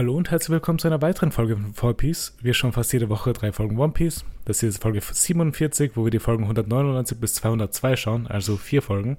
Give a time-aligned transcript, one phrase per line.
[0.00, 2.34] Hallo und herzlich willkommen zu einer weiteren Folge von Four Piece.
[2.40, 4.24] Wir schauen fast jede Woche drei Folgen One Piece.
[4.46, 8.80] Das hier ist Folge 47, wo wir die Folgen 199 bis 202 schauen, also vier
[8.80, 9.18] Folgen.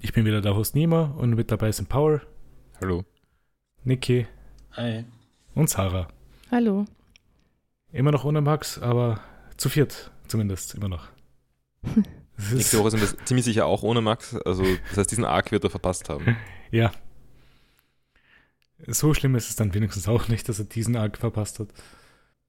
[0.00, 2.22] Ich bin wieder der Host Nima und mit dabei sind Paul.
[2.80, 3.04] Hallo.
[3.84, 4.26] Niki.
[4.72, 5.04] Hi.
[5.54, 6.08] Und Sarah.
[6.50, 6.86] Hallo.
[7.92, 9.20] Immer noch ohne Max, aber
[9.58, 11.08] zu viert zumindest, immer noch.
[12.54, 14.34] Nächste Woche sind wir ziemlich sicher auch ohne Max.
[14.36, 16.34] Also, das heißt, diesen Arc wird er verpasst haben.
[16.70, 16.92] Ja.
[18.86, 21.68] So schlimm ist es dann wenigstens auch nicht, dass er diesen Arc verpasst hat.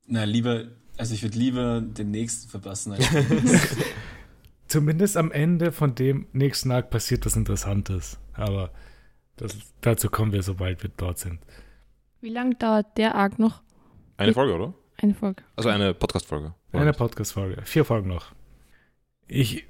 [0.05, 0.65] Na, lieber,
[0.97, 2.93] also ich würde lieber den nächsten verpassen.
[2.93, 3.07] Als
[4.67, 8.19] Zumindest am Ende von dem nächsten Arc passiert was Interessantes.
[8.33, 8.71] Aber
[9.37, 11.39] das, dazu kommen wir, sobald wir dort sind.
[12.21, 13.61] Wie lange dauert der Arc noch?
[14.17, 14.73] Eine Folge, oder?
[14.97, 15.43] Eine Folge.
[15.55, 16.53] Also eine Podcast-Folge.
[16.73, 17.61] Eine Podcast-Folge.
[17.63, 18.33] Vier Folgen noch.
[19.27, 19.65] Ich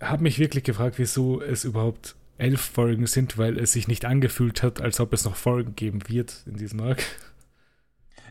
[0.00, 4.62] habe mich wirklich gefragt, wieso es überhaupt elf Folgen sind, weil es sich nicht angefühlt
[4.62, 7.02] hat, als ob es noch Folgen geben wird in diesem Arc.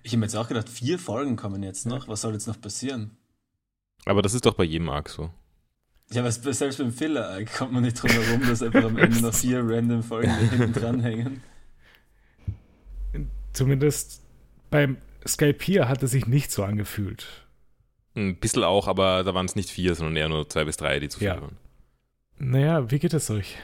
[0.03, 2.07] ich habe mir jetzt auch gedacht, vier Folgen kommen jetzt noch.
[2.07, 3.17] Was soll jetzt noch passieren?
[4.05, 5.31] Aber das ist doch bei jedem Arc so.
[6.11, 9.33] Ja, aber selbst beim Filler-Arc kommt man nicht drum herum, dass einfach am Ende noch
[9.33, 11.41] vier random Folgen hinten dranhängen.
[13.53, 14.21] Zumindest
[14.69, 17.27] beim Skype hier hat es sich nicht so angefühlt.
[18.15, 20.99] Ein bisschen auch, aber da waren es nicht vier, sondern eher nur zwei bis drei,
[20.99, 21.41] die zu viel Ja.
[21.41, 21.57] waren.
[22.39, 23.57] Naja, wie geht es euch?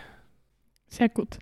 [0.90, 1.38] Sehr gut.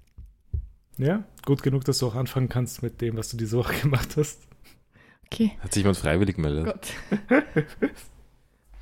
[0.98, 4.16] Ja, gut genug, dass du auch anfangen kannst mit dem, was du diese Woche gemacht
[4.18, 4.42] hast.
[5.26, 5.52] Okay.
[5.60, 6.66] Hat sich jemand freiwillig gemeldet?
[6.66, 6.94] Gott.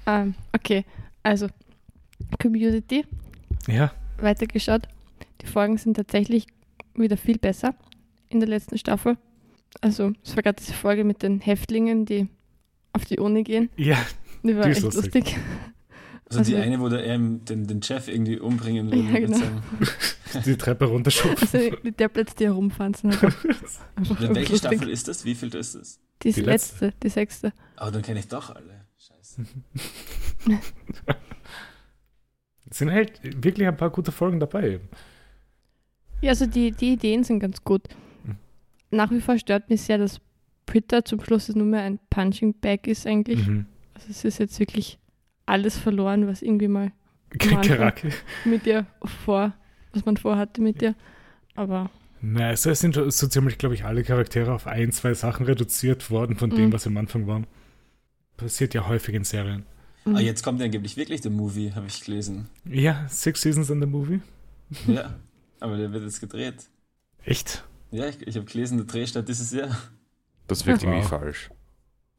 [0.06, 0.86] ähm, okay,
[1.23, 1.47] also
[2.41, 3.06] Community,
[3.67, 4.88] Ja, weitergeschaut.
[5.41, 6.45] Die Folgen sind tatsächlich
[6.95, 7.75] wieder viel besser
[8.30, 9.17] in der letzten Staffel.
[9.81, 12.28] Also, es war gerade diese Folge mit den Häftlingen, die
[12.94, 13.69] auf die Uni gehen.
[13.75, 13.97] ja,
[14.44, 15.13] Die war Die echt lustig.
[15.16, 15.38] lustig.
[16.39, 19.05] Also, die Also- eine, wo der ähm, den, den Chef irgendwie umbringen will.
[19.13, 19.39] Ja, genau.
[20.45, 21.47] die Treppe runterschubsen.
[21.59, 24.57] Also, die Tablets, die herumfahren, welche.
[24.57, 25.25] Staffel ist das?
[25.25, 25.99] Wie viel ist das?
[26.22, 27.51] Die, Die letzte, die sechste.
[27.75, 28.85] Aber dann kenne ich doch alle.
[28.97, 29.45] Scheiße.
[32.69, 34.79] Es sind halt wirklich ein paar gute Folgen dabei.
[36.22, 37.83] Ja, also die, die Ideen sind ganz gut.
[38.23, 38.38] Mhm.
[38.89, 40.19] Nach wie vor stört mich sehr, dass
[40.66, 43.45] Twitter zum Schluss nur mehr ein Punching Bag ist eigentlich.
[43.45, 43.67] Mhm.
[43.93, 44.97] Also es ist jetzt wirklich
[45.45, 46.91] alles verloren, was irgendwie mal
[48.45, 48.85] mit dir
[49.25, 49.53] vor,
[49.93, 50.95] was man vorhatte mit dir.
[51.55, 51.89] Aber
[52.21, 56.09] Na, also es sind so ziemlich, glaube ich, alle Charaktere auf ein, zwei Sachen reduziert
[56.11, 56.73] worden von dem, Mhm.
[56.73, 57.43] was am Anfang war.
[58.37, 59.65] Passiert ja häufig in Serien.
[60.05, 62.49] mm, Ah, jetzt kommt ja angeblich wirklich der Movie, habe ich gelesen.
[62.65, 64.21] Ja, Six Seasons in the Movie.
[64.87, 65.15] Ja,
[65.59, 66.55] aber der wird jetzt gedreht.
[67.25, 67.63] Echt?
[67.91, 69.75] Ja, ich, ich habe gelesen, der Drehstart dieses Jahr.
[70.47, 71.49] Das wirkt irgendwie falsch.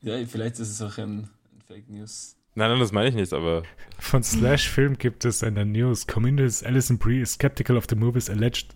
[0.03, 2.37] Ja, vielleicht ist es auch ein, ein Fake News.
[2.57, 3.65] Nein, nein, das meine ich nicht, aber
[3.99, 7.97] Von Slash Film gibt es in der News, Comedians Alison Brie is skeptical of the
[7.97, 8.75] movie's alleged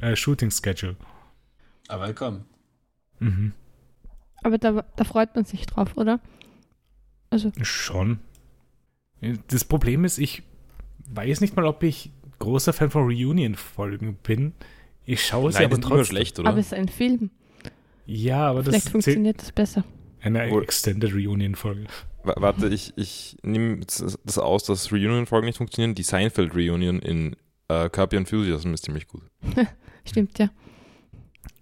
[0.00, 0.96] äh, shooting schedule.
[1.88, 2.44] Aber komm.
[3.20, 3.52] Mhm.
[4.42, 6.18] aber da, da freut man sich drauf, oder?
[7.30, 8.18] Also, Schon.
[9.46, 10.42] Das Problem ist, ich
[11.06, 12.10] weiß nicht mal, ob ich
[12.40, 14.52] großer Fan von Reunion-Folgen bin.
[15.04, 16.04] Ich schaue sie nein, aber trotzdem.
[16.06, 16.48] schlecht, oder?
[16.48, 17.30] aber es ist ein Film.
[18.04, 19.84] Ja, aber das Vielleicht zählt funktioniert das besser.
[20.20, 21.86] eine Extended Reunion-Folge.
[22.24, 25.94] Wa- Warte, ich, ich nehme das aus, dass Reunion-Folgen nicht funktionieren.
[25.94, 27.36] Die Seinfeld-Reunion in
[27.68, 29.22] äh, Your Enthusiasm ist ziemlich gut.
[30.04, 30.50] Stimmt, ja.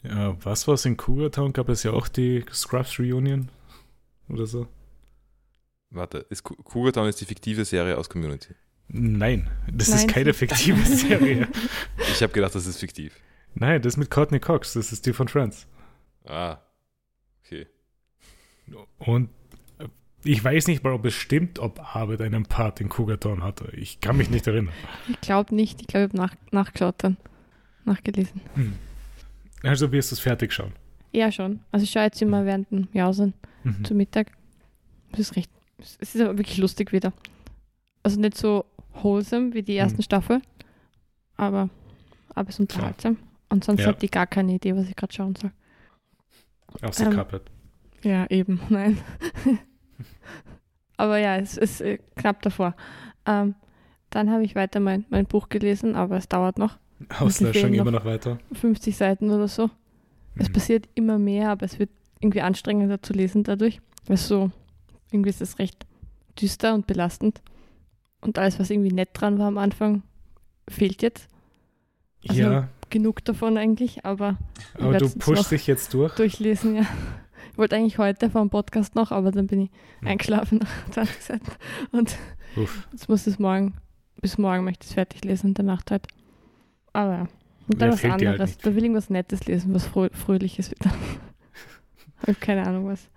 [0.02, 1.52] Ja, was war's in Cougar Town?
[1.52, 3.50] Gab es ja auch die Scrubs Reunion
[4.28, 4.66] oder so?
[5.90, 8.54] Warte, ist Cou- Cougar Town ist die fiktive Serie aus Community.
[8.88, 9.98] Nein, das Nein.
[9.98, 11.48] ist keine fiktive Serie.
[12.10, 13.14] Ich habe gedacht, das ist fiktiv.
[13.54, 15.66] Nein, das ist mit Courtney Cox, das ist die von Friends.
[16.24, 16.58] Ah,
[17.44, 17.66] okay.
[18.98, 19.30] Und
[20.24, 23.70] ich weiß nicht mal, ob es stimmt, ob Arbeit einen Part in Cougar Town hatte.
[23.76, 24.74] Ich kann mich nicht erinnern.
[25.08, 25.80] Ich glaube nicht.
[25.80, 27.16] Ich glaube, ich habe nach, nachgeschaut dann.
[27.84, 28.40] Nachgelesen.
[28.54, 28.74] Hm.
[29.62, 30.72] Also wirst du es fertig schauen.
[31.12, 31.60] Ja, schon.
[31.72, 33.34] Also ich schaue jetzt immer während dem Jausen
[33.64, 33.84] Mhm.
[33.84, 34.32] zu Mittag.
[35.12, 35.50] Das ist recht.
[35.78, 37.12] Es ist aber wirklich lustig wieder.
[38.02, 38.64] Also nicht so
[39.02, 40.02] wholesome wie die ersten Mhm.
[40.04, 40.42] Staffel,
[41.36, 41.68] aber,
[42.34, 43.16] aber es ist unterhaltsam.
[43.48, 43.88] Und sonst Ja.
[43.88, 45.50] hat die gar keine Idee, was ich gerade schauen soll.
[46.82, 47.42] Außer Ähm, Carpet.
[48.02, 48.98] Ja, eben, nein.
[50.96, 52.74] Aber ja, es ist äh, knapp davor.
[53.26, 53.54] Ähm,
[54.10, 56.78] dann habe ich weiter mein, mein Buch gelesen, aber es dauert noch.
[57.18, 58.38] Auslöschung immer noch- weiter.
[58.52, 59.70] 50 Seiten oder so.
[60.36, 60.52] Es Mhm.
[60.52, 63.80] passiert immer mehr, aber es wird irgendwie anstrengender zu lesen dadurch.
[64.06, 64.50] Weil so,
[65.10, 65.86] irgendwie ist es recht
[66.40, 67.40] düster und belastend.
[68.20, 70.02] Und alles, was irgendwie nett dran war am Anfang,
[70.68, 71.28] fehlt jetzt.
[72.28, 74.36] also- ja, Genug davon eigentlich, aber
[74.76, 76.12] aber du pushst noch dich jetzt durch.
[76.16, 76.86] durchlesen, ja.
[77.60, 80.08] Ich wollte eigentlich heute vor dem Podcast noch, aber dann bin ich Hm.
[80.08, 81.44] eingeschlafen nach 20 Seiten.
[81.92, 82.16] Und
[82.56, 82.88] Uff.
[82.90, 83.74] jetzt muss es morgen,
[84.22, 86.06] bis morgen möchte ich es fertig lesen in der Nacht halt.
[86.94, 87.28] Aber ja.
[87.68, 88.40] Und dann Ja, was halt anderes.
[88.50, 90.90] nicht da will ich was Nettes lesen, was Frö Fröhliches wieder.
[92.26, 93.10] Hab keine Ahnung was.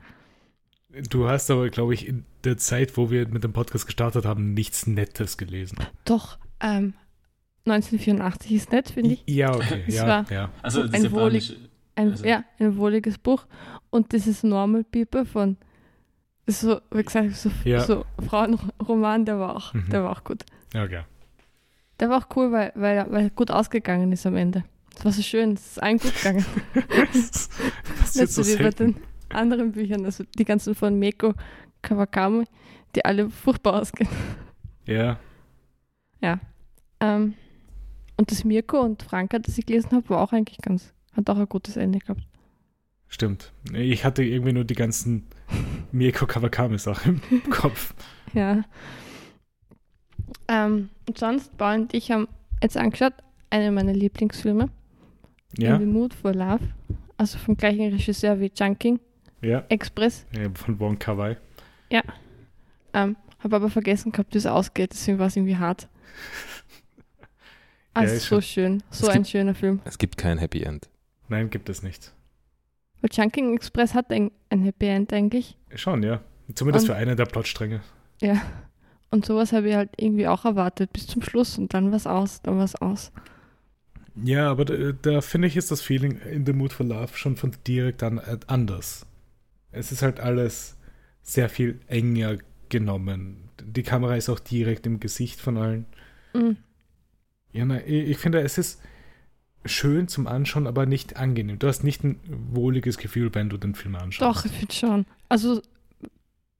[1.09, 4.53] Du hast aber, glaube ich, in der Zeit, wo wir mit dem Podcast gestartet haben,
[4.53, 5.77] nichts Nettes gelesen.
[6.03, 6.95] Doch, ähm,
[7.63, 9.23] 1984 ist nett, finde ich.
[9.25, 9.83] Ja, okay.
[9.87, 10.49] Es Ja, war- ja.
[10.61, 11.55] Also Ein wohlig-.
[11.95, 13.45] Ein, Also- Ja, ein wohliges Buch.
[13.89, 15.57] Und dieses Normal People von,
[16.47, 17.81] so, wie gesagt, so, Ja.
[17.81, 19.89] so Frauenroman, der war auch, Mhm.
[19.89, 20.43] der war auch gut.
[20.73, 21.03] Ja, okay.
[21.99, 24.63] Der war auch cool, weil, weil, er- weil er gut ausgegangen ist am Ende.
[24.97, 26.45] Es war so schön, es ist allen gut gegangen.
[27.13, 27.49] Das
[27.99, 28.95] passiert Nicht so wie bei den
[29.29, 31.33] anderen Büchern, also die ganzen von Meko
[31.81, 32.45] Kawakami,
[32.95, 34.09] die alle furchtbar ausgehen.
[34.85, 35.17] Ja,
[36.99, 37.33] Ähm,
[38.17, 41.37] und das Mirko und Franka, das ich gelesen habe, war auch eigentlich ganz, hat auch
[41.37, 42.21] ein gutes Ende gehabt.
[43.07, 43.51] stimmt.
[43.73, 45.25] Ich hatte irgendwie nur die ganzen
[45.91, 47.93] Mieko Kawakami-Sachen im Kopf.
[48.33, 48.63] Ja.
[50.47, 52.27] Ähm, und sonst, Paul und ich haben
[52.61, 53.13] jetzt angeschaut,
[53.49, 54.69] eine meiner Lieblingsfilme,
[55.57, 56.61] Ja, In the Mood for Love,
[57.17, 58.99] also vom gleichen Regisseur wie Chunking
[59.41, 59.63] ja.
[59.69, 60.25] Express.
[60.35, 61.37] ja von Wong Kar Wai.
[62.95, 65.87] Ähm, habe aber vergessen gehabt, wie es ausgeht, deswegen war es irgendwie hart.
[67.95, 69.79] Also ist so schön, so Es ein gibt- schöner Film.
[69.85, 70.89] Es gibt kein Happy End.
[71.33, 72.13] Nein, gibt es nicht.
[73.01, 75.57] Weil Chunking Express hat ein, ein Happy End eigentlich.
[75.73, 76.21] Schon, ja.
[76.53, 77.81] Zumindest Und- für einen der Plotstränge.
[78.21, 78.39] Ja.
[79.09, 82.07] Und sowas habe ich halt irgendwie auch erwartet bis zum Schluss und dann war es
[82.07, 83.11] aus, dann war es aus.
[84.15, 87.35] Ja, aber da, da finde ich, ist das Feeling in The Mood for Love schon
[87.35, 89.05] von direkt an äh, anders.
[89.71, 90.77] Es ist halt alles
[91.23, 92.37] sehr viel enger
[92.69, 93.49] genommen.
[93.63, 95.85] Die Kamera ist auch direkt im Gesicht von allen.
[96.33, 96.57] Mhm.
[97.51, 98.81] Ja, na, ich, ich finde, es ist
[99.65, 101.59] schön zum Anschauen, aber nicht angenehm.
[101.59, 102.19] Du hast nicht ein
[102.51, 104.21] wohliges Gefühl, wenn du den Film anschaust.
[104.37, 105.05] Doch, ich finde schon.
[105.29, 105.61] Also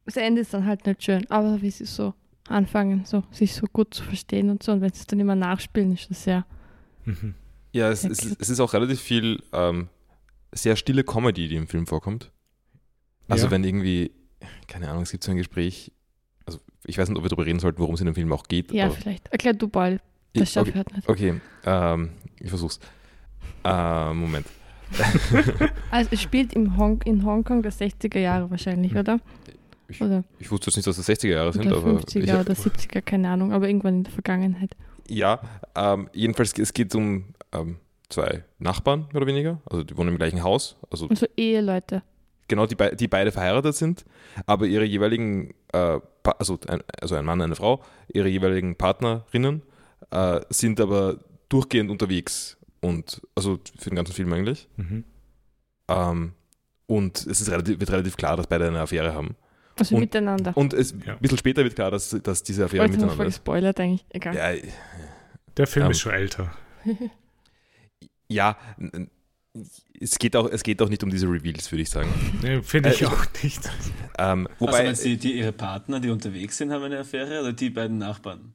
[0.05, 2.13] das Ende ist dann halt nicht schön, aber wie sie so
[2.49, 5.35] anfangen, so sich so gut zu verstehen und so und wenn sie es dann immer
[5.35, 6.45] nachspielen, ist das sehr.
[7.05, 7.35] Mhm.
[7.71, 9.87] Ja, es, es, es ist auch relativ viel ähm,
[10.51, 12.31] sehr stille Comedy, die im Film vorkommt.
[13.27, 13.51] Also Ja.
[13.51, 14.11] wenn irgendwie,
[14.67, 15.91] keine Ahnung, es gibt so ein Gespräch,
[16.45, 18.43] also ich weiß nicht, ob wir darüber reden sollten, worum es in dem Film auch
[18.43, 18.71] geht.
[18.71, 19.27] Ja, aber- vielleicht.
[19.29, 19.67] Erklär du
[20.33, 21.09] Ich- das schaffe okay, ich halt nicht.
[21.09, 22.09] okay ähm,
[22.43, 22.79] ich versuch's.
[23.63, 24.45] Äh, Moment.
[25.91, 28.99] Also es spielt im Hong, in Hongkong der 60er Jahre wahrscheinlich, Hm.
[28.99, 29.19] oder?
[29.87, 32.33] Ich- Oder, Ich wusste jetzt nicht, dass es 60er Jahre sind, oder aber 50er ich,
[32.33, 34.75] oder 70er, keine Ahnung, aber irgendwann in der Vergangenheit.
[35.07, 35.39] ja,
[35.75, 37.77] ähm, jedenfalls es geht um ähm,
[38.09, 39.59] zwei Nachbarn, mehr oder weniger.
[39.69, 40.77] Also die wohnen im gleichen Haus.
[40.89, 42.01] Also Und so Eheleute.
[42.47, 44.05] genau, die, die beide verheiratet sind,
[44.45, 45.99] aber ihre jeweiligen, äh,
[46.39, 47.81] also, ein, also ein Mann, eine Frau,
[48.13, 49.61] ihre jeweiligen Partnerinnen
[50.11, 51.17] äh, sind aber
[51.49, 54.67] durchgehend unterwegs und also für den ganzen Film eigentlich.
[54.77, 55.03] Mhm.
[55.87, 56.33] Ähm,
[56.87, 59.35] und es ist relativ, wird relativ klar, dass beide eine Affäre haben.
[59.79, 60.55] Also Und- miteinander.
[60.55, 61.13] Und es, Ja.
[61.13, 63.35] ein bisschen später wird klar, dass, dass diese Affäre noch miteinander voll ist.
[63.35, 64.05] gespoilert eigentlich.
[64.09, 64.35] Egal.
[64.35, 64.69] Ja,
[65.57, 65.91] Der Film Ähm.
[65.91, 66.51] ist schon älter.
[68.27, 68.57] ja,
[69.99, 72.09] es geht, auch, es geht auch nicht um diese Reveals, würde ich sagen.
[72.41, 73.61] Nee, finde ich Äh, auch nicht.
[74.17, 77.41] Ähm, Also wobei meinst du, die, die ihre Partner, die unterwegs sind, haben eine Affäre
[77.41, 78.53] oder die beiden Nachbarn?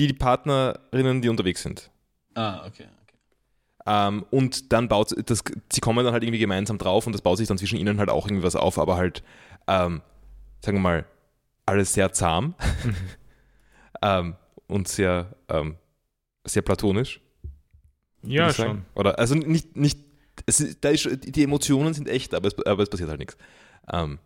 [0.00, 1.90] Die, die Partnerinnen, die unterwegs sind.
[2.34, 2.86] Ah, okay.
[3.02, 3.16] okay.
[3.86, 7.36] Ähm, und dann baut das, sie kommen dann halt irgendwie gemeinsam drauf und das baut
[7.38, 9.22] sich dann zwischen ihnen halt auch irgendwie was auf, aber halt,
[9.66, 10.00] ähm,
[10.64, 11.06] sagen wir mal,
[11.66, 12.54] alles sehr zahm
[12.84, 12.96] Mhm.
[14.02, 14.36] ähm,
[14.68, 15.76] und sehr, ähm,
[16.46, 17.20] sehr platonisch.
[18.22, 18.84] Ja, schon.
[18.94, 19.98] Oder also nicht, nicht
[20.46, 23.36] es ist, da ist, die Emotionen sind echt, aber es, aber es passiert halt nichts.
[23.92, 24.18] Ähm,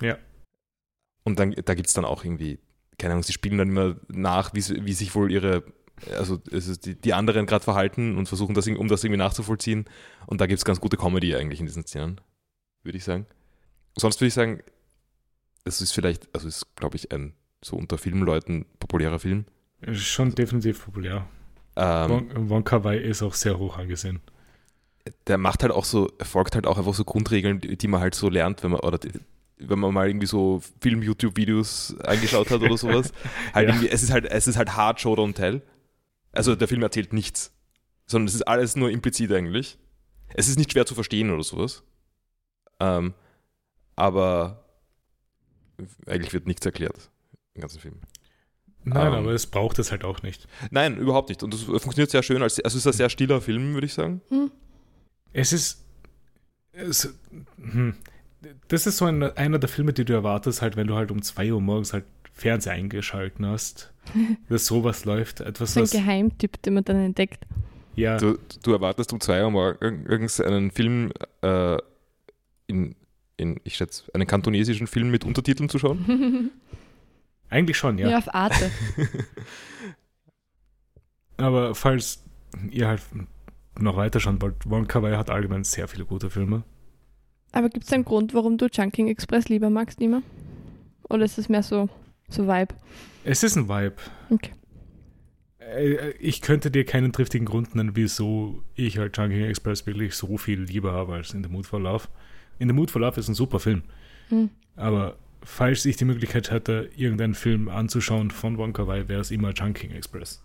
[0.00, 0.18] Ja.
[1.24, 2.58] Und dann, da gibt es dann auch irgendwie,
[2.98, 5.64] keine Ahnung, sie spielen dann immer nach, wie, wie sich wohl ihre,
[6.16, 9.86] also ist die, die anderen gerade verhalten und versuchen, das, um das irgendwie nachzuvollziehen.
[10.26, 12.20] Und da gibt es ganz gute Comedy eigentlich in diesen Szenen,
[12.82, 13.26] würde ich sagen.
[13.96, 14.62] Sonst würde ich sagen,
[15.64, 17.34] es ist vielleicht, also es ist, glaube ich, ein
[17.64, 19.44] so unter Filmleuten populärer Film.
[19.92, 21.26] Schon definitiv populär.
[21.76, 24.20] Ähm, Kar Wai ist auch sehr hoch angesehen.
[25.26, 28.00] der macht halt auch so, er folgt halt auch einfach so Grundregeln, die, die man
[28.00, 29.10] halt so lernt, wenn man, oder die,
[29.68, 33.12] wenn man mal irgendwie so Film-YouTube-Videos angeschaut hat oder sowas.
[33.54, 33.88] Halt Ja.
[33.90, 35.62] es ist halt, es ist halt hard Show Don't Tell.
[36.32, 37.52] Also der Film erzählt nichts.
[38.06, 39.78] Sondern es ist alles nur implizit eigentlich.
[40.34, 41.82] Es ist nicht schwer zu verstehen oder sowas.
[42.80, 43.14] Ähm,
[43.96, 44.64] aber
[46.06, 47.10] eigentlich wird nichts erklärt
[47.54, 48.00] im ganzen Film.
[48.84, 49.12] Nein, Ähm.
[49.12, 50.48] aber es braucht es halt auch nicht.
[50.70, 51.42] Nein, überhaupt nicht.
[51.42, 52.42] Und das funktioniert sehr schön.
[52.42, 54.20] Als, also es ist ein sehr stiller Film, würde ich sagen.
[54.28, 54.50] Hm?
[55.32, 55.84] Es ist.
[56.72, 57.14] Es,
[57.58, 57.94] hm,
[58.68, 61.22] das ist so ein, einer der Filme, die du erwartest, halt, wenn du halt um
[61.22, 63.92] 2 Uhr morgens halt Fernseher eingeschalten hast.
[64.48, 65.40] dass sowas läuft.
[65.40, 65.90] Etwas, So ein was.
[65.92, 67.44] Geheimtipp, den man dann entdeckt.
[67.94, 71.76] Ja, Du, du erwartest um zwei Uhr morgen irgendeinen Film äh,
[72.66, 72.96] in,
[73.36, 76.50] in, ich schätze, einen kantonesischen Film mit Untertiteln zu schauen.
[77.50, 78.08] eigentlich schon, Ja.
[78.08, 78.18] ja.
[78.18, 78.70] auf Arte.
[81.36, 82.22] Aber falls
[82.70, 83.02] ihr halt
[83.78, 86.62] noch weiter schauen wollt, Wong Kar Wai hat allgemein sehr viele gute Filme.
[87.52, 90.22] Aber gibt es einen Grund, warum du Chunking Express lieber magst, Nima?
[91.08, 91.88] Oder ist es mehr so,
[92.28, 92.74] so Vibe?
[93.24, 93.96] Es ist ein Vibe.
[94.30, 94.52] Okay.
[95.60, 100.38] Äh, Ich könnte dir keinen triftigen Grund nennen, wieso ich halt Chunking Express wirklich so
[100.38, 102.08] viel lieber habe als In the Mood for Love.
[102.58, 103.82] In the Mood for Love ist ein super Film.
[104.28, 104.50] Hm.
[104.76, 109.52] Aber falls ich die Möglichkeit hätte, irgendeinen Film anzuschauen von Wonka Wai, wäre es immer
[109.52, 110.42] Chunking Express.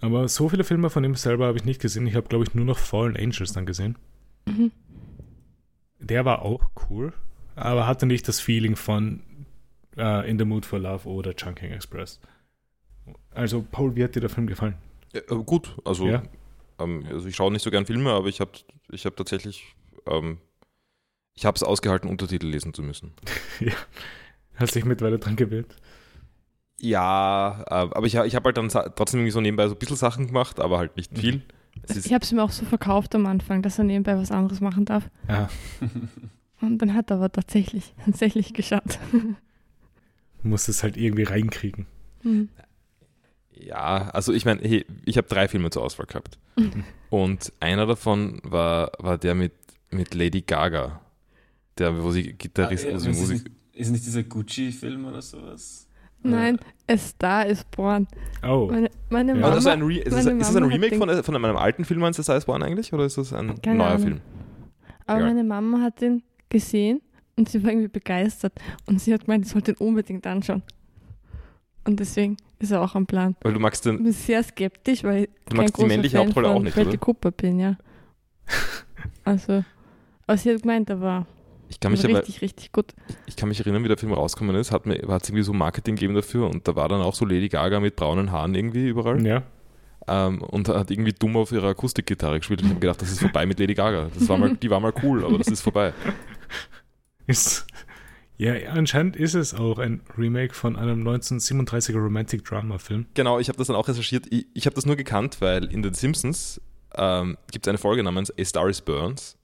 [0.00, 2.06] Aber so viele Filme von ihm selber habe ich nicht gesehen.
[2.06, 3.96] Ich habe, glaube ich, nur noch Fallen Angels dann gesehen.
[4.46, 4.70] Mhm.
[6.00, 7.12] Der war auch cool,
[7.56, 9.22] aber hatte nicht das Feeling von
[9.96, 12.20] äh, In the Mood for Love oder Chunking Express.
[13.32, 14.74] Also, Paul, wie hat dir der Film gefallen?
[15.12, 16.22] Ja, äh, gut, also, Ja.
[16.78, 18.52] ähm, also ich schaue nicht so gern Filme, aber ich habe
[18.90, 19.74] ich hab tatsächlich,
[20.06, 20.38] ähm,
[21.34, 23.12] ich habe es ausgehalten, Untertitel lesen zu müssen.
[24.56, 25.74] Hast dich mittlerweile dran gewöhnt?
[26.80, 29.96] Ja, äh, aber ich, ich habe halt dann trotzdem irgendwie so nebenbei so ein bisschen
[29.96, 31.36] Sachen gemacht, aber halt nicht viel.
[31.36, 31.42] Ist,
[31.88, 34.84] Ich habe es mir auch so verkauft am Anfang, dass er nebenbei was anderes machen
[34.84, 35.10] darf.
[35.28, 35.48] Ja.
[36.60, 38.98] Und dann hat er aber tatsächlich, tatsächlich geschaut.
[40.42, 41.86] Muss es halt irgendwie reinkriegen.
[42.22, 42.50] Mhm.
[43.54, 46.38] ja, also ich meine, hey, ich habe drei Filme zur Auswahl gehabt.
[47.10, 49.52] Und einer davon war, war der mit,
[49.90, 51.00] mit Lady Gaga.
[51.78, 55.22] Der, wo sie Gitarrist, Ah, wo ja, sie ist, nicht, ist nicht dieser Gucci-Film oder
[55.22, 55.86] sowas?
[56.22, 56.58] Nein,
[56.88, 58.06] A Star is Born.
[58.42, 59.50] Oh, Meine, meine Ja.
[59.50, 62.00] Das ist, ein Re ist, das, ist das ein Remake von, von einem alten Film,
[62.00, 62.92] meinst du, Size One eigentlich?
[62.92, 64.02] Oder ist das ein Keine neuer Ahnung.
[64.02, 64.20] Film?
[65.06, 65.34] aber egal.
[65.34, 67.00] meine Mama hat den gesehen
[67.36, 68.52] und sie war irgendwie begeistert.
[68.86, 70.62] Und sie hat gemeint, ich sollte ihn unbedingt anschauen.
[71.84, 73.34] Und deswegen ist er auch am Plan.
[73.40, 75.88] Weil du magst Ich den, bin sehr skeptisch, weil ich Du kein magst die großer
[75.88, 76.98] männliche Fan Hauptrolle auch von nicht, Bradley oder?
[76.98, 77.76] Cooper bin, ja.
[79.24, 79.64] Also,
[80.26, 81.26] aber sie hat gemeint, er war
[81.70, 82.94] ich kann mich aber, richtig, richtig gut.
[83.26, 85.52] ich kann mich erinnern, wie der Film rausgekommen ist, hat mir, hat es irgendwie so
[85.52, 88.88] Marketing gegeben dafür und da war dann auch so Lady Gaga mit braunen Haaren irgendwie
[88.88, 89.42] überall ja.
[90.08, 93.20] ähm, und hat irgendwie dumm auf ihrer Akustikgitarre gespielt und ich habe gedacht, das ist
[93.20, 94.10] vorbei mit Lady Gaga.
[94.12, 95.94] Das war mal, die war mal cool, aber das ist vorbei.
[97.26, 97.66] Ist,
[98.36, 103.06] ja, anscheinend ist es auch ein Remake von einem 1937er Romantic Drama Film.
[103.14, 104.26] Genau, ich habe das dann auch recherchiert.
[104.30, 106.60] Ich, ich habe das nur gekannt, weil in den Simpsons
[106.96, 109.36] ähm, gibt es eine Folge namens A Star is Burns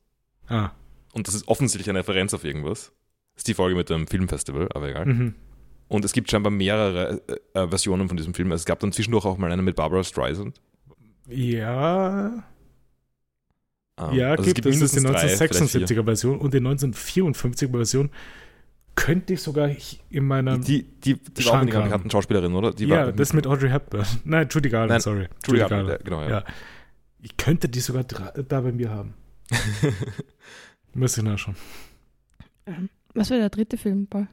[0.49, 0.71] Ah,
[1.16, 2.92] und das ist offensichtlich eine Referenz auf irgendwas.
[3.35, 5.06] Das ist die Folge mit dem Filmfestival, aber egal.
[5.06, 5.35] mhm.
[5.88, 8.50] Und es gibt scheinbar mehrere äh, äh, Versionen von diesem Film.
[8.52, 10.61] Also es gab dann zwischendurch auch mal eine mit Barbara Streisand.
[11.28, 12.44] Ja,
[13.99, 14.78] Ähm, ja, also gibt, es.
[14.78, 15.87] Das ist die mindestens drei, vielleicht vier.
[15.87, 18.11] 1976er Version und die 1954er Version
[18.94, 19.70] könnte ich sogar
[20.11, 20.58] in meiner.
[20.58, 22.73] Die, die, die war auch einer bekannten Schauspielerin, oder?
[22.73, 24.04] Die ja, war, das mit Audrey Hepburn.
[24.25, 25.28] Nein, Judy Garland, Nein, sorry.
[25.46, 26.28] Julie Garland, ja, genau, ja.
[26.28, 26.44] Ja.
[27.23, 29.14] Ich könnte die sogar da bei mir haben.
[30.97, 31.57] Müsste ich nachschauen.
[32.67, 34.26] Ähm, Was war der dritte Film, Paul?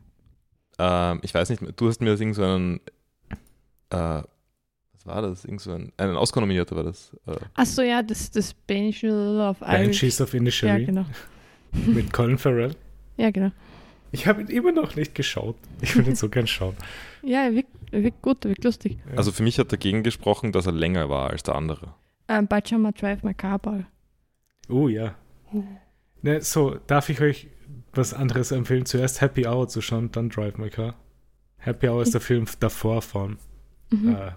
[0.79, 2.79] ähm, ich weiß nicht, du hast mir das irgend so einen,
[3.89, 4.24] äh,
[4.93, 5.46] was war das?
[5.46, 7.15] Irgend so ein, einen Oscar-Nominierter war das.
[7.27, 9.70] Äh, Achso, ja, das, das Banshee of Irish.
[10.01, 11.05] Banshees of Ja, Inisherin genau.
[11.86, 12.75] mit Colin Farrell.
[13.17, 13.51] Ja, genau.
[14.12, 15.55] Ich habe ihn immer noch nicht geschaut.
[15.82, 16.75] Ich will ihn so gern schauen.
[17.25, 18.98] Ja, er wirkt, er wirkt gut, er wirkt lustig.
[19.10, 19.17] Ja.
[19.17, 21.93] Also für mich hat dagegen gesprochen, dass er länger war als der andere.
[22.27, 23.86] Ähm, Bajama Drive My Car, Paul.
[24.67, 25.15] Oh ja.
[26.23, 27.47] Ne, so, darf ich euch
[27.93, 28.85] was anderes empfehlen?
[28.85, 30.95] Zuerst Happy Hour zu schauen, dann Drive My Car.
[31.57, 33.37] Happy Hour ist der Film davor von,
[33.91, 34.15] Mhm.
[34.15, 34.31] äh,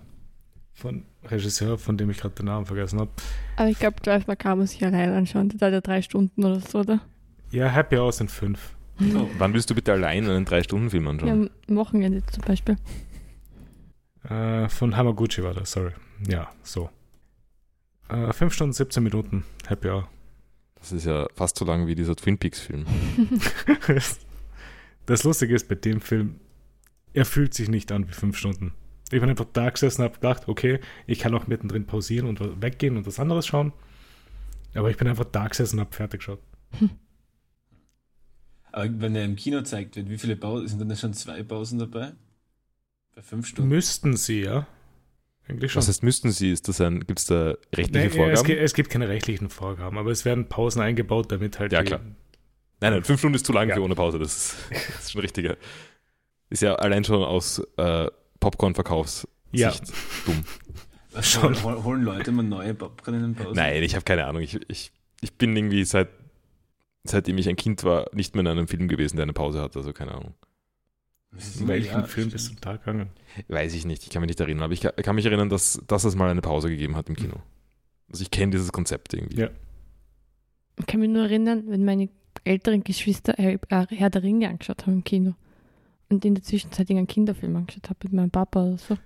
[0.74, 3.10] von Regisseur, von dem ich gerade den Namen vergessen habe.
[3.56, 5.48] Aber ich glaube, Drive My Car muss ich allein anschauen.
[5.48, 7.00] Der hat ja drei Stunden oder so, oder?
[7.50, 8.74] Ja, Happy Hour sind fünf.
[9.00, 9.28] Oh.
[9.38, 11.50] Wann willst du bitte allein einen Drei-Stunden-Film Ja, anschauen?
[11.68, 12.76] am Wochenende zum Beispiel.
[14.28, 15.92] Äh, von Hamaguchi war das, sorry.
[16.26, 16.88] Ja, so.
[18.08, 20.08] Äh, 5 Stunden 17 Minuten, Happy Hour.
[20.86, 22.86] Das ist ja fast so lang wie dieser Twin Peaks-Film.
[25.06, 26.38] das Lustige ist bei dem Film,
[27.12, 28.72] er fühlt sich nicht an wie 5 Stunden.
[29.10, 30.78] Ich bin einfach da gesessen und habe gedacht, okay,
[31.08, 33.72] ich kann auch mittendrin pausieren und weggehen und was anderes schauen.
[34.74, 36.38] Aber ich bin einfach da gesessen und habe fertig geschaut.
[38.70, 41.80] Aber wenn er im Kino zeigt wird, wie viele Pausen, sind dann schon zwei Pausen
[41.80, 42.12] dabei?
[43.16, 43.70] Bei fünf Stunden?
[43.70, 44.68] Müssten sie, ja.
[45.48, 45.80] Eigentlich schon.
[45.80, 46.50] Was heißt, müssten sie?
[46.50, 48.44] Ist das ein, gibt es da rechtliche Nee, es, Vorgaben?
[48.46, 51.86] gibt, es gibt keine rechtlichen Vorgaben, aber es werden Pausen eingebaut, damit halt Ja, die-
[51.88, 52.00] klar.
[52.80, 53.74] Nein, nein, fünf Stunden ist zu lang Ja.
[53.76, 54.18] für ohne Pause.
[54.18, 55.56] Das ist, das ist schon richtiger.
[56.50, 58.08] Ist ja allein schon aus äh,
[58.40, 59.72] Popcorn-Verkaufssicht Ja.
[60.26, 60.44] dumm.
[61.12, 61.42] Was, schon.
[61.54, 63.54] holen, holen- holen Leute immer neue Popcorn in den Pausen?
[63.54, 64.42] Nein, ich habe keine Ahnung.
[64.42, 66.08] Ich, ich, ich bin irgendwie seit,
[67.04, 69.76] seitdem ich ein Kind war, nicht mehr in einem Film gewesen, der eine Pause hat.
[69.76, 70.34] Also keine Ahnung.
[71.33, 73.11] In welchen ja, Film bist du da gegangen?
[73.49, 74.64] Weiß ich nicht, ich kann mich nicht erinnern.
[74.64, 77.16] Aber ich kann, kann mich erinnern, dass, dass es mal eine Pause gegeben hat im
[77.16, 77.37] Kino.
[78.11, 79.40] Also ich kenne dieses Konzept irgendwie.
[79.40, 79.50] Ja.
[80.78, 82.09] Ich kann mich nur erinnern, wenn meine
[82.45, 85.35] älteren Geschwister Harry- äh, Herr der Ringe angeschaut haben im Kino
[86.09, 88.97] und in der Zwischenzeit einen Kinderfilm angeschaut habe mit meinem Papa oder so,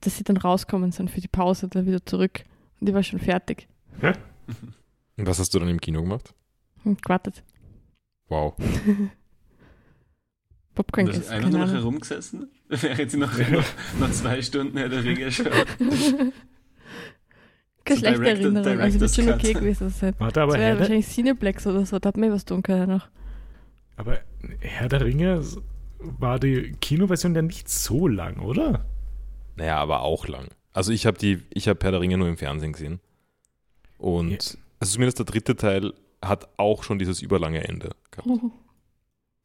[0.00, 2.44] dass sie dann rauskommen sind für die Pause dann wieder zurück
[2.80, 3.68] und ich war schon fertig
[4.00, 6.34] Und was hast du dann im Kino gemacht?
[6.84, 7.44] und gewartet.
[8.28, 8.54] Wow.
[10.74, 11.74] Popcorn keine nur noch Ahnung.
[11.76, 13.64] herumgesessen, während sie noch, noch,
[14.00, 15.46] noch zwei Stunden Herr der Ringe schaut.
[17.84, 18.80] Keine So schlechte Director- Erinnerung.
[18.80, 20.14] Also wird schon okay gewesen sein.
[20.18, 22.44] Warte, Das aber wäre Herr, der, wahrscheinlich Cineplex oder so, da hat man eh was
[22.44, 23.08] tun können noch.
[23.96, 24.20] aber
[24.60, 25.42] Herr der Ringe
[25.98, 28.84] war die Kinoversion ja nicht so lang, oder?
[29.56, 30.48] Naja, aber auch lang.
[30.72, 33.00] Also ich habe die, ich habe Herr der Ringe nur im Fernsehen gesehen.
[33.98, 34.58] Und Ja.
[34.80, 35.92] also zumindest der dritte Teil
[36.24, 38.28] hat auch schon dieses überlange Ende gehabt.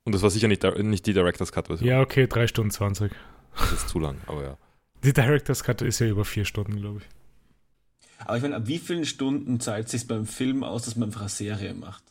[0.08, 1.86] Und das war sicher nicht, nicht die Director's Cut Version.
[1.86, 3.12] Ja, okay, 3 Stunden 20.
[3.58, 4.58] Das ist zu lang, aber ja.
[5.04, 8.26] Die Director's Cut ist ja über 4 Stunden, glaube ich.
[8.26, 11.20] Aber ich meine, ab wie vielen Stunden zahlt sich beim Film aus, dass man einfach
[11.20, 12.06] eine Serie macht?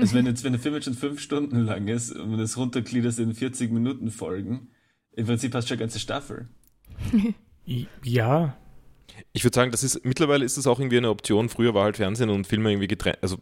[0.00, 2.56] Also wenn jetzt, wenn der Film jetzt schon fünf Stunden lang ist und man das
[2.56, 4.70] runtergliedert in 40 Minuten Folgen,
[5.12, 6.48] im Prinzip hast du schon eine ganze Staffel.
[8.02, 8.56] Ja,
[9.34, 11.50] Ich würde sagen, das ist mittlerweile ist das auch irgendwie eine Option.
[11.50, 13.18] Früher war halt Fernsehen und Filme irgendwie getrennt.
[13.20, 13.36] Also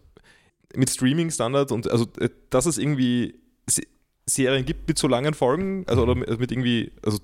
[0.75, 3.46] mit Streaming-Standard und also äh, dass es irgendwie
[4.28, 7.18] Serien gibt mit so langen Folgen, also oder mit mit irgendwie, also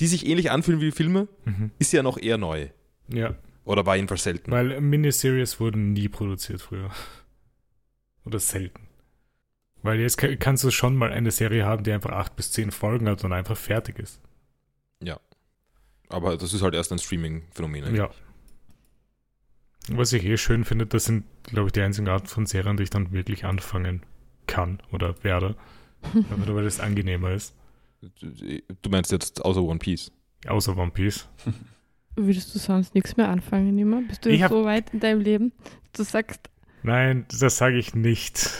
[0.00, 1.70] die sich ähnlich anfühlen wie Filme, mhm.
[1.78, 2.68] ist ja noch eher neu.
[3.08, 3.34] ja.
[3.64, 4.50] Oder war jedenfalls selten.
[4.50, 6.90] Weil Miniseries wurden nie produziert früher.
[8.24, 8.88] Oder selten.
[9.82, 12.72] Weil jetzt ka- kannst du schon mal eine Serie haben, die einfach 8 bis 10
[12.72, 14.20] Folgen hat und einfach fertig ist.
[16.08, 17.94] Aber das ist halt erst ein Streaming-Phänomen.
[17.94, 18.10] Ja.
[19.88, 22.82] Was ich eh schön finde, das sind, glaube ich, die einzigen Arten von Serien, die
[22.82, 24.02] ich dann wirklich anfangen
[24.46, 25.56] kann oder werde.
[26.14, 27.54] Einfach weil es angenehmer ist.
[28.82, 30.10] Du meinst jetzt außer One Piece.
[30.46, 31.28] Außer One Piece.
[32.16, 34.02] Würdest du sonst nichts mehr anfangen, immer?
[34.02, 35.52] Bist du hab- so weit in deinem Leben,
[35.92, 36.48] dass du sagst,
[36.84, 38.50] Nein, das sage ich nicht.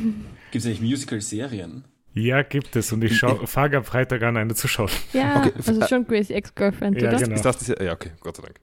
[0.50, 1.84] Gibt es eigentlich Musical-Serien?
[2.14, 2.90] Ja, gibt es.
[2.92, 4.90] Und ich fange am Freitag an, eine zu schauen.
[5.12, 7.18] ja, Okay, also schon Crazy Ex-Girlfriend, Ja, oder?
[7.18, 7.34] genau.
[7.36, 8.58] Ist das ja, okay, Gott sei Dank.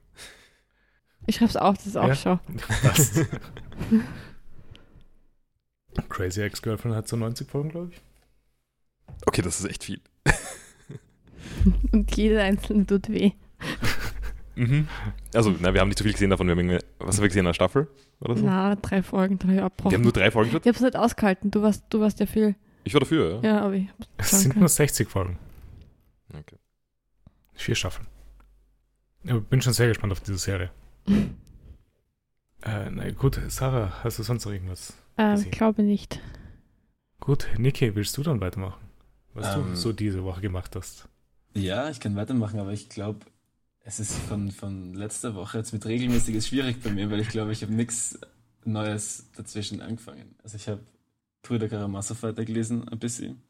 [1.26, 2.14] Ich schreib's auf, das ist auch Ja.
[2.14, 2.40] schau.
[6.08, 8.00] Crazy Ex-Girlfriend hat so 90 Folgen, glaube ich.
[9.26, 10.00] Okay, das ist echt viel.
[11.92, 13.32] Und jede einzelne tut weh.
[14.58, 14.88] Mhm.
[15.34, 16.46] Also, na, wir haben nicht so viel gesehen davon.
[16.46, 17.88] Wir haben irgendwie, was haben wir gesehen, eine Staffel
[18.20, 18.44] oder so?
[18.46, 20.64] Na, drei Folgen, habe ich Wir haben nur drei Folgen geschaut.
[20.64, 22.54] ich hab's nicht ausgehalten, du warst, du warst ja viel.
[22.84, 23.50] Ich war dafür, ja.
[23.50, 24.60] Ja, aber ich hab's Es sind können.
[24.60, 25.38] nur 60 Folgen.
[26.32, 26.56] Okay.
[27.52, 28.06] Vier Staffeln.
[29.28, 30.70] Aber bin schon sehr gespannt auf diese Serie.
[32.62, 34.94] Äh, na gut, Sarah, hast du sonst noch irgendwas?
[35.18, 36.20] Ähm, glaube nicht.
[37.20, 38.80] Gut, Niki, willst du dann weitermachen?
[39.34, 39.76] Was du Ähm.
[39.76, 41.08] so diese Woche gemacht hast.
[41.54, 43.20] Ja, ich kann weitermachen, aber ich glaube,
[43.80, 47.52] es ist von, von letzter Woche jetzt mit regelmäßiges schwierig bei mir, weil ich glaube,
[47.52, 48.18] ich habe nichts
[48.64, 50.34] Neues dazwischen angefangen.
[50.42, 50.80] Also ich habe
[51.42, 53.40] Brüder Karamazov weitergelesen, ein bisschen.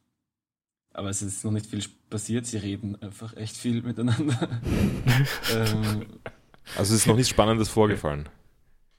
[0.93, 2.47] Aber es ist noch nicht viel passiert.
[2.47, 4.49] Sie reden einfach echt viel miteinander.
[5.55, 6.07] ähm,
[6.75, 8.29] Also, es ist noch nichts Spannendes vorgefallen.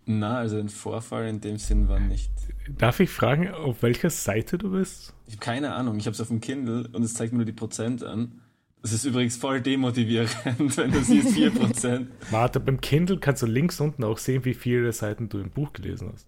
[0.08, 2.32] Na, also ein Vorfall in dem Sinn war nicht.
[2.78, 5.14] Darf ich fragen, auf welcher Seite du bist?
[5.28, 5.98] Ich habe keine Ahnung.
[5.98, 8.42] Ich habe es auf dem Kindle und es zeigt mir nur die Prozent an.
[8.82, 10.36] Das ist übrigens voll demotivierend,
[10.78, 12.08] wenn du siehst 4%.
[12.32, 15.74] Warte, beim Kindle kannst du links unten auch sehen, wie viele Seiten du im Buch
[15.74, 16.28] gelesen hast.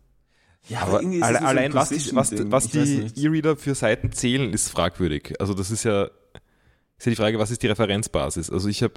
[0.67, 3.07] Ja, Aber ist alle, allein, was die, was, was die.
[3.15, 5.39] E-Reader für Seiten zählen, ist fragwürdig.
[5.39, 6.09] Also, das ist ja,
[6.97, 8.49] ist ja die Frage, was ist die Referenzbasis?
[8.49, 8.95] Also, ich habe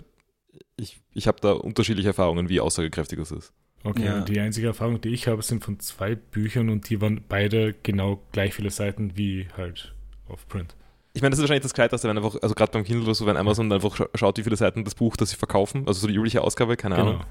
[0.77, 3.53] ich, ich hab da unterschiedliche Erfahrungen, wie aussagekräftig das ist.
[3.85, 4.19] Okay, Ja.
[4.19, 7.75] und die einzige Erfahrung, die ich habe, sind von zwei Büchern und die waren beide
[7.83, 9.93] genau gleich viele Seiten wie halt
[10.29, 10.77] auf Print.
[11.15, 13.27] Ich meine, das ist wahrscheinlich das Gescheiteste, wenn einfach, also gerade beim Kindle oder so,
[13.27, 16.07] wenn Amazon einfach scha- schaut, wie viele Seiten das Buch, das sie verkaufen, also so
[16.07, 17.09] die übliche Ausgabe, keine Genau.
[17.11, 17.25] Ahnung.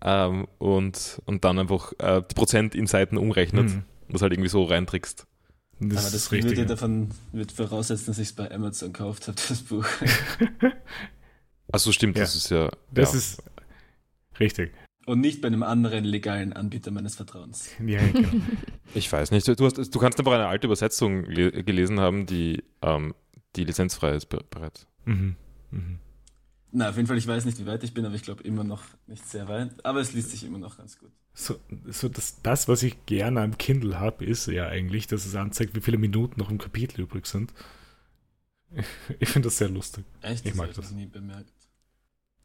[0.00, 3.82] Ähm, und, und dann einfach äh, die Prozent in Seiten umrechnet Mhm.
[4.08, 5.26] und das halt irgendwie so reintrickst.
[5.80, 6.50] Das Aber ist das richtig.
[6.50, 6.66] würde ja.
[6.66, 9.86] davon wird voraussetzen, dass ich es bei Amazon gekauft habe, das Buch.
[11.70, 12.24] Also stimmt, Ja.
[12.24, 12.70] das ist ja.
[12.92, 13.18] Das ja.
[13.18, 13.42] ist
[14.40, 14.72] richtig.
[15.08, 17.70] Und nicht bei einem anderen legalen Anbieter meines Vertrauens.
[17.84, 18.28] Ja, genau.
[18.94, 19.46] Ich weiß nicht.
[19.48, 23.14] Du, hast, du kannst einfach eine alte Übersetzung le- gelesen haben, die, ähm,
[23.56, 24.86] die lizenzfrei ist be- bereits.
[25.04, 25.36] mhm.
[25.70, 25.98] Mhm.
[26.70, 28.62] Na, auf jeden Fall, ich weiß nicht, wie weit ich bin, aber ich glaube immer
[28.64, 29.70] noch nicht sehr weit.
[29.86, 31.10] Aber es liest sich immer noch ganz gut.
[31.32, 35.34] So, so das, das, was ich gerne am Kindle habe, ist ja eigentlich, dass es
[35.34, 37.52] anzeigt, wie viele Minuten noch im Kapitel übrig sind.
[39.18, 40.04] Ich finde das sehr lustig.
[40.20, 40.44] Echt?
[40.44, 40.90] Ich mag hab das.
[40.90, 41.52] noch nie bemerkt.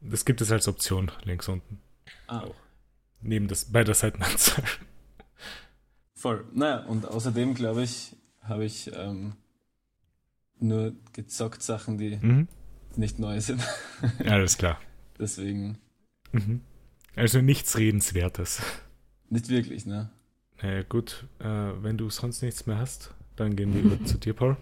[0.00, 1.80] Das gibt es als Option links unten.
[2.26, 2.44] Ah,
[3.20, 4.64] Neben das, bei der Seitenanzahl.
[6.14, 6.44] voll.
[6.52, 9.34] Naja, und außerdem, glaube ich, habe ich ähm,
[10.58, 12.48] nur gezockt Sachen, die Mhm.
[12.96, 13.62] nicht neu sind.
[14.26, 14.80] Alles klar.
[15.18, 15.78] Deswegen
[16.32, 16.62] Mhm.
[17.16, 18.60] Also nichts Redenswertes.
[19.30, 20.10] nicht wirklich, ne?
[20.60, 24.34] Naja, gut, äh, wenn du sonst nichts mehr hast, dann gehen wir über zu dir,
[24.34, 24.56] Paul.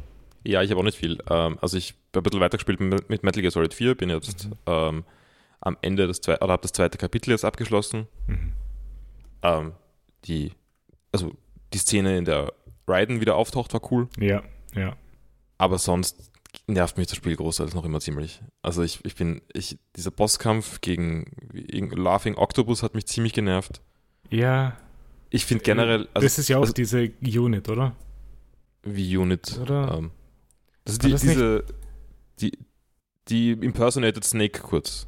[0.45, 1.19] Ja, ich habe auch nicht viel.
[1.31, 4.47] Ähm, also ich habe ein bisschen weitergespielt mit mit Metal Gear Solid 4, bin jetzt
[4.49, 4.55] Mhm.
[4.67, 5.05] ähm,
[5.63, 8.07] am Ende des zweiten, oder habe das zweite Kapitel jetzt abgeschlossen.
[8.27, 8.53] Mhm.
[9.43, 9.73] Ähm,
[10.27, 10.53] die,
[11.11, 11.33] also
[11.73, 12.53] die Szene, in der
[12.87, 14.09] Raiden wieder auftaucht, war cool.
[14.19, 14.43] Ja,
[14.75, 14.97] ja.
[15.57, 16.31] Aber sonst
[16.67, 18.43] nervt mich das Spiel großteils noch immer ziemlich.
[18.61, 23.81] Also ich, ich bin, ich, dieser Bosskampf gegen, gegen Laughing Octopus hat mich ziemlich genervt.
[24.31, 24.77] Ja,
[25.31, 27.97] Ich finde generell, also, das ist ja auch also, diese Unit, oder?
[28.83, 29.59] wie Unit.
[29.61, 29.97] Oder?
[29.97, 30.11] Ähm,
[30.85, 31.65] das ist die, das diese,
[32.41, 32.59] die,
[33.29, 35.07] die Impersonated Snake kurz.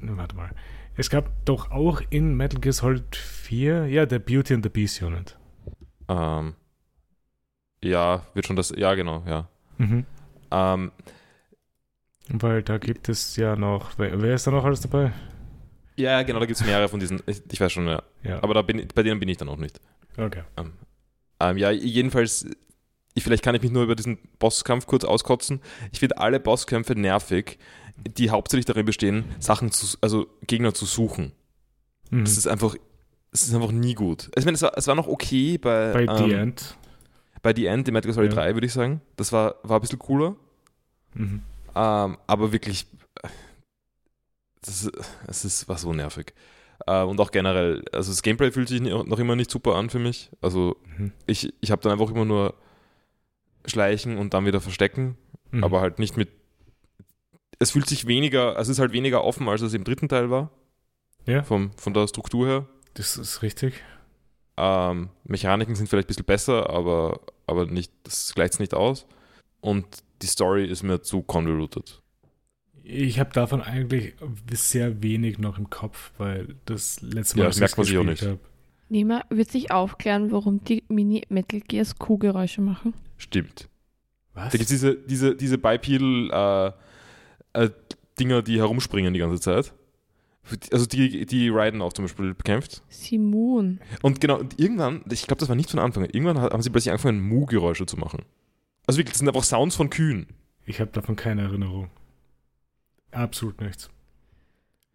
[0.00, 0.50] Warte mal.
[0.96, 5.00] Es gab doch auch in Metal Gear Solid 4, ja, der Beauty and the Beast
[5.02, 5.36] Unit.
[6.08, 6.54] Ähm,
[7.82, 9.48] ja, wird schon das, ja genau, ja.
[9.78, 10.04] Mhm.
[10.50, 10.92] Ähm,
[12.30, 15.12] Weil da gibt es ja noch, wer, wer ist da noch alles dabei?
[15.96, 18.02] ja, genau, da gibt es mehrere von diesen, ich, ich weiß schon, ja.
[18.22, 19.80] Ja, Aber da bin, ich- bei denen bin ich dann auch nicht.
[20.16, 20.42] okay.
[20.56, 20.72] Ähm,
[21.40, 22.46] ähm, ja, jedenfalls,
[23.14, 25.60] ich, vielleicht kann ich mich nur über diesen Bosskampf kurz auskotzen.
[25.92, 27.58] Ich finde alle Bosskämpfe nervig,
[28.06, 31.32] die hauptsächlich darin bestehen, Sachen zu, also Gegner zu suchen.
[32.10, 32.24] Mhm.
[32.24, 32.74] Das ist einfach,
[33.30, 34.24] das ist einfach nie gut.
[34.34, 36.76] Also Ich meine, es war, es war noch okay bei, Bei The ähm, End.
[37.42, 38.42] bei The End, im Metal Gear Solid Ja.
[38.42, 39.00] 3, würde ich sagen.
[39.16, 40.36] Das war, war ein bisschen cooler.
[41.14, 41.42] Mhm.
[41.74, 42.86] Ähm, aber wirklich,
[44.62, 44.92] das, ist-
[45.26, 46.34] es ist, war so nervig.
[46.86, 49.90] Äh, und auch generell, also das Gameplay fühlt sich noch noch immer nicht super an
[49.90, 50.30] für mich.
[50.40, 51.12] Also Mhm.
[51.26, 52.54] ich, ich habe dann einfach immer nur
[53.66, 55.16] schleichen und dann wieder verstecken,
[55.50, 55.64] Mhm.
[55.64, 56.28] aber halt nicht mit.
[57.58, 60.30] Es fühlt sich weniger, also es ist halt weniger offen, als es im dritten Teil
[60.30, 60.50] war.
[61.26, 61.42] Ja.
[61.42, 62.66] Vom, von der Struktur her.
[62.94, 63.74] Das ist richtig.
[64.56, 69.06] Ähm, Mechaniken sind vielleicht ein bisschen besser, aber, aber nicht, das gleicht es nicht aus.
[69.60, 69.86] Und
[70.22, 72.00] die Story ist mir zu convoluted.
[72.82, 74.14] Ich habe davon eigentlich
[74.52, 77.98] sehr wenig noch im Kopf, weil das letzte Ja, Mal, das als merkt man sich
[77.98, 78.42] auch gespielt nicht.
[78.44, 78.48] hab-
[78.90, 82.94] Nima wird sich aufklären, warum die Mini-Metal Gears Kuhgeräusche machen.
[83.18, 83.68] Stimmt.
[84.32, 84.44] Was?
[84.52, 86.30] Da gibt es diese, diese, diese Bipedal
[86.72, 86.72] äh,
[87.52, 87.70] äh,
[88.18, 89.72] Dinger, die herumspringen die ganze Zeit.
[90.72, 92.82] Also die, die Raiden auch zum Beispiel bekämpft.
[92.88, 93.80] Simon.
[94.02, 96.70] Und genau, und irgendwann, ich glaube, das war nicht von Anfang an, irgendwann haben sie
[96.70, 98.22] plötzlich angefangen, Mu-Geräusche zu machen.
[98.86, 100.26] Also wirklich, das sind einfach Sounds von Kühen.
[100.64, 101.90] Ich habe davon keine Erinnerung.
[103.10, 103.90] Absolut nichts.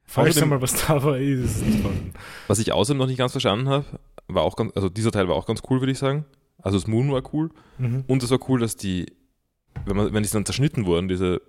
[0.06, 2.14] Falls mal was da war, ist es nicht vorhanden.
[2.48, 3.86] Was ich außerdem noch nicht ganz verstanden habe,
[4.28, 6.26] war auch ganz, also dieser Teil war auch ganz cool, würde ich sagen.
[6.62, 7.50] Also das Moon war cool.
[7.78, 8.04] Mhm.
[8.08, 9.12] Und es war cool, dass die,
[9.86, 11.42] wenn, man, wenn die dann zerschnitten wurden, diese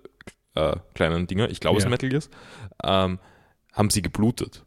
[0.55, 1.89] äh, kleinen Dinger, ich glaube es Ja.
[1.89, 2.29] sind Metal Gears,
[2.83, 3.19] ähm,
[3.73, 4.63] haben sie geblutet.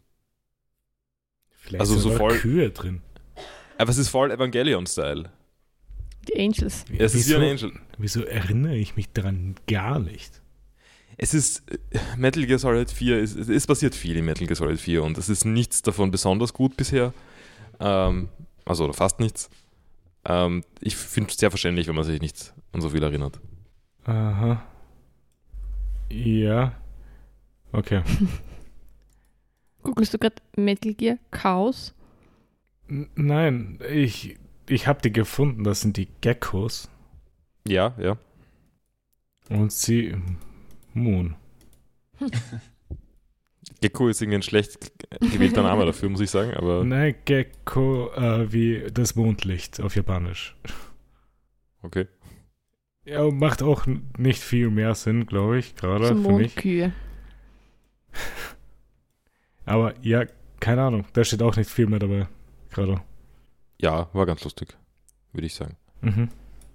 [1.50, 3.02] Vielleicht Also sind so da voll- Kühe drin.
[3.78, 5.30] Aber es ist voll Evangelion-Style.
[6.28, 6.84] Die Angels.
[6.98, 7.72] Es ist wie wieso, ein Angel.
[7.96, 10.42] wieso erinnere ich mich daran gar nicht?
[11.16, 11.78] Es ist, äh,
[12.16, 15.28] Metal Gear Solid 4, es, es passiert viel in Metal Gear Solid 4 und es
[15.28, 17.12] ist nichts davon besonders gut bisher.
[17.80, 18.28] Ähm,
[18.64, 19.48] also oder fast nichts.
[20.24, 23.40] Ähm, ich finde es sehr verständlich, wenn man sich nicht an so viel erinnert.
[24.04, 24.62] Aha.
[26.10, 26.72] Ja.
[27.72, 28.02] Okay.
[29.82, 31.94] Googlest du gerade Metal Gear Chaos?
[32.88, 34.36] N- Nein, ich,
[34.68, 35.64] ich habe die gefunden.
[35.64, 36.90] Das sind die Geckos.
[37.66, 38.16] Ja, ja.
[39.50, 40.16] Und sie.
[40.94, 41.36] Moon.
[43.80, 44.90] Gecko ist irgendwie ein schlecht
[45.20, 50.56] gewählter Name dafür, muss ich sagen, aber Nein, Gecko äh, wie das Mondlicht auf Japanisch.
[51.82, 52.06] okay.
[53.08, 53.86] Ja, macht auch
[54.18, 56.54] nicht viel mehr Sinn, glaube ich, gerade für mich.
[59.64, 60.26] Aber ja,
[60.60, 61.06] keine Ahnung.
[61.14, 62.28] Da steht auch nicht viel mehr dabei.
[62.70, 63.00] Gerade.
[63.80, 64.76] Ja, war ganz lustig,
[65.32, 65.76] würde ich sagen.
[66.02, 66.28] Mhm.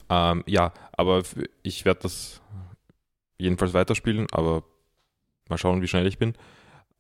[0.09, 1.23] Ähm, ja, aber
[1.63, 2.41] ich werde das
[3.37, 4.63] jedenfalls weiterspielen, aber
[5.49, 6.33] mal schauen, wie schnell ich bin.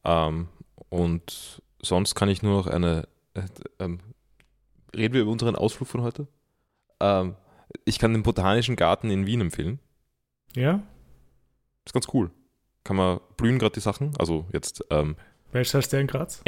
[0.03, 0.47] Ähm,
[0.89, 3.07] und sonst kann ich nur noch eine.
[3.33, 3.41] Äh,
[3.79, 3.99] ähm,
[4.95, 6.27] reden wir über unseren Ausflug von heute?
[6.99, 7.35] Ähm,
[7.85, 9.79] ich kann den Botanischen Garten in Wien empfehlen.
[10.55, 10.83] Ja?
[11.85, 12.31] Ist ganz cool.
[12.83, 14.13] Kann man blühen gerade die Sachen.
[14.19, 15.15] Also jetzt, ähm,
[15.51, 16.41] Welcher ist der in Graz?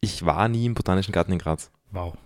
[0.00, 1.70] ich war nie im Botanischen Garten in Graz.
[1.90, 2.16] Wow.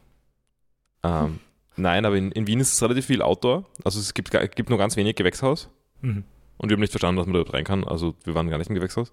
[1.02, 1.40] Ähm,
[1.76, 3.64] nein, aber in, in Wien ist es relativ viel Outdoor.
[3.84, 5.68] Also es gibt, gibt nur ganz wenig Gewächshaus.
[6.00, 6.24] Mhm.
[6.58, 7.84] Und wir haben nicht verstanden, dass man dort rein kann.
[7.84, 9.12] Also wir waren gar nicht im Gewächshaus.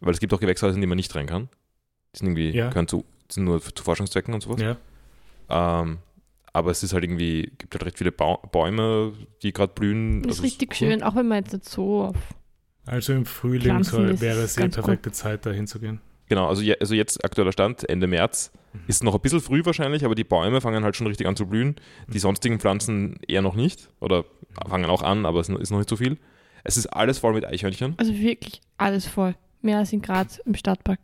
[0.00, 1.48] Weil es gibt auch Gewächshäuser, in die man nicht rein kann.
[2.14, 2.86] Die sind irgendwie, Ja.
[2.86, 4.60] zu, sind nur zu Forschungszwecken und sowas.
[4.60, 4.76] Ja.
[5.48, 5.98] Ähm,
[6.56, 10.22] aber es ist halt irgendwie, gibt halt recht viele Bau Bäume, die gerade blühen.
[10.22, 10.88] Das ist Also richtig cool.
[10.90, 12.16] schön, auch wenn man jetzt nicht so auf.
[12.86, 16.00] Also im Frühling soll, ist wäre es die perfekte Zeit, da hinzugehen.
[16.28, 18.80] Genau, also, je, also jetzt aktueller Stand, Ende März, Mhm.
[18.88, 21.46] ist noch ein bisschen früh wahrscheinlich, aber die Bäume fangen halt schon richtig an zu
[21.46, 21.76] blühen.
[22.08, 22.18] Die Mhm.
[22.20, 23.88] sonstigen Pflanzen eher noch nicht.
[24.00, 24.24] Oder
[24.68, 26.18] fangen auch an, aber es ist noch nicht so viel.
[26.64, 27.94] Es ist alles voll mit Eichhörnchen.
[27.96, 29.34] Also wirklich alles voll.
[29.62, 31.00] Mehr als in Graz im Stadtpark.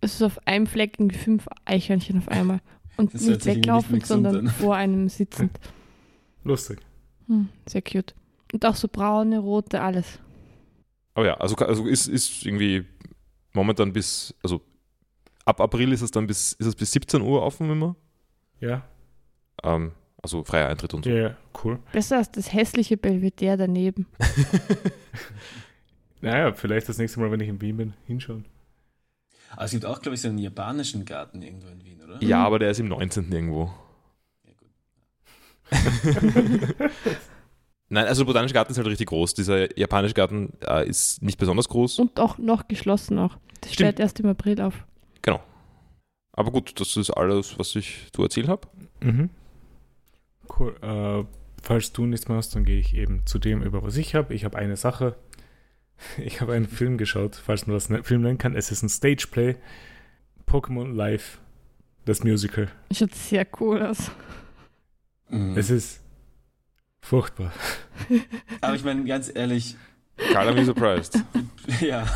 [0.00, 2.60] Es ist auf einem Fleck irgendwie fünf Eichhörnchen auf einmal.
[2.98, 4.52] Und Das nicht weglaufen, nicht sondern an.
[4.52, 5.58] vor einem sitzend.
[6.44, 6.80] Lustig.
[7.26, 8.14] Hm, sehr cute.
[8.52, 10.18] Und auch so braune, rote, alles.
[11.14, 12.84] Aber ja, also, also ist, ist irgendwie
[13.52, 14.60] momentan bis, also
[15.44, 17.96] ab April ist es dann bis, ist es bis 17 Uhr offen immer.
[18.60, 18.82] Ja.
[19.62, 21.10] Ähm, also freier Eintritt und so.
[21.10, 21.78] Ja, cool.
[21.92, 24.06] Besser als das hässliche Belvedere daneben.
[26.20, 28.44] Naja, vielleicht das nächste Mal, wenn ich in Wien bin, hinschauen.
[29.52, 32.22] Aber es gibt auch, glaube ich, so einen japanischen Garten irgendwo in Wien, oder?
[32.22, 33.30] Ja, aber der ist im 19.
[33.32, 33.72] irgendwo.
[34.44, 34.70] Ja, gut.
[37.90, 39.34] Nein, also der Botanische Garten ist halt richtig groß.
[39.34, 41.98] Dieser japanische Garten äh, ist nicht besonders groß.
[41.98, 43.38] Und auch noch geschlossen auch.
[43.62, 43.88] Das Stimmt.
[43.88, 44.84] steht erst im April auf.
[45.22, 45.40] Genau.
[46.32, 48.68] Aber gut, das ist alles, was ich zu erzählen habe.
[49.00, 49.30] Mhm.
[50.58, 50.76] Cool.
[50.82, 51.24] Äh,
[51.62, 54.34] falls du nichts mehr hast, dann gehe ich eben zu dem über, was ich habe.
[54.34, 55.16] Ich habe eine Sache.
[56.18, 58.54] Ich habe einen Film geschaut, falls man das ne- Film nennen kann.
[58.54, 59.56] Es ist ein Stageplay.
[60.46, 61.38] Pokémon Live.
[62.04, 62.68] Das Musical.
[62.92, 64.10] Schaut sehr cool aus.
[65.28, 65.58] Mhm.
[65.58, 66.00] Es ist
[67.00, 67.52] furchtbar.
[68.62, 69.76] Aber ich meine, ganz ehrlich,
[70.32, 71.22] Carl, I'm surprised.
[71.80, 72.06] ja,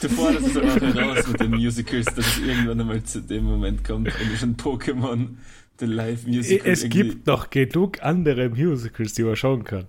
[0.00, 3.44] du forderst es aber auch heraus mit den Musicals, dass es irgendwann einmal zu dem
[3.44, 5.36] Moment kommt, wenn du schon Pokémon,
[5.78, 9.86] The Live Musical Es irgendwie- gibt noch genug andere Musicals, die man schauen kann.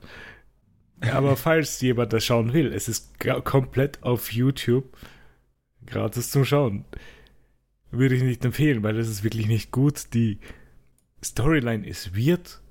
[1.01, 4.97] Aber falls jemand das schauen will, es ist komplett auf YouTube
[5.85, 6.85] gratis zum Schauen.
[7.91, 10.13] Würde ich nicht empfehlen, weil das ist wirklich nicht gut.
[10.13, 10.39] Die
[11.23, 12.61] Storyline ist weird.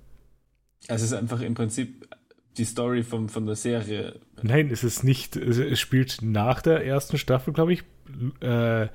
[0.88, 2.08] Also es ist einfach im Prinzip
[2.56, 4.20] die Story vom, von der Serie.
[4.42, 5.36] Nein, es ist nicht.
[5.36, 7.82] Es es spielt nach der ersten Staffel, glaube ich.
[8.40, 8.88] Äh,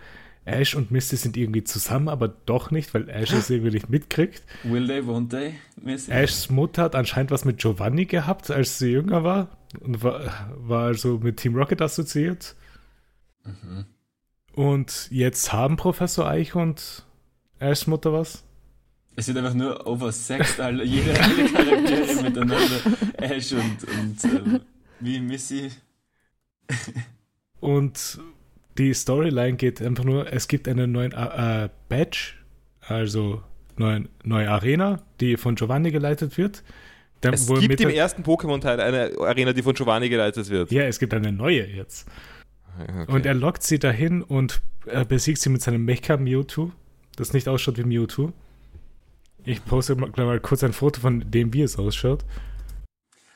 [0.51, 4.43] Ash und Misty sind irgendwie zusammen, aber doch nicht, weil Ash es irgendwie nicht mitkriegt.
[4.63, 5.55] Will they, won't they?
[5.81, 6.13] Mäßig.
[6.13, 9.57] Ashs Mutter hat anscheinend was mit Giovanni gehabt, als sie jünger war.
[9.79, 12.55] Und war, war also mit Team Rocket assoziiert.
[13.43, 13.85] Mhm.
[14.53, 17.05] Und jetzt haben Professor Eich und
[17.59, 18.43] Ashs Mutter was.
[19.15, 22.81] Es wird einfach nur oversexed, alle, jede alle Charaktere miteinander.
[23.17, 24.61] Ash und, und ähm,
[24.99, 25.71] wie Missy.
[27.59, 28.19] Und
[28.77, 32.33] die Storyline geht einfach nur, es gibt einen neuen äh, äh, Badge,
[32.81, 33.43] also
[33.77, 36.63] neuen, neue Arena, die von Giovanni geleitet wird.
[37.21, 40.71] Dann, Es gibt mit im ersten Pokémon-Teil eine Arena, die von Giovanni geleitet wird.
[40.71, 42.07] Ja, es gibt eine neue jetzt.
[42.79, 43.11] Okay.
[43.11, 46.71] Und er lockt sie dahin und äh, besiegt sie mit seinem Mecha Mewtwo,
[47.15, 48.31] das nicht ausschaut wie Mewtwo.
[49.43, 52.23] Ich poste mal, gleich mal kurz ein Foto von dem, wie es ausschaut.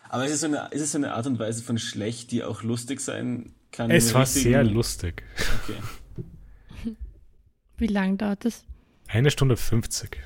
[0.10, 2.43] Aber ist es, so eine, ist es so eine Art und Weise von schlecht, die
[2.43, 3.91] auch lustig sein kann?
[3.91, 5.23] Es war sehr lustig.
[5.63, 5.79] Okay.
[7.77, 8.65] Wie lange dauert das?
[9.07, 10.17] Eine Stunde 50.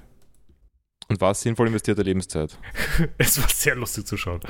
[1.09, 2.57] Und war es sinnvoll investierte Lebenszeit?
[3.17, 4.41] Es war sehr lustig zu schauen.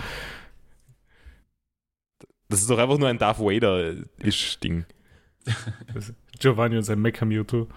[2.50, 4.86] Das ist doch einfach nur ein Darth Vader-Isch-Ding.
[6.40, 7.68] Giovanni und sein Mecha Mewtwo.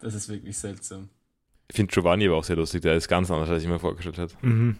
[0.00, 1.10] Das ist wirklich seltsam.
[1.68, 2.82] Ich finde Giovanni aber auch sehr lustig.
[2.82, 4.34] Der ist ganz anders, als ich mir vorgestellt hätte.
[4.40, 4.76] Mhm.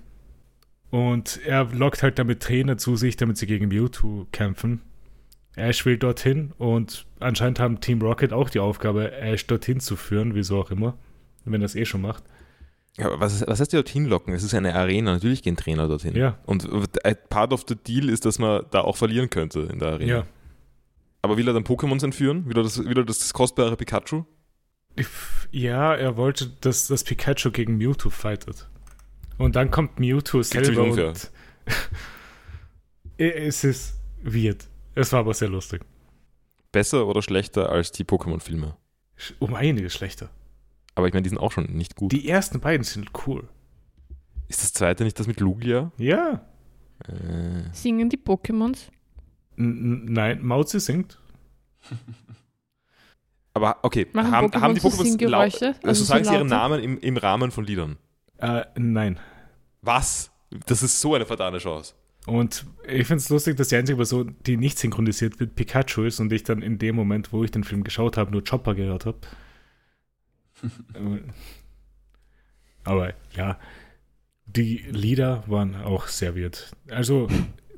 [0.90, 4.80] Und er lockt halt damit Trainer zu sich, damit sie gegen Mewtwo kämpfen.
[5.56, 10.34] Ash will dorthin und anscheinend haben Team Rocket auch die Aufgabe, Ash dorthin zu führen,
[10.34, 10.96] wieso auch immer.
[11.44, 12.22] Wenn er es eh schon macht.
[12.96, 14.34] Ja, aber was, was heißt dorthin locken?
[14.34, 15.12] Es ist eine Arena.
[15.12, 16.14] Natürlich gehen Trainer dorthin.
[16.14, 16.38] Ja.
[16.44, 16.68] Und
[17.04, 20.12] ein part of the deal ist, dass man da auch verlieren könnte in der Arena.
[20.12, 20.26] Ja.
[21.22, 22.46] Aber will er dann Pokémons entführen?
[22.46, 24.24] Will er das, will er das kostbare Pikachu?
[25.50, 28.68] Ja, er wollte, dass das Pikachu gegen Mewtwo fightet.
[29.38, 31.30] Und dann kommt Mewtwo selber und
[33.16, 34.68] es ist weird.
[34.94, 35.82] Es war aber sehr lustig.
[36.72, 38.76] Besser oder schlechter als die Pokémon-Filme?
[39.38, 40.30] Um einiges schlechter.
[40.94, 42.12] Aber ich meine, die sind auch schon nicht gut.
[42.12, 43.48] Die ersten beiden sind cool.
[44.48, 45.92] ist das zweite nicht das mit Lugia?
[45.96, 46.44] Ja.
[47.06, 48.88] Äh, Singen die Pokémons?
[49.56, 51.18] N nein, Mauzi singt.
[53.54, 55.64] aber okay, Machen haben, Pokémon haben die so Pokémon Singgeräusche?
[55.64, 56.46] lau- also, Also so sagen sie ihren?
[56.48, 57.96] Namen im, im Rahmen von Liedern?
[58.38, 59.18] Äh, nein.
[59.82, 60.30] Was?
[60.66, 61.94] Das ist so eine vertane Chance.
[62.26, 66.20] Und ich finde es lustig, dass die einzige Person, die nicht synchronisiert wird, Pikachu ist
[66.20, 69.06] und ich dann in dem Moment, wo ich den Film geschaut habe, nur Chopper gehört
[69.06, 69.18] habe.
[72.84, 73.58] Aber ja,
[74.46, 76.72] die Lieder waren auch sehr weird.
[76.90, 77.28] Also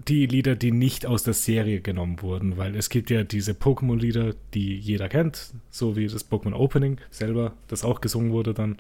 [0.09, 4.35] die Lieder, die nicht aus der Serie genommen wurden, weil es gibt ja diese Pokémon-Lieder,
[4.55, 8.79] die jeder kennt, so wie das Pokémon Opening selber, das auch gesungen wurde dann,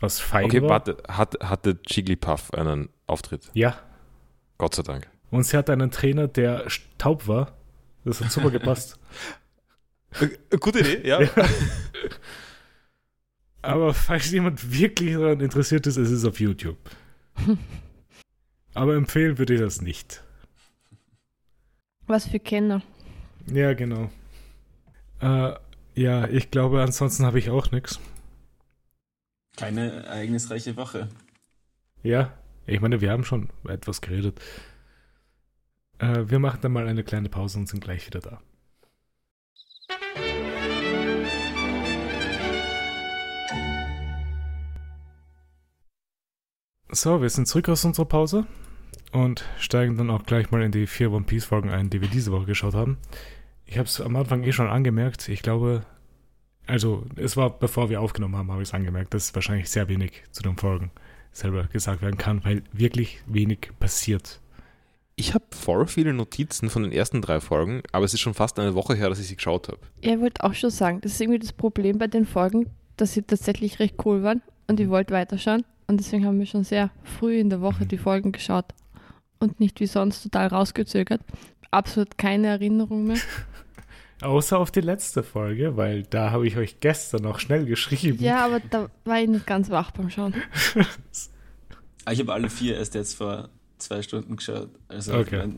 [0.00, 0.70] was fein Okay, war.
[0.70, 3.50] warte, hat, hatte Jigglypuff einen Auftritt?
[3.54, 3.76] Ja,
[4.62, 5.08] Gott sei Dank.
[5.32, 7.56] Und sie hat einen Trainer, der taub war.
[8.04, 8.96] Das hat super gepasst.
[10.20, 11.20] Äh, Gute Idee, ja.
[13.62, 16.76] Aber falls jemand wirklich daran interessiert ist, es ist auf YouTube.
[18.74, 20.22] Aber empfehlen würde ich das nicht.
[22.06, 22.82] Was für Kenner.
[23.46, 24.10] Ja, genau.
[25.20, 25.54] Äh,
[25.94, 27.98] ja, ich glaube, ansonsten habe ich auch nichts.
[29.56, 31.08] Keine ereignisreiche Woche.
[32.02, 32.34] Ja,
[32.66, 34.40] ich meine, wir haben schon etwas geredet.
[35.98, 38.40] Äh, wir machen dann mal eine kleine Pause und sind gleich wieder da.
[46.94, 48.46] So, wir sind zurück aus unserer Pause
[49.12, 52.08] und steigen dann auch gleich mal in die vier One Piece Folgen ein, die wir
[52.08, 52.98] diese Woche geschaut haben.
[53.64, 55.30] Ich habe es am Anfang eh schon angemerkt.
[55.30, 55.86] Ich glaube,
[56.66, 60.22] also es war bevor wir aufgenommen haben, habe ich es angemerkt, dass wahrscheinlich sehr wenig
[60.32, 60.90] zu den Folgen
[61.32, 64.40] selber gesagt werden kann, weil wirklich wenig passiert.
[65.16, 68.58] Ich habe voll viele Notizen von den ersten drei Folgen, aber es ist schon fast
[68.58, 69.78] eine Woche her, dass ich sie geschaut habe.
[70.02, 73.12] Ja, ich wollte auch schon sagen, das ist irgendwie das Problem bei den Folgen, dass
[73.12, 75.64] sie tatsächlich recht cool waren und ich wollte weiterschauen.
[75.86, 78.66] Und deswegen haben wir schon sehr früh in der Woche die Folgen geschaut
[79.38, 81.20] und nicht wie sonst total rausgezögert.
[81.70, 83.18] Absolut keine Erinnerung mehr.
[84.22, 88.22] Außer auf die letzte Folge, weil da habe ich euch gestern noch schnell geschrieben.
[88.22, 90.34] Ja, aber da war ich nicht ganz wach beim Schauen.
[92.04, 94.70] Ah, Ich habe alle vier erst jetzt vor zwei Stunden geschaut.
[94.88, 95.38] Also Okay.
[95.38, 95.54] mein,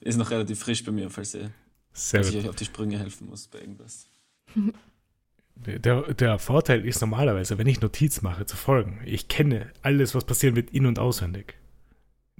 [0.00, 1.50] ist noch relativ frisch bei mir, falls, ihr,
[1.92, 4.06] Sehr falls ich euch auf die Sprünge helfen muss bei irgendwas.
[5.56, 10.24] Der, der Vorteil ist normalerweise, wenn ich Notiz mache zu Folgen, ich kenne alles, was
[10.24, 11.54] passieren wird, in- und auswendig.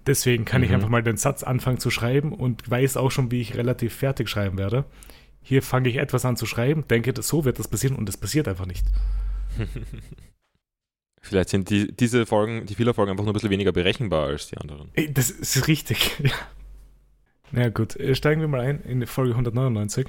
[0.06, 0.76] Deswegen kann ich Mhm.
[0.76, 4.30] einfach mal den Satz anfangen zu schreiben und weiß auch schon, wie ich relativ fertig
[4.30, 4.86] schreiben werde.
[5.42, 8.16] Hier fange ich etwas an zu schreiben, denke, das- so wird das passieren und es
[8.16, 8.84] passiert einfach nicht.
[11.22, 14.56] Vielleicht sind die, diese Folgen, die Fehlerfolgen einfach nur ein bisschen weniger berechenbar als die
[14.56, 14.90] anderen.
[15.12, 16.16] Das ist richtig.
[16.24, 16.32] Ja.
[17.52, 20.06] Na ja, gut, äh, steigen wir mal ein in die Folge 199.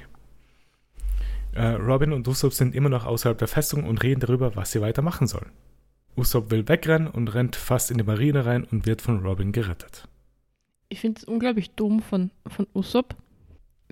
[1.54, 4.80] Äh, Robin und Usopp sind immer noch außerhalb der Festung und reden darüber, was sie
[4.80, 5.50] weitermachen sollen.
[6.16, 10.06] Usopp will wegrennen und rennt fast in die Marine rein und wird von Robin gerettet.
[10.88, 13.16] Ich finde es unglaublich dumm von, von Usopp.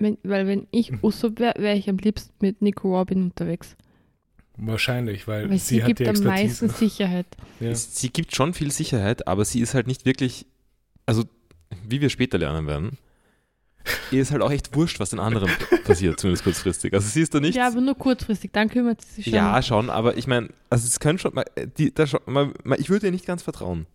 [0.01, 3.75] Wenn, weil wenn ich Usopp wäre, wäre ich am liebsten mit Nico Robin unterwegs.
[4.57, 7.25] Wahrscheinlich, weil, Weil sie, sie, hat gibt die am meisten Sicherheit.
[7.59, 7.73] Ja.
[7.73, 10.45] Sie gibt schon viel Sicherheit, aber sie ist halt nicht wirklich,
[11.05, 11.23] also
[11.87, 12.97] wie wir später lernen werden,
[14.11, 15.49] ihr ist halt auch echt wurscht, was den anderen
[15.85, 16.93] passiert, zumindest kurzfristig.
[16.93, 17.55] Also sie ist da nicht.
[17.55, 18.51] Ja, aber nur kurzfristig.
[18.51, 19.33] Dann kümmert sie sich schon.
[19.33, 21.45] Ja, schon, aber ich meine, also es können schon, mal-
[21.77, 23.87] die, da schon, mal, ich würde ihr nicht ganz vertrauen.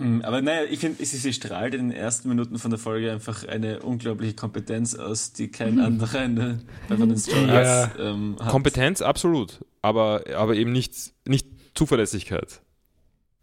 [0.00, 3.12] Mm, Aber naja, ich finde, sie, sie strahlt in den ersten Minuten von der Folge
[3.12, 6.58] einfach eine unglaubliche Kompetenz aus, die kein anderer in der,
[6.88, 7.22] bei von den
[7.98, 8.48] ähm, hat.
[8.48, 10.94] Kompetenz, absolut, aber, aber eben nicht,
[11.26, 12.62] nicht Zuverlässigkeit.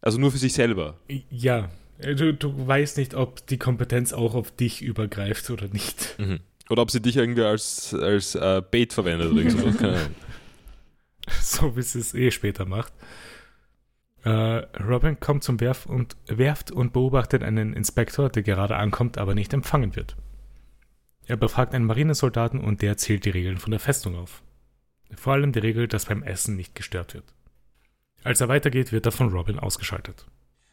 [0.02, 1.00] Also nur für sich selber.
[1.30, 6.16] ja, äh, du, du weißt nicht, ob die Kompetenz auch auf dich übergreift oder nicht.
[6.18, 6.40] Mhm.
[6.70, 9.42] Oder ob sie dich irgendwie als, als äh, Bait verwendet oder
[9.90, 10.12] Ahnung.
[11.42, 12.94] so wie sie es eh später macht.
[14.28, 19.34] Äh, Robin kommt zum Werf und, Werft und beobachtet einen Inspektor, der gerade ankommt, aber
[19.34, 20.18] nicht empfangen wird.
[21.28, 24.44] Er befragt einen Marinesoldaten und der zählt die Regeln von der Festung auf.
[25.16, 27.24] Vor allem die Regel, dass beim Essen nicht gestört wird.
[28.26, 30.26] Als er weitergeht, wird er von Robin ausgeschaltet.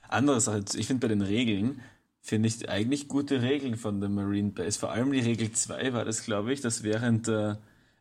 [0.09, 1.81] Andere Sache, ich finde bei den Regeln,
[2.23, 4.81] finde ich eigentlich gute Regeln von der Marine Base.
[4.81, 7.55] Vor allem die Regel 2 war das, glaube ich, dass während, äh,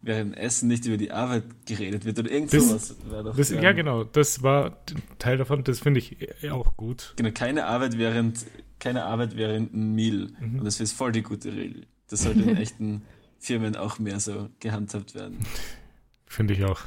[0.03, 2.95] während Essen nicht über die Arbeit geredet wird oder irgend Das- sowas.
[3.35, 4.77] Das, ja, genau, das war
[5.17, 6.17] Teil davon, das finde ich
[6.51, 7.13] auch gut.
[7.15, 8.45] Genau, keine Arbeit während,
[8.79, 10.29] keine Arbeit während ein Meal.
[10.39, 10.59] Mhm.
[10.59, 11.87] Und das ist voll die gute Regel.
[12.09, 13.01] Das sollte in echten
[13.39, 15.39] Firmen auch mehr so gehandhabt werden.
[16.27, 16.81] Finde ich auch.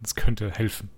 [0.00, 0.90] Das könnte helfen.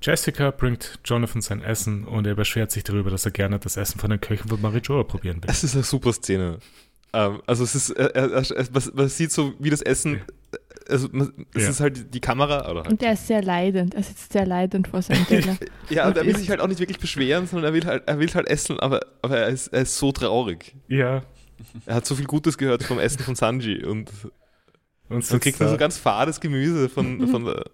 [0.00, 3.98] Jessica bringt Jonathan sein Essen und er beschwert sich darüber, dass er gerne das Essen
[3.98, 5.50] von den Köchen von Marijoa probieren will.
[5.50, 6.58] Es ist eine super Szene.
[7.16, 10.20] Ähm, also es ist, äh, äh, äh, man, man sieht so, wie das Essen, äh,
[10.92, 11.70] also man, es Ja.
[11.70, 12.92] ist halt die Kamera, oder halt.
[12.92, 13.94] Und er ist sehr leidend.
[13.94, 15.56] Er sitzt sehr leidend vor seinem Teller.
[15.88, 18.18] Ja, und er will sich halt auch nicht wirklich beschweren, sondern er will halt, er
[18.18, 20.76] will halt essen, aber, aber er, ist, er ist so traurig.
[20.88, 21.22] Ja,
[21.86, 24.10] Er hat so viel Gutes gehört vom Essen von Sanji und
[25.08, 25.72] und dann sitzt kriegt er da.
[25.72, 27.64] so ganz fades Gemüse von, von der,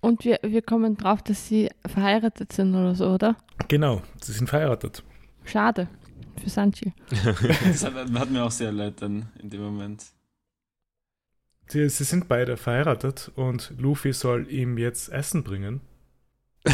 [0.00, 3.36] Und wir, wir kommen drauf, dass sie verheiratet sind oder so, oder?
[3.68, 5.02] Genau, sie sind verheiratet.
[5.44, 5.88] Schade.
[6.44, 6.92] Für Sanchi.
[7.64, 10.04] Das hat, hat mir auch sehr leid dann in dem Moment.
[11.66, 15.80] Sie, sie sind beide verheiratet und Luffy soll ihm jetzt Essen bringen.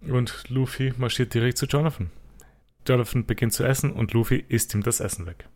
[0.00, 2.10] Und Luffy marschiert direkt zu Jonathan.
[2.86, 5.48] Jonathan beginnt zu essen und Luffy isst ihm das Essen weg.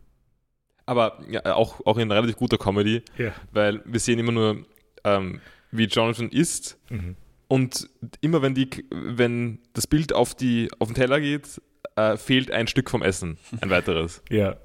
[0.85, 3.31] Aber ja, auch, auch in relativ guter Comedy, Ja.
[3.51, 4.65] weil wir sehen immer nur,
[5.05, 5.39] ähm,
[5.71, 7.15] wie Jonathan isst Mhm.
[7.53, 7.87] Und
[8.21, 11.61] immer wenn, die, wenn das Bild auf, die, auf den Teller geht,
[11.95, 14.23] äh, fehlt ein Stück vom Essen, ein weiteres.
[14.31, 14.55] Ja,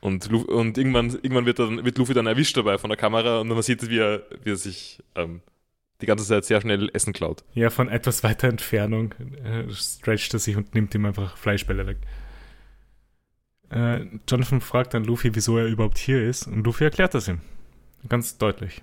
[0.00, 3.38] Und, Lu- und irgendwann, irgendwann wird, dann, wird Luffy dann erwischt dabei von der Kamera
[3.40, 5.40] und man sieht, wie er, wie er sich ähm,
[6.00, 7.44] die ganze Zeit sehr schnell Essen klaut.
[7.54, 11.98] ja, von etwas weiter Entfernung äh, stretcht er sich und nimmt ihm einfach Fleischbälle weg.
[13.70, 17.40] Äh, Jonathan fragt dann Luffy, wieso er überhaupt hier ist und Luffy erklärt das ihm.
[18.08, 18.82] Ganz deutlich.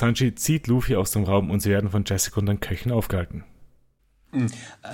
[0.00, 0.14] Hm.
[0.14, 3.44] Sanji zieht Luffy aus dem Raum und sie werden von Jessica und den Köchen aufgehalten.
[4.32, 4.50] Mhm.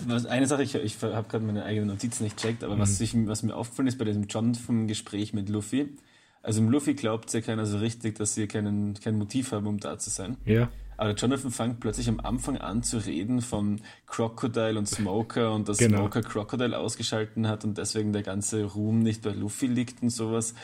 [0.06, 3.04] Was- Eine Sache, ich, ich habe gerade meine eigenen Notizen nicht checkt, aber was, Mhm.
[3.04, 5.96] ich, was mir aufgefallen ist bei diesem Jonathan-Gespräch mit Luffy,
[6.42, 9.78] Also im Luffy glaubt ja keiner so richtig, dass sie keinen, kein Motiv haben, um
[9.78, 10.38] da zu sein.
[10.46, 10.70] Ja.
[10.96, 15.76] Aber Jonathan fängt plötzlich am Anfang an zu reden von Crocodile und Smoker und dass
[15.76, 15.98] Genau.
[15.98, 20.54] Smoker Crocodile ausgeschalten hat und deswegen der ganze Ruhm nicht bei Luffy liegt und sowas.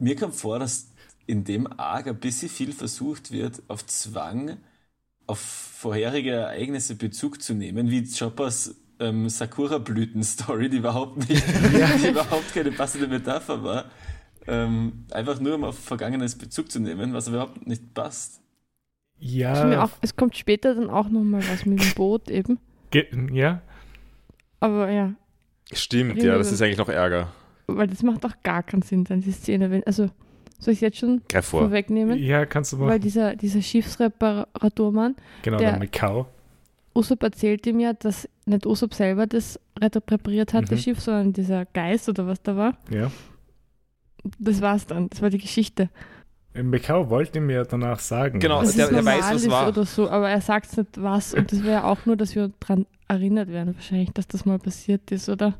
[0.00, 0.90] Mir kommt vor, dass
[1.28, 4.56] in dem Arc ein bisschen viel versucht wird, auf Zwang
[5.26, 11.44] auf vorherige Ereignisse Bezug zu nehmen, wie Choppers ähm, Sakura-Blüten-Story, die überhaupt nicht,
[12.02, 13.84] die überhaupt keine passende Metapher war.
[14.46, 18.40] Ähm, einfach nur um auf Vergangenes Bezug zu nehmen, was überhaupt nicht passt.
[19.18, 19.84] Ja.
[19.84, 22.58] auch, es kommt später dann auch nochmal was mit dem Boot eben.
[22.90, 23.60] ge- Ja.
[24.60, 25.12] Aber ja,
[25.72, 27.30] Stimmt, ja, das ist eigentlich noch Ärger.
[27.66, 29.70] weil das macht auch gar keinen Sinn, dann die Szene.
[29.70, 30.08] Wenn, also,
[30.58, 31.60] soll ich es jetzt schon Greif vor.
[31.62, 32.18] vorwegnehmen?
[32.18, 33.00] Ja, kannst du Weil machen.
[33.00, 36.26] dieser, dieser Schiffsreparaturmann, Genau, der- der Mikau.
[36.94, 40.82] Usopp erzählt ihm ja, dass nicht Usopp selber das repariert hat, das Mhm.
[40.82, 42.76] Schiff, sondern dieser Geist oder was da war.
[42.90, 43.10] Ja.
[44.38, 45.08] Das war's dann.
[45.10, 45.90] Das war die Geschichte.
[46.54, 48.40] Mikau wollte mir danach sagen.
[48.40, 49.68] Genau, Dass der- der weiß, normal was war.
[49.68, 51.34] oder so, aber er sagt nicht was.
[51.34, 54.58] Und das wäre ja auch nur, dass wir dran erinnert werden, wahrscheinlich, dass das mal
[54.58, 55.54] passiert ist, oder?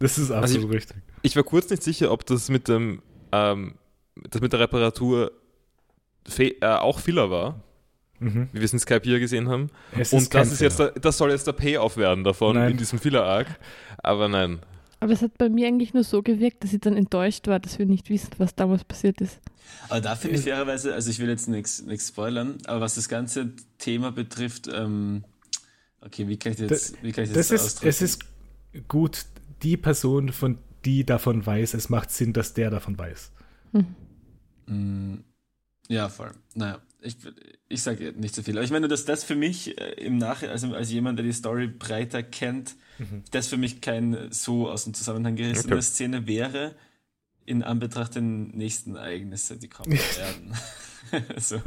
[0.00, 0.96] Das ist Also absolut richtig.
[1.22, 3.02] Ich war kurz nicht sicher, ob das mit dem,
[3.32, 3.74] ähm,
[4.30, 5.32] das mit der Reparatur
[6.26, 7.62] fe- äh, auch Filler war,
[8.20, 8.48] Mhm.
[8.52, 9.68] wie wir es in Skype hier gesehen haben.
[9.96, 12.72] Es Und das ist jetzt der, das soll jetzt der Payoff werden davon Nein.
[12.72, 13.46] in diesem Filler-Arc.
[13.98, 14.58] Aber nein.
[15.00, 17.78] Aber es hat bei mir eigentlich nur so gewirkt, dass ich dann enttäuscht war, dass
[17.78, 19.38] wir nicht wissen, was damals passiert ist.
[19.88, 23.52] Aber da finde ich fairerweise, also ich will jetzt nichts spoilern, aber was das ganze
[23.78, 25.22] Thema betrifft, ähm,
[26.00, 27.88] okay, wie kann ich das, jetzt- wie kann ich das, Das ist, ausdrücken?
[27.88, 28.20] es ist
[28.88, 29.26] gut,
[29.62, 33.32] die Person, von die davon weiß, es macht Sinn, dass der davon weiß.
[34.66, 35.16] Mm,
[35.88, 36.32] Ja, voll.
[36.54, 37.16] Naja, ich,
[37.68, 38.56] ich sage nicht so viel.
[38.56, 41.32] Aber ich meine, dass das für mich äh, im Nachhinein, also als jemand, der die
[41.32, 42.76] Story breiter kennt,
[43.30, 45.82] das für mich kein so aus dem Zusammenhang gerissene Okay.
[45.82, 46.74] Szene wäre,
[47.46, 50.54] in Anbetracht der nächsten Ereignisse, die kommen werden.
[51.38, 51.62] so.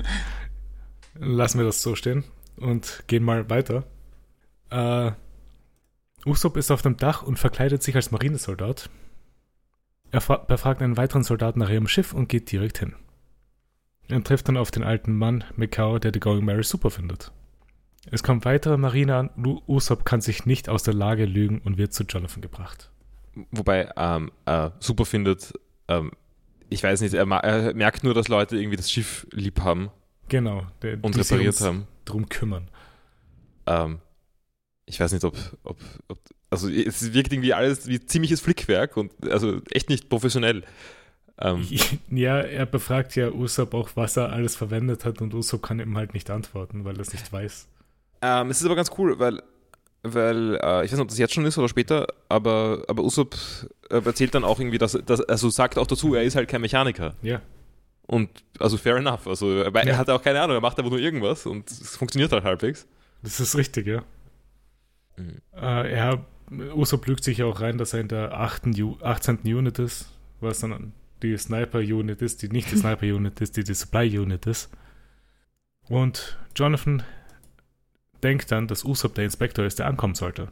[1.16, 2.24] Lassen wir das so stehen
[2.57, 3.86] und gehen mal weiter.
[4.70, 5.12] Äh,
[6.26, 8.89] Usopp ist auf dem Dach und verkleidet sich als Marinesoldat.
[10.11, 12.93] Er fra- befragt einen weiteren Soldaten nach ihrem Schiff und geht direkt hin.
[14.09, 17.32] Er trifft dann auf den alten Mann, Mikao, der die Going Mary super findet.
[18.09, 19.30] Es kommt weitere Marine an,
[19.67, 22.89] Usopp kann sich nicht aus der Lage lügen und wird zu Jonathan gebracht.
[23.51, 25.53] Wobei ähm, äh, super findet,
[25.88, 26.11] ähm,
[26.69, 29.91] ich weiß nicht, er, er merkt nur, dass Leute irgendwie das Schiff lieb haben
[30.28, 31.88] Genau, der, und repariert haben.
[32.05, 32.69] drum kümmern.
[33.67, 33.99] Ähm,
[34.86, 35.77] ich weiß nicht, ob, ob,
[36.07, 36.17] ob.
[36.49, 40.63] Also, es wirkt irgendwie alles wie ziemliches Flickwerk und also echt nicht professionell.
[41.39, 41.65] Ähm,
[42.11, 45.97] Ja, er befragt ja Usopp auch, was er alles verwendet hat und Usopp kann ihm
[45.97, 47.67] halt nicht antworten, weil er es nicht weiß.
[48.21, 49.41] ähm, es ist aber ganz cool, weil,
[50.03, 53.36] weil äh, ich weiß nicht, ob das jetzt schon ist oder später, aber, aber Usopp
[53.89, 56.61] äh, erzählt dann auch irgendwie, dass, dass also sagt auch dazu, er ist halt kein
[56.61, 57.15] Mechaniker.
[57.21, 57.41] Ja,
[58.07, 58.29] Und
[58.59, 59.25] also fair enough.
[59.25, 59.93] Also, weil Ja.
[59.93, 62.86] er hat auch keine Ahnung, er macht einfach nur irgendwas und es funktioniert halt halbwegs.
[63.23, 64.03] das ist richtig, ja.
[65.18, 65.41] Mhm.
[65.53, 66.26] Äh, er,
[66.76, 68.68] Usopp lügt sich auch rein, dass er in der 8.
[68.76, 69.39] Ju 18.
[69.45, 70.09] Unit ist,
[70.39, 74.70] was dann die Sniper-Unit ist, die nicht die Sniper-Unit ist, die die Supply-Unit ist.
[75.88, 77.03] Und Jonathan
[78.24, 80.49] denkt dann, dass Usopp der Inspektor ist, der ankommen sollte.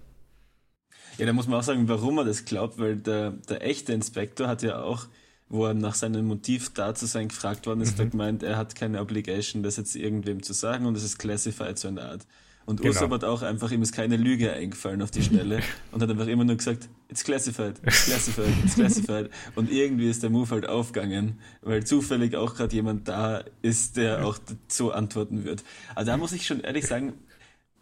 [1.18, 4.47] Ja, da muss man auch sagen, warum er das glaubt, weil der, der echte Inspektor
[4.47, 5.07] hat ja auch,
[5.49, 8.03] wo er nach seinem Motiv da zu sein gefragt worden ist, Mhm.
[8.03, 11.78] hat gemeint, er hat keine Obligation, das jetzt irgendwem zu sagen und es ist classified
[11.78, 12.28] so in der Art.
[12.66, 12.91] Und Genau.
[12.93, 16.28] Usopp hat auch einfach, ihm ist keine Lüge eingefallen auf die Schnelle und hat einfach
[16.28, 19.30] immer nur gesagt, it's classified, it's classified, it's classified.
[19.55, 24.24] Und irgendwie ist der Move halt aufgegangen, weil zufällig auch gerade jemand da ist, der
[24.26, 24.38] auch
[24.68, 25.64] so antworten wird.
[25.95, 27.14] Aber da muss ich schon ehrlich sagen,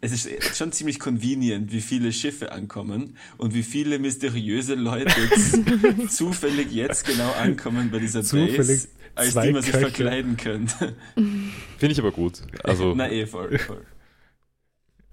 [0.00, 5.12] es ist schon ziemlich convenient, wie viele Schiffe ankommen und wie viele mysteriöse Leute
[6.08, 9.86] zufällig jetzt genau ankommen bei dieser Zufällig Base, als die man sich Köche.
[9.86, 10.94] verkleiden könnte.
[11.16, 12.42] Finde ich aber gut.
[12.62, 13.82] Also, Na eh, voll, voll.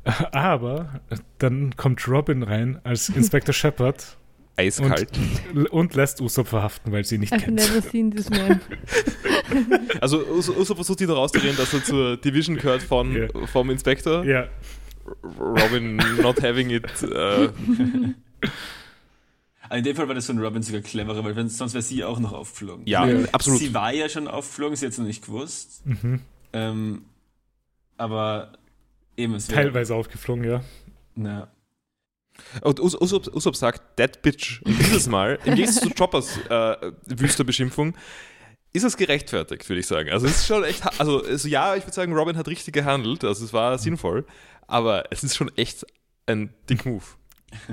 [0.31, 1.01] Aber
[1.39, 4.17] dann kommt Robin rein als Inspektor Shepard
[4.57, 5.09] eiskalt.
[5.71, 7.55] und lässt Usopp verhaften, weil sie ihn nicht I've kennt.
[7.55, 8.61] never seen this man.
[10.01, 13.27] Also Uso Uso versucht da rauszureden, dass er zur Division gehört von, Ja.
[13.47, 14.23] vom Inspektor.
[14.25, 14.47] Ja,
[15.39, 16.83] Robin not having it.
[17.03, 17.49] Äh,
[19.67, 22.03] Aber in dem Fall war das von Robin sogar cleverer, weil wenn, sonst wäre sie
[22.03, 22.85] auch noch aufgeflogen.
[22.87, 23.25] ja, Ja.
[23.31, 23.59] absolut.
[23.59, 25.85] Sie war ja schon aufgeflogen, sie hat es noch nicht gewusst.
[25.85, 26.21] mhm.
[26.53, 27.05] Ähm,
[27.97, 28.53] aber
[29.17, 30.63] eben, teilweise aufgeflogen, ja.
[31.15, 31.49] Na,
[32.61, 34.61] Und Us Usopp, Usopp sagt, that bitch.
[34.63, 37.95] Und dieses Mal, im Gegensatz zu Choppers äh, wüster Beschimpfung,
[38.73, 40.09] ist es gerechtfertigt, würde ich sagen.
[40.09, 43.23] Also es ist schon echt, also, also ja, ich würde sagen, Robin hat richtig gehandelt,
[43.23, 44.25] also es war sinnvoll,
[44.67, 45.85] aber es ist schon echt
[46.25, 47.05] ein dick Move.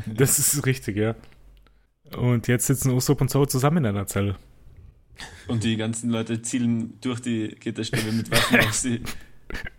[0.07, 1.17] Das ist richtig, ja.
[2.17, 4.37] Und jetzt sitzen Usopp und Zoro zusammen in einer Zelle.
[5.49, 9.03] Und die ganzen Leute zielen durch die Gitterstäbe mit Waffen auf sie.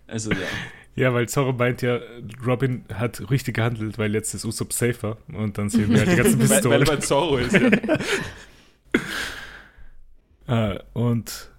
[0.07, 0.47] Also ja.
[0.95, 1.99] Ja, weil Zorro meint ja,
[2.45, 6.15] Robin hat richtig gehandelt, weil jetzt ist Usopp safer und dann sehen wir halt die
[6.17, 6.71] ganzen Weil, Pistolen.
[6.71, 7.53] weil er bei Zorro ist.
[10.47, 10.73] Ja.
[10.75, 11.49] Äh, und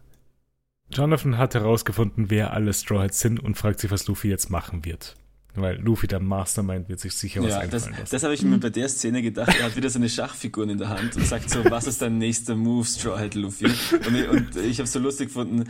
[0.92, 4.84] Jonathan hat herausgefunden, wer alle Straw Hats sind und fragt sich, was Luffy jetzt machen
[4.84, 5.16] wird.
[5.56, 8.08] Weil Luffy, der Mastermind, wird sich sicher was Ja, das, einfallen lassen.
[8.10, 9.54] das habe ich mir bei der Szene gedacht.
[9.56, 12.56] Er hat wieder seine Schachfiguren in der Hand und sagt so, was ist dein nächster
[12.56, 13.66] Move, Straw Hat Luffy?
[13.66, 15.64] Und ich, und ich habe so lustig gefunden,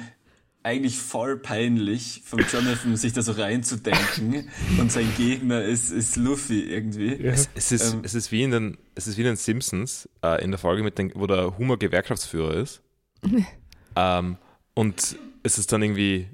[0.64, 4.48] eigentlich voll peinlich vom Jonathan, sich da so reinzudenken
[4.80, 7.22] und sein Gegner ist, ist Luffy irgendwie.
[7.22, 7.32] ja.
[7.32, 8.00] Es, es, ist, Ähm.
[8.02, 10.82] es, ist wie in den, es ist wie in den Simpsons, äh, in der Folge,
[10.82, 12.80] mit den, wo der Humor Gewerkschaftsführer ist.
[13.96, 14.38] ähm,
[14.72, 16.28] und es ist dann irgendwie,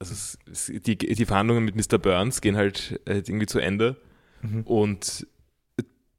[0.00, 1.98] also es, es, die, die Verhandlungen mit Mr.
[1.98, 3.96] Burns gehen halt äh, irgendwie zu Ende.
[4.42, 4.62] Mhm.
[4.62, 5.26] Und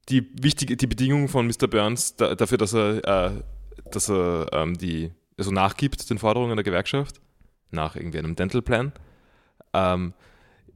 [0.08, 1.68] die wichtige, die Bedingung von Mr.
[1.68, 3.42] Burns da, dafür, dass er, äh,
[3.90, 7.20] dass er ähm, die, also nachgibt den Forderungen der Gewerkschaft,
[7.72, 8.92] nach irgendwie einem Dental Plan,
[9.72, 10.14] ähm,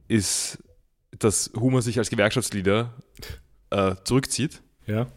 [0.07, 0.63] ist,
[1.17, 2.93] dass Humor sich als Gewerkschaftsleader
[3.69, 5.07] äh, zurückzieht ja.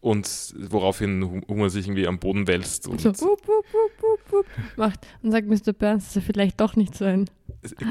[0.00, 4.32] und woraufhin Hu- Humor sich irgendwie am Boden wälzt und So, wup, wup, wup, wup,
[4.32, 4.46] wup,
[4.76, 5.72] macht und sagt Mr.
[5.72, 7.28] Burns, dass er vielleicht doch nicht so ein.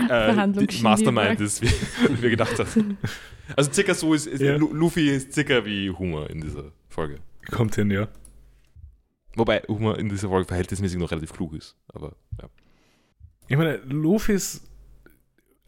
[0.09, 0.47] äh,
[0.81, 1.67] Mastermind ist, wie,
[2.09, 2.97] wie wir gedacht haben.
[3.55, 4.55] Also circa so ist, ist Ja.
[4.57, 7.19] Lu- Luffy ist circa wie Humor in dieser Folge.
[7.51, 8.07] Kommt hin, ja.
[9.35, 11.75] Wobei Humor in dieser Folge verhältnismäßig noch relativ klug ist.
[11.89, 12.49] Aber ja.
[13.47, 14.61] Ich meine, Luffys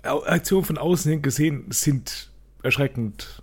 [0.04, 2.32] Au- Aktionen von außen hin gesehen sind
[2.64, 3.42] erschreckend,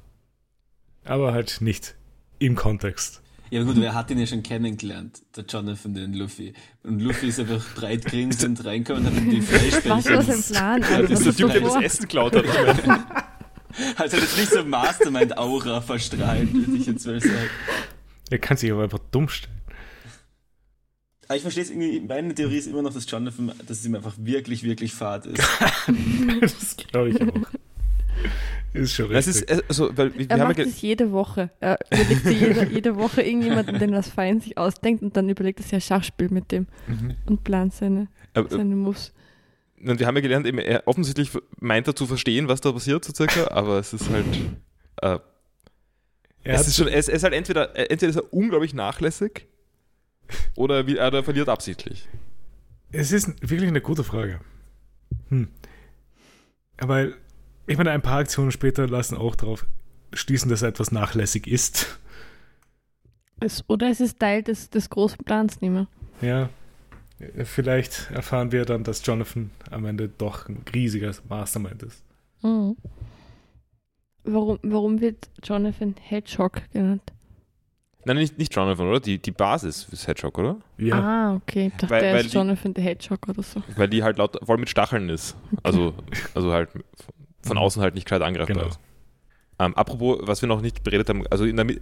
[1.04, 1.94] aber halt nicht
[2.38, 3.22] im Kontext.
[3.50, 5.22] Ja, aber gut, wer hat ihn ja schon kennengelernt?
[5.36, 6.52] Der Jonathan, den Luffy.
[6.82, 9.52] Und Luffy ist einfach breit grinsend reingekommen und hat ihm die Was
[9.86, 10.42] war sein Fleischbällchen.
[10.52, 10.82] Plan?
[10.82, 11.82] Ja, Also, das ist Der ist Typ, der das?
[11.82, 12.44] Essen klaut hat.
[13.96, 17.50] Also jetzt nicht so Mastermind-Aura verstrahlt, würde ich jetzt mal sagen.
[18.30, 19.55] Er kann sich aber einfach dumm stellen.
[21.28, 23.94] Aber ich verstehe es irgendwie, meine Theorie ist immer noch, dass Jonathan, dass es ihm
[23.96, 25.38] einfach wirklich, wirklich fad ist.
[26.40, 27.50] das glaube ich auch.
[28.72, 29.50] Ist schon Das richtig.
[29.50, 31.50] ist, also, weil wir Er macht es jede Woche.
[31.60, 35.60] Er überlegt sich jede, jede Woche irgendjemanden, den was Fein sich ausdenkt und dann überlegt
[35.60, 37.14] er sich ein Schachspiel mit dem Mhm.
[37.26, 39.12] und plant seine, äh, seine Moves.
[39.84, 43.04] Und wir haben ja gelernt, eben, er offensichtlich meint er zu verstehen, was da passiert,
[43.04, 44.24] so circa, aber es ist halt.
[45.02, 45.18] Äh,
[46.44, 49.46] Er es ist schon, es ist halt entweder, äh, entweder ist er unglaublich nachlässig
[50.54, 52.08] oder, wie, oder er verliert absichtlich.
[52.92, 54.40] es ist wirklich eine gute Frage.
[55.28, 55.48] Hm.
[56.78, 57.08] Aber
[57.66, 59.66] ich meine, ein paar Aktionen später lassen auch darauf
[60.12, 61.98] schließen, dass er etwas nachlässig ist.
[63.40, 65.88] Es, oder es ist Teil des, des großen Plans nicht mehr.
[66.20, 66.48] Ja.
[67.44, 72.04] Vielleicht erfahren wir dann, dass Jonathan am Ende doch ein riesiger Mastermind ist.
[72.42, 72.76] Mhm.
[74.24, 77.12] Warum, warum wird Jonathan Hedgehog genannt?
[78.06, 79.00] Nein, nicht, nicht Jonathan, oder?
[79.00, 80.56] Die, die Basis ist Hedgehog, oder?
[80.78, 80.94] Ja.
[81.00, 81.66] Ah, okay.
[81.66, 83.62] Ich dachte, Weil- er weil ist die- Jonathan the Hedgehog oder so.
[83.76, 85.36] Weil die halt laut, voll mit Stacheln ist.
[85.64, 85.92] Also,
[86.34, 86.70] also halt
[87.42, 88.68] von außen halt nicht gescheit angreifbar Genau.
[88.68, 88.80] ist.
[89.58, 91.76] Ähm, apropos, was wir noch nicht beredet haben, also in der, wir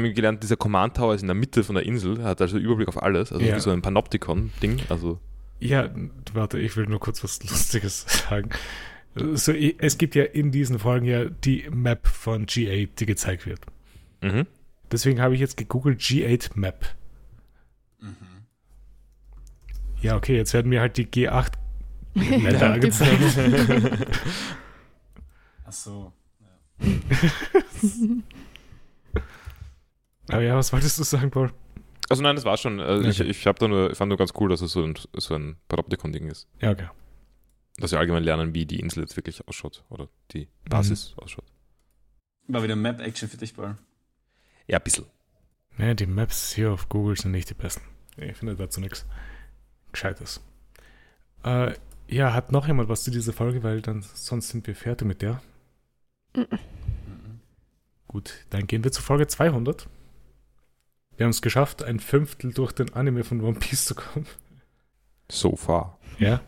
[0.00, 2.88] haben gelernt, dieser Command Tower ist in der Mitte von der Insel, hat also Überblick
[2.88, 3.54] auf alles, also Ja.
[3.56, 4.80] wie so ein Panoptikon-Ding.
[4.88, 5.18] Also,
[5.60, 5.88] Ja,
[6.32, 8.48] warte, ich will nur kurz was Lustiges sagen.
[9.34, 13.60] So, es gibt ja in diesen Folgen ja die Map von G8, die gezeigt wird.
[14.22, 14.46] mhm.
[14.92, 16.86] Deswegen habe ich jetzt gegoogelt G8 Map.
[20.02, 21.52] Ja, okay, jetzt werden mir halt die G8
[22.14, 23.20] Länder Ja, angezeigt.
[25.66, 26.12] Ach so.
[30.28, 31.52] Aber ja, was wolltest du sagen, Paul?
[32.08, 32.80] Also nein, das war schon.
[32.80, 33.30] Also ich, Okay.
[33.30, 35.56] ich hab da nur, ich fand nur ganz cool, dass es so ein, so ein
[35.68, 36.48] Panoptikon-Ding ist.
[36.60, 36.88] Ja, okay.
[37.76, 41.44] Dass wir allgemein lernen, wie die Insel jetzt wirklich ausschaut oder die Basis ausschaut.
[42.48, 43.76] War wieder Map-Action für dich, Paul.
[44.70, 45.06] Ja, ein bisschen.
[45.78, 47.82] Naja, die Maps hier auf Google sind nicht die besten.
[48.16, 49.04] Ich finde dazu nichts
[49.90, 50.40] Gescheites.
[51.42, 51.74] Äh,
[52.06, 55.22] ja, hat noch jemand was zu dieser Folge, weil dann sonst sind wir fertig mit
[55.22, 55.42] der.
[56.36, 56.46] Mhm.
[58.06, 59.88] Gut, dann gehen wir zu Folge 200.
[61.16, 64.26] Wir haben es geschafft, ein Fünftel durch den Anime von One Piece zu kommen.
[65.28, 65.98] So far.
[66.20, 66.42] Ja.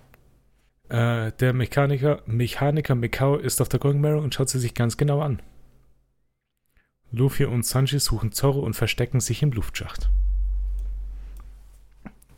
[0.88, 4.96] Äh, der Mechaniker, Mechaniker Mikao ist auf der Going Marrow und schaut sie sich ganz
[4.96, 5.42] genau an.
[7.12, 10.10] Luffy und Sanji suchen Zorro und verstecken sich im Luftschacht.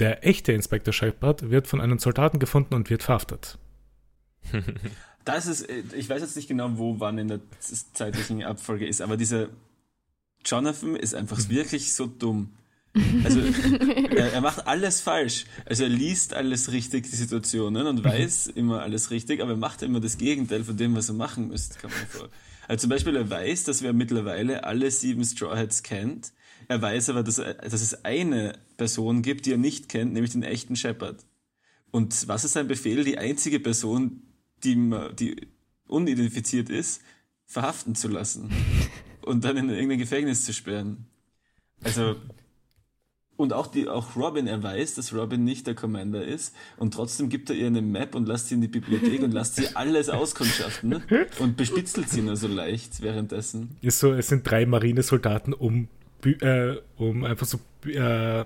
[0.01, 3.59] Der echte Inspektor Shepard wird von einem Soldaten gefunden und wird verhaftet.
[5.25, 7.41] Das ist, äh, ich weiß jetzt nicht genau, wo, wann in der
[7.95, 9.49] zeitlichen Abfolge ist, aber dieser
[10.45, 12.51] Jonathan ist einfach wirklich so dumm.
[13.25, 15.47] Also er, er macht alles falsch.
[15.65, 19.83] Also er liest alles richtig, die Situationen und weiß immer alles richtig, aber er macht
[19.83, 22.29] immer das Gegenteil von dem, was er machen müsste, kommt mir vor.
[22.69, 26.33] Also zum Beispiel er weiß, dass wer mittlerweile alle sieben Straw Hats kennt,
[26.69, 30.43] Er weiß aber, dass, dass es eine Person gibt, die er nicht kennt, nämlich den
[30.43, 31.25] echten Shepard.
[31.91, 33.05] Und was ist sein Befehl?
[33.05, 34.23] Die einzige Person,
[34.65, 35.49] die, die
[35.87, 37.03] unidentifiziert ist,
[37.47, 38.51] verhaften zu lassen
[39.23, 41.07] und dann in irgendein Gefängnis zu sperren.
[41.83, 42.17] Also
[43.37, 47.29] und auch, die, auch Robin, er weiß, dass Robin nicht der Commander ist und trotzdem
[47.29, 50.09] gibt er ihr eine Map und lässt sie in die Bibliothek und lässt sie alles
[50.09, 51.03] auskundschaften
[51.41, 53.77] und bespitzelt sie nur so leicht währenddessen.
[53.83, 55.89] Ist so, es sind drei Marinesoldaten um,
[56.25, 57.59] äh, um einfach so
[57.89, 58.45] äh,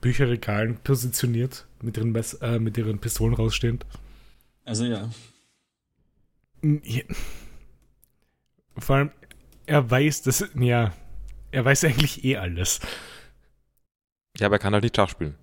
[0.00, 3.84] Bücherregalen positioniert, mit ihren, Mess äh, mit ihren Pistolen rausstehend.
[4.64, 5.10] Also ja.
[6.62, 7.02] ja.
[8.78, 9.10] Vor allem,
[9.66, 10.92] er weiß, dass, ja,
[11.50, 12.80] er weiß eigentlich eh alles.
[14.38, 15.36] Ja, aber er kann halt nicht Schach spielen.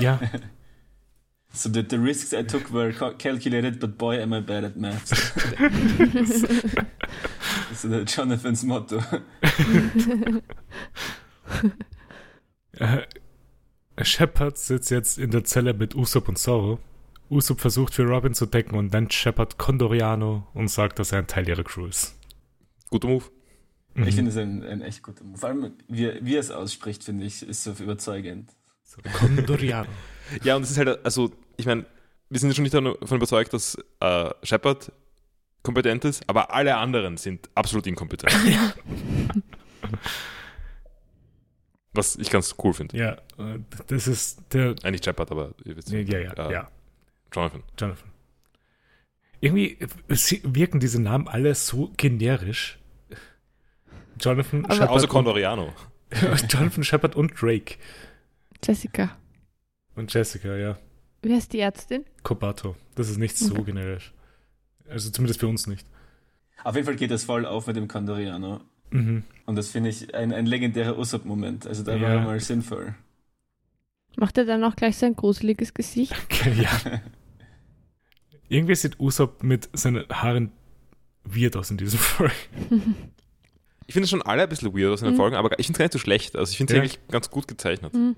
[0.00, 0.20] Ja.
[1.52, 5.10] so the, the risks I took were calculated, but boy am I bad at maths.
[7.70, 9.00] das ist Jonathans Motto.
[12.72, 13.02] äh,
[14.02, 16.78] Shepard sitzt jetzt in der Zelle mit Usopp und Zoro.
[17.30, 21.26] Usopp versucht für Robin zu decken und nennt Shepard Condoriano und sagt, dass er ein
[21.26, 22.16] Teil ihrer Crew ist.
[22.90, 23.24] Guter Move.
[23.96, 24.08] Mhm.
[24.08, 25.38] Ich finde es ein, ein echt guter Move.
[25.38, 28.50] Vor allem, wie, wie er es ausspricht, finde ich, ist so überzeugend.
[28.84, 29.88] So, Condoriano.
[30.44, 31.86] ja, und es ist halt, also, ich meine,
[32.28, 34.92] wir sind schon nicht davon überzeugt, dass äh, Shepard
[35.62, 38.32] kompetent ist, aber alle anderen sind absolut inkompetent.
[38.46, 38.74] ja.
[41.92, 42.96] Was ich ganz cool finde.
[42.96, 43.16] Ja,
[43.86, 44.74] das ist der.
[44.82, 45.90] Eigentlich äh, Shepard, aber ihr wisst.
[45.90, 46.32] Ja, ja, ja.
[46.32, 46.70] Äh, ja.
[47.32, 47.62] Jonathan.
[47.78, 48.10] Jonathan.
[49.40, 49.78] Irgendwie
[50.42, 52.78] wirken diese Namen alle so generisch.
[54.20, 54.90] Jonathan aber Shepard.
[54.90, 55.72] Außer Condoriano.
[56.48, 57.76] Jonathan Shepard und Drake.
[58.64, 59.16] Jessica.
[59.94, 60.78] Und Jessica, ja.
[61.22, 62.04] Wer ist die Ärztin?
[62.22, 62.76] Kobato.
[62.94, 63.64] Das ist nicht so okay.
[63.64, 64.12] generisch.
[64.88, 65.86] Also zumindest für uns nicht.
[66.64, 68.60] Auf jeden Fall geht das voll auf mit dem Condoriano.
[68.90, 69.24] Mhm.
[69.44, 71.66] Und das finde ich ein, ein legendärer Usopp-Moment.
[71.66, 72.02] Also da ja.
[72.02, 72.94] war er mal sinnvoll.
[74.16, 76.14] Macht er dann auch gleich sein gruseliges Gesicht?
[76.56, 76.70] ja.
[78.48, 80.52] Irgendwie sieht Usopp mit seinen Haaren
[81.24, 82.34] weird aus in diesem Folge.
[83.86, 85.16] Ich finde es schon alle ein bisschen weird aus den mhm.
[85.16, 86.36] Folgen, aber ich finde es gar nicht so schlecht.
[86.36, 86.82] Also ich finde es ja.
[86.82, 87.94] eigentlich ganz gut gezeichnet.
[87.94, 88.16] Mhm.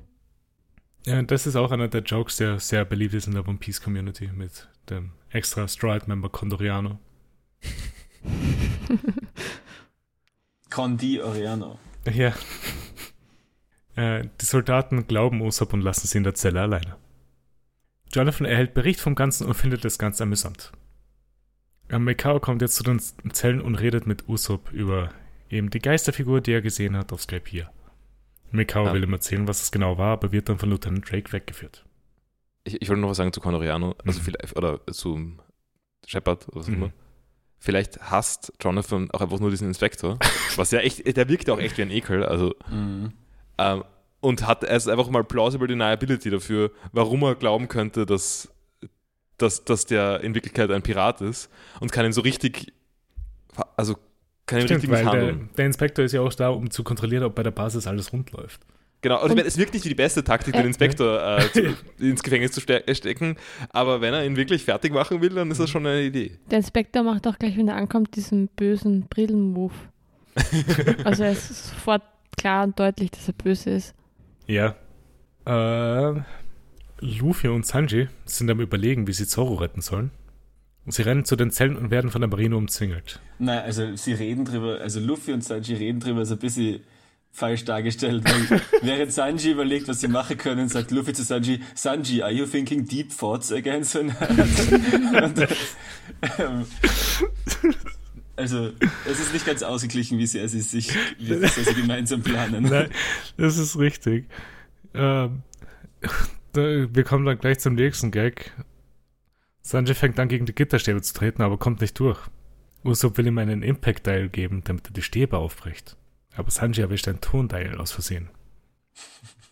[1.06, 3.80] Ja, das ist auch einer der Jokes, der sehr beliebt ist in der One Piece
[3.80, 6.98] Community mit dem extra Stride-Member Condoriano.
[10.70, 11.78] Condi Oriano.
[12.12, 12.32] Ja.
[13.96, 16.96] Äh, die Soldaten glauben Usopp und lassen sie in der Zelle alleine.
[18.12, 20.72] Jonathan erhält Bericht vom Ganzen und findet das ganz amüsant.
[21.90, 23.00] Mikao kommt jetzt zu den
[23.32, 25.10] Zellen und redet mit Usopp über
[25.50, 27.70] eben die Geisterfigur, die er gesehen hat auf Skype hier.
[28.50, 28.92] Mikao ja.
[28.92, 31.84] will ihm erzählen, was es genau war, aber wird dann von Lieutenant Drake weggeführt.
[32.64, 34.24] Ich, ich wollte noch was sagen zu Conoriano, also mhm.
[34.24, 35.36] vielleicht, oder zu
[36.06, 36.74] Shepard oder was mhm.
[36.74, 36.92] immer.
[37.58, 40.18] Vielleicht hasst Jonathan auch einfach nur diesen Inspektor,
[40.56, 42.54] was ja echt, der wirkt auch echt wie ein Ekel, also.
[42.70, 43.12] Mhm.
[43.58, 43.84] Ähm,
[44.20, 48.48] und hat es einfach mal plausible Deniability dafür, warum er glauben könnte, dass,
[49.36, 52.72] dass, dass der in Wirklichkeit ein Pirat ist und kann ihn so richtig,
[53.76, 53.96] also
[54.48, 57.22] kann ihn Stimmt, richtig weil der, der, Inspektor ist ja auch da, um zu kontrollieren,
[57.22, 58.60] ob bei der Basis alles rund läuft.
[59.00, 62.50] Genau, also es wirkt nicht wie die beste Taktik, den Inspektor äh, zu, ins Gefängnis
[62.50, 63.36] zu ste stecken,
[63.70, 66.32] aber wenn er ihn wirklich fertig machen will, dann ist das schon eine Idee.
[66.50, 69.74] Der Inspektor macht auch gleich, wenn er ankommt, diesen bösen Brillenmove.
[71.04, 72.02] also es ist sofort
[72.36, 73.94] klar und deutlich, dass er böse ist.
[74.46, 74.74] Ja.
[75.46, 76.20] Äh,
[77.00, 80.10] Luffy und Sanji sind am überlegen, wie sie Zoro retten sollen.
[80.90, 83.20] Sie rennen zu den Zellen und werden von der Marine umzingelt.
[83.38, 86.80] Nein, also sie reden drüber, also Luffy und Sanji reden drüber so ein bisschen
[87.30, 88.24] falsch dargestellt.
[88.82, 92.86] während Sanji überlegt, was sie machen können, sagt Luffy zu Sanji, Sanji, are you thinking
[92.86, 93.84] deep thoughts again?
[93.84, 94.14] So und,
[96.38, 96.66] ähm,
[98.36, 98.70] also,
[99.04, 102.64] es ist nicht ganz ausgeglichen, wie sehr sie sich, wie sehr sie gemeinsam planen.
[102.64, 102.88] Nein,
[103.36, 104.26] das ist richtig.
[104.94, 105.42] Ähm,
[106.54, 108.52] wir kommen dann gleich zum nächsten Gag.
[109.68, 112.18] Sanjay fängt an, gegen die Gitterstäbe zu treten, aber kommt nicht durch.
[112.84, 115.94] Usopp will ihm einen Impact-Dial geben, damit er die Stäbe aufbricht.
[116.34, 118.30] Aber Sanjay erwischt ein Ton-Dial aus Versehen.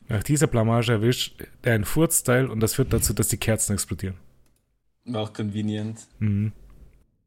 [0.08, 4.16] Nach dieser Blamage erwischt er ein Furz-Dial und das führt dazu, dass die Kerzen explodieren.
[5.04, 6.06] War auch convenient.
[6.18, 6.52] Mhm.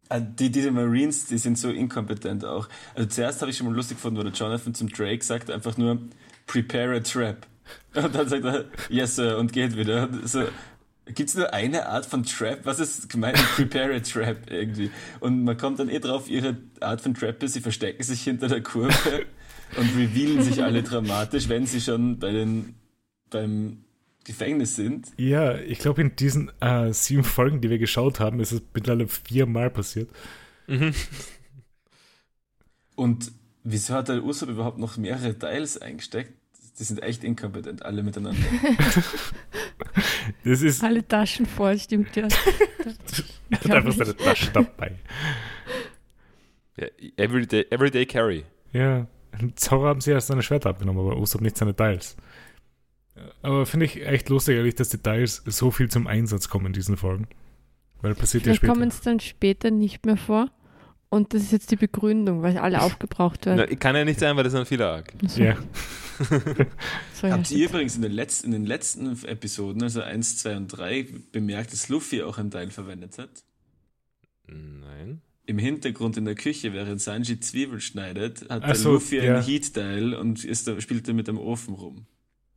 [0.07, 2.69] Ah, die, diese Marines, die sind so inkompetent auch.
[2.95, 5.77] Also zuerst habe ich schon mal lustig gefunden, wo der Jonathan zum Drake sagt einfach
[5.77, 5.99] nur,
[6.47, 7.45] prepare a trap.
[7.93, 10.09] Und dann sagt er, yes sir, und geht wieder.
[10.23, 10.45] So,
[11.13, 12.59] Gibt es nur eine Art von Trap?
[12.65, 14.91] Was ist gemeint Prepare a Trap irgendwie?
[15.19, 18.47] Und man kommt dann eh drauf, ihre Art von Trap ist, sie verstecken sich hinter
[18.47, 18.93] der Kurve
[19.77, 22.75] und revealen sich alle dramatisch, wenn sie schon bei den,
[23.29, 23.83] beim
[24.23, 25.07] Gefängnis sind.
[25.17, 29.07] Ja, ich glaube, in diesen äh, sieben Folgen, die wir geschaut haben, ist es mittlerweile
[29.07, 30.09] viermal passiert.
[30.67, 30.93] Mhm.
[32.95, 33.31] Und
[33.63, 36.33] wieso hat der Usopp überhaupt noch mehrere Teils eingesteckt?
[36.79, 38.41] Die sind echt inkompetent, alle miteinander.
[40.43, 42.27] Das ist Alle Taschen voll, stimmt ja.
[43.49, 44.95] er hat einfach seine Tasche dabei.
[46.77, 48.45] Ja, everyday, everyday Carry.
[48.71, 49.07] Ja,
[49.55, 52.15] Zorro haben sie erst seine Schwerter abgenommen, aber Usopp nicht seine Teils.
[53.41, 56.73] Aber finde ich echt lustig, ehrlich, dass die Teils so viel zum Einsatz kommen in
[56.73, 57.27] diesen Folgen.
[58.01, 58.73] Weil passiert ja Vielleicht später.
[58.73, 60.49] kommen es dann später nicht mehr vor.
[61.09, 63.79] Und das ist jetzt die Begründung, weil alle aufgebraucht Na, werden.
[63.79, 65.13] kann ja nicht sein, weil das ein Fehler-Arc.
[65.27, 65.57] So, Ja,
[67.13, 70.67] so, Habt ihr übrigens in den, letzten, in den letzten Episoden, also 1, 2 und
[70.67, 73.43] 3, bemerkt, dass Luffy auch einen Teil verwendet hat?
[74.47, 75.21] Nein.
[75.45, 79.35] Im Hintergrund in der Küche, während Sanji Zwiebel schneidet, hat der so, Luffy ja.
[79.35, 82.05] einen Heat-Teil und ist da, spielt da mit dem Ofen rum.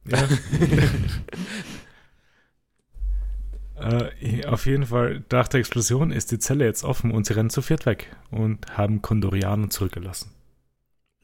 [0.06, 0.28] ja.
[3.76, 7.50] äh, auf jeden Fall, nach der Explosion ist die Zelle jetzt offen und sie rennen
[7.50, 10.30] zu viert weg und haben Kondorianer zurückgelassen.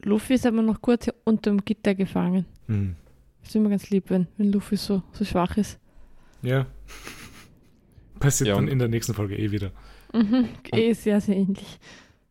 [0.02, 2.46] Luffy ist aber noch kurz hier unterm Gitter gefangen.
[2.66, 2.96] Hm.
[3.42, 5.78] ist immer ganz lieb, wenn, wenn Luffy so, so schwach ist.
[6.42, 6.66] Ja.
[8.20, 9.70] Passiert Ja, dann in der nächsten Folge eh wieder.
[10.12, 10.48] Mhm.
[10.72, 11.78] Eh sehr, sehr ähnlich.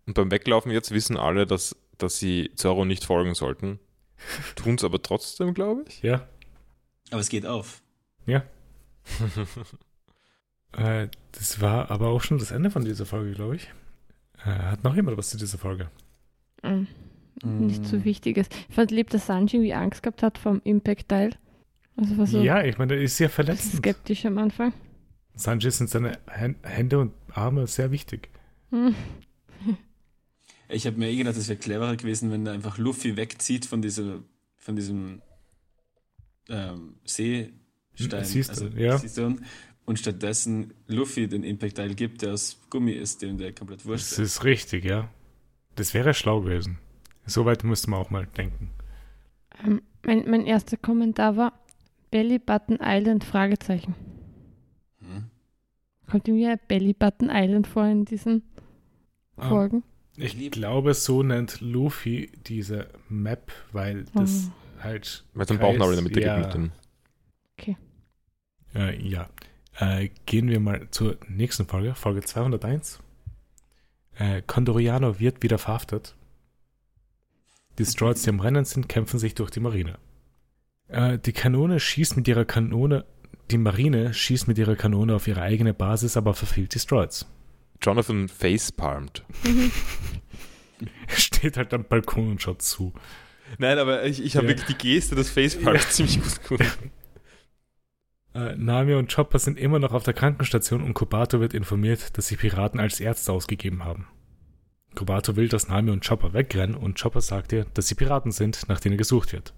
[0.05, 3.80] Und beim Weglaufen jetzt wissen alle, dass, dass sie Zorro nicht folgen sollten.
[4.55, 6.01] Tun es aber trotzdem, glaube ich.
[6.01, 6.28] Ja.
[7.11, 7.82] Aber es geht auf.
[10.74, 13.68] Äh, das war aber auch schon das Ende von dieser Folge, glaube ich.
[14.39, 15.89] Äh, hat noch jemand was zu dieser Folge?
[16.63, 16.88] Mhm.
[17.43, 18.47] Nicht so wichtiges.
[18.70, 21.36] Ich fand lieb, dass Sanji irgendwie Angst gehabt hat vom Impact-Teil.
[21.95, 23.74] Also war so ja, ich meine, er ist bisschen verletzt.
[23.78, 24.74] skeptisch am Anfang.
[25.36, 28.30] Sanji sind seine Hän- Hände und Arme sehr wichtig.
[28.72, 28.95] Hm.
[30.70, 33.82] Ich habe mir eh gedacht, es wäre cleverer gewesen, wenn er einfach Luffy wegzieht von,
[33.82, 34.20] dieser,
[34.57, 35.22] von diesem
[36.49, 37.53] ähm, Seestein.
[37.95, 38.97] Siehst du, also, ja.
[38.97, 39.38] Seestone,
[39.88, 44.20] und stattdessen Luffy den Impact-Teil gibt, der aus Gummi ist, dem der komplett wurscht Das
[44.20, 44.38] ist.
[44.38, 45.10] ist richtig, ja.
[45.76, 46.78] Das wäre schlau gewesen.
[47.26, 48.70] Soweit müsste man auch mal denken.
[49.66, 51.54] Ähm, mein, mein erster Kommentar war
[52.12, 53.96] Belly Button Island Fragezeichen.
[55.00, 55.26] Hm.
[56.12, 58.44] Kommt mir Belly Button Island vor in diesen
[59.38, 59.50] Ah.
[59.50, 59.84] Folgen?
[60.18, 60.54] Ich Lieb.
[60.54, 65.24] glaube, so nennt Luffy diese Map, weil das halt.
[65.34, 66.42] Weil sein Kreis, Bauchnabel Mitte ja.
[66.42, 66.56] gibt.
[66.56, 66.72] Dann.
[68.76, 69.30] Äh, ja.
[69.80, 72.99] Äh, gehen wir mal zur nächsten Folge, Folge 201.
[74.17, 76.15] Äh, Condoriano wird wieder verhaftet.
[77.78, 79.99] Die Stroids, die am Rennen sind, kämpfen sich durch die Marine.
[80.88, 83.05] Äh, die Kanone schießt mit ihrer Kanone,
[83.51, 87.28] die Marine schießt mit ihrer Kanone auf ihre eigene Basis, aber verfehlt die Stroids.
[87.82, 89.23] Jonathan facepalmed.
[91.07, 92.93] Er steht halt am Balkon und schaut zu.
[93.59, 94.53] Nein, aber ich, ich habe Ja.
[94.57, 96.91] wirklich die Geste des Facepalms ziemlich gut gefunden.
[98.38, 102.28] Äh, Nami und Chopper sind immer noch auf der Krankenstation und Kobato wird informiert, dass
[102.28, 104.08] sich Piraten als Ärzte ausgegeben haben.
[104.94, 108.70] Kobato will, dass Nami und Chopper wegrennen und Chopper sagt ihr, dass sie Piraten sind,
[108.70, 109.56] nach denen gesucht wird.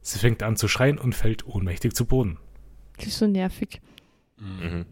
[0.00, 2.38] Sie fängt an zu schreien und fällt ohnmächtig zu Boden.
[2.96, 3.80] Das ist so nervig.
[4.38, 4.86] Mhm.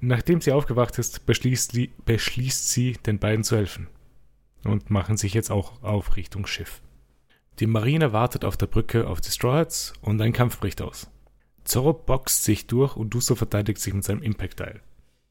[0.00, 3.88] Nachdem sie aufgewacht ist, beschließt, li- beschließt sie, den beiden zu helfen.
[4.64, 6.82] Und machen sich jetzt auch auf Richtung Schiff.
[7.60, 11.10] Die Marine wartet auf der Brücke auf die Straw Hats und ein Kampf bricht aus.
[11.64, 14.80] Zorro boxt sich durch und Duso verteidigt sich mit seinem Impact-Teil.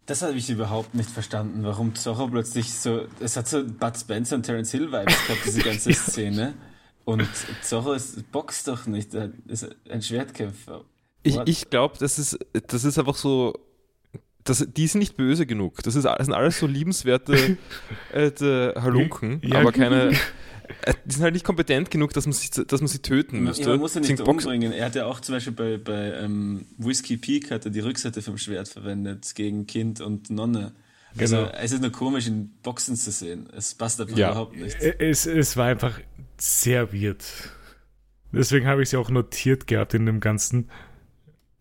[0.06, 3.06] Das habe ich überhaupt nicht verstanden, warum Zorro plötzlich so.
[3.20, 6.54] Es hat so Bud Spencer und Terence Hill Vibes gehabt, diese ganze Szene.
[7.06, 7.28] Und
[7.62, 10.84] Zorro ist, boxt doch nicht, er ist ein Schwertkämpfer.
[11.24, 11.50] Ich, What?
[11.50, 13.54] ich glaube, das ist, das ist einfach so.
[14.44, 15.84] Das, die sind nicht böse genug.
[15.84, 17.58] Das, ist, das sind alles so liebenswerte
[18.12, 19.60] äh, die Halunken, Ja.
[19.60, 20.12] aber keine.
[20.84, 23.64] äh, Die sind halt nicht kompetent genug, dass man, sich, dass man sie töten müsste.
[23.64, 24.72] Ja, man muss ja nicht umbringen.
[24.74, 28.22] Er hat ja auch zum Beispiel bei, bei ähm, Whiskey Peak hat er die Rückseite
[28.22, 30.74] vom Schwert verwendet gegen Kind und Nonne.
[31.18, 31.50] Also Genau.
[31.60, 33.50] es ist nur komisch, ihn Boxen zu sehen.
[33.56, 34.32] Es passt einfach Ja.
[34.32, 34.76] überhaupt nicht.
[34.82, 36.00] Es, es war einfach
[36.38, 37.24] sehr weird.
[38.32, 40.70] Deswegen habe ich sie auch notiert gehabt in dem Ganzen.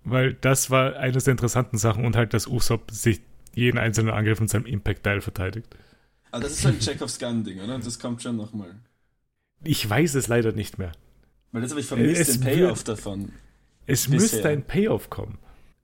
[0.04, 3.20] Weil das war eines der interessanten Sachen und halt, dass Usopp sich
[3.54, 5.66] jeden einzelnen Angriff mit seinem Impact-Teil verteidigt.
[6.30, 7.78] Aber das ist halt ein Chekhovs Gun-Ding, oder?
[7.78, 8.76] Das kommt schon nochmal.
[9.62, 10.92] Ich weiß es leider nicht mehr.
[11.52, 13.32] Weil das habe ich vermisst, Es den Payoff davon.
[13.86, 14.20] Es Bisher.
[14.20, 15.38] müsste ein Payoff kommen.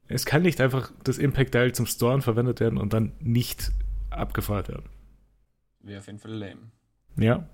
[0.08, 3.72] Es kann nicht einfach das Impact-Teil zum Storen verwendet werden und dann nicht
[4.10, 4.88] abgefeuert werden.
[5.80, 6.60] Wäre auf jeden Fall lame.
[7.16, 7.48] Ja.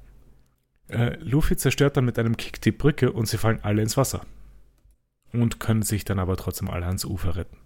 [0.89, 4.27] Äh, Luffy zerstört dann mit einem Kick die Brücke und sie fallen alle ins Wasser.
[5.33, 7.57] Und können sich dann aber trotzdem alle ans Ufer retten.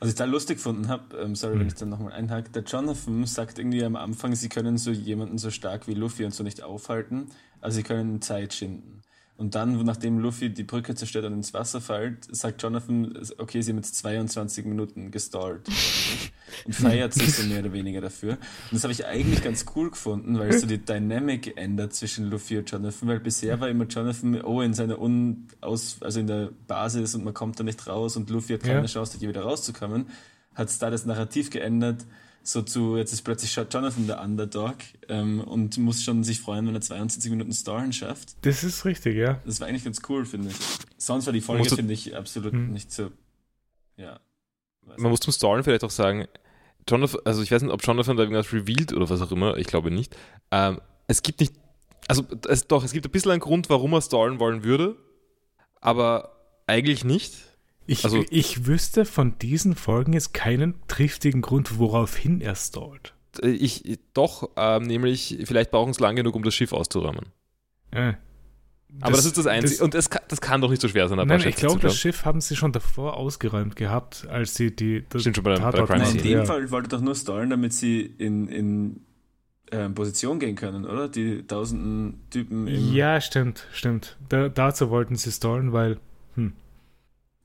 [0.00, 1.60] Was ich da lustig gefunden habe, ähm, sorry, Hm.
[1.60, 5.38] wenn ich dann nochmal einhake, der Jonathan sagt irgendwie am Anfang, sie können so jemanden
[5.38, 7.28] so stark wie Luffy und so nicht aufhalten,
[7.60, 9.02] also sie können Zeit schinden.
[9.38, 13.70] Und dann, nachdem Luffy die Brücke zerstört und ins Wasser fällt, sagt Jonathan, okay, sie
[13.70, 15.68] haben jetzt 22 Minuten gestallt.
[16.64, 18.32] und feiert sich so mehr oder weniger dafür.
[18.32, 22.28] Und das habe ich eigentlich ganz cool gefunden, weil es so die Dynamic ändert zwischen
[22.28, 26.26] Luffy und Jonathan, weil bisher war immer Jonathan, oh, in seiner Un aus, also in
[26.26, 28.86] der Basis und man kommt da nicht raus und Luffy hat keine Ja.
[28.86, 30.06] Chance, hier wieder rauszukommen.
[30.56, 32.04] Hat es da das Narrativ geändert,
[32.42, 34.76] so zu, jetzt ist plötzlich Jonathan der Underdog
[35.08, 38.36] ähm, und muss schon sich freuen, wenn er 22 Minuten Stallen schafft.
[38.42, 39.40] Das ist richtig, ja.
[39.44, 40.56] Das war eigentlich ganz cool, finde ich.
[40.96, 42.72] Sonst war die Folge, finde ich, absolut Hm.
[42.72, 43.10] nicht so.
[43.96, 44.20] Ja.
[44.96, 46.26] Man muss zum Stallen vielleicht auch sagen,
[46.88, 49.66] Jonathan, also ich weiß nicht, ob Jonathan da irgendwas revealed oder was auch immer, ich
[49.66, 50.16] glaube nicht.
[50.50, 51.52] Ähm, es gibt nicht,
[52.06, 54.96] also es, doch, es gibt ein bisschen einen Grund, warum er stallen wollen würde,
[55.80, 56.32] aber
[56.66, 57.34] eigentlich nicht.
[57.90, 63.14] Ich, Also- ich wüsste von diesen Folgen jetzt keinen triftigen Grund, woraufhin er stallt.
[63.42, 67.26] Äh, Ich, doch, ähm, nämlich, vielleicht brauchen sie lang genug, um das Schiff auszuräumen.
[67.90, 68.12] Äh,
[69.00, 69.82] Aber das, ist das Einzige.
[69.84, 72.26] und das kann, das kann doch nicht so schwer sein, Nein, ich glaube, das Schiff
[72.26, 75.70] haben sie schon davor ausgeräumt gehabt, als sie die das Stimmt schon bei der- bei
[75.72, 76.44] der Crime Nein, in dem ja.
[76.44, 79.00] Fall wollte doch nur stallen, damit sie in, in
[79.72, 81.08] ähm, Position gehen können, oder?
[81.08, 84.16] Die tausenden Typen im, Ja, stimmt, stimmt.
[84.28, 85.98] Da, dazu wollten sie stallen, weil,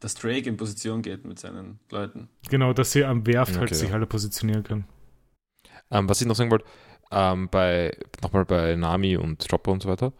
[0.03, 2.27] dass Drake in Position geht mit seinen Leuten.
[2.49, 3.95] genau, dass sie am Werft halt Okay, sich ja.
[3.95, 4.85] alle positionieren können.
[5.91, 6.65] Ähm, was ich noch sagen wollte,
[7.11, 10.11] ähm, bei, nochmal bei Nami und Chopper und so weiter,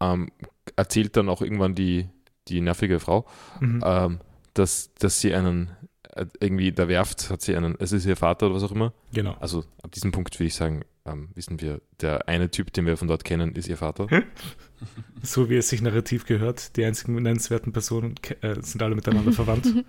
[0.00, 0.28] ähm,
[0.76, 2.08] erzählt dann auch irgendwann die,
[2.48, 3.26] die nervige Frau,
[3.60, 3.82] Mhm.
[3.84, 4.18] ähm,
[4.54, 5.70] dass, dass sie einen,
[6.14, 8.92] äh, irgendwie der Werft hat sie einen, es ist ihr Vater oder was auch immer.
[9.12, 9.36] Genau.
[9.40, 12.96] Also ab diesem Punkt würde ich sagen, ähm, wissen wir, der eine Typ, den wir
[12.96, 14.06] von dort kennen, ist ihr Vater.
[15.22, 19.66] So wie es sich narrativ gehört, die einzigen nennenswerten Personen äh, sind alle miteinander verwandt.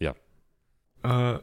[0.00, 0.16] Ja.
[1.04, 1.38] Äh,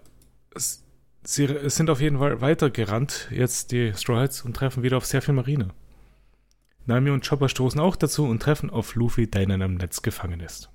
[1.24, 5.22] sie sind auf jeden Fall weitergerannt, jetzt die Straw Hats, und treffen wieder auf sehr
[5.22, 5.70] viel Marine.
[6.86, 10.42] Nami und Chopper stoßen auch dazu und treffen auf Luffy, der in einem Netz gefangen
[10.42, 10.70] ist.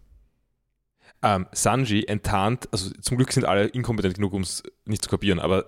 [1.23, 5.39] Ähm, Sanji enttarnt, also zum Glück sind alle inkompetent genug, um es nicht zu kapieren,
[5.39, 5.67] aber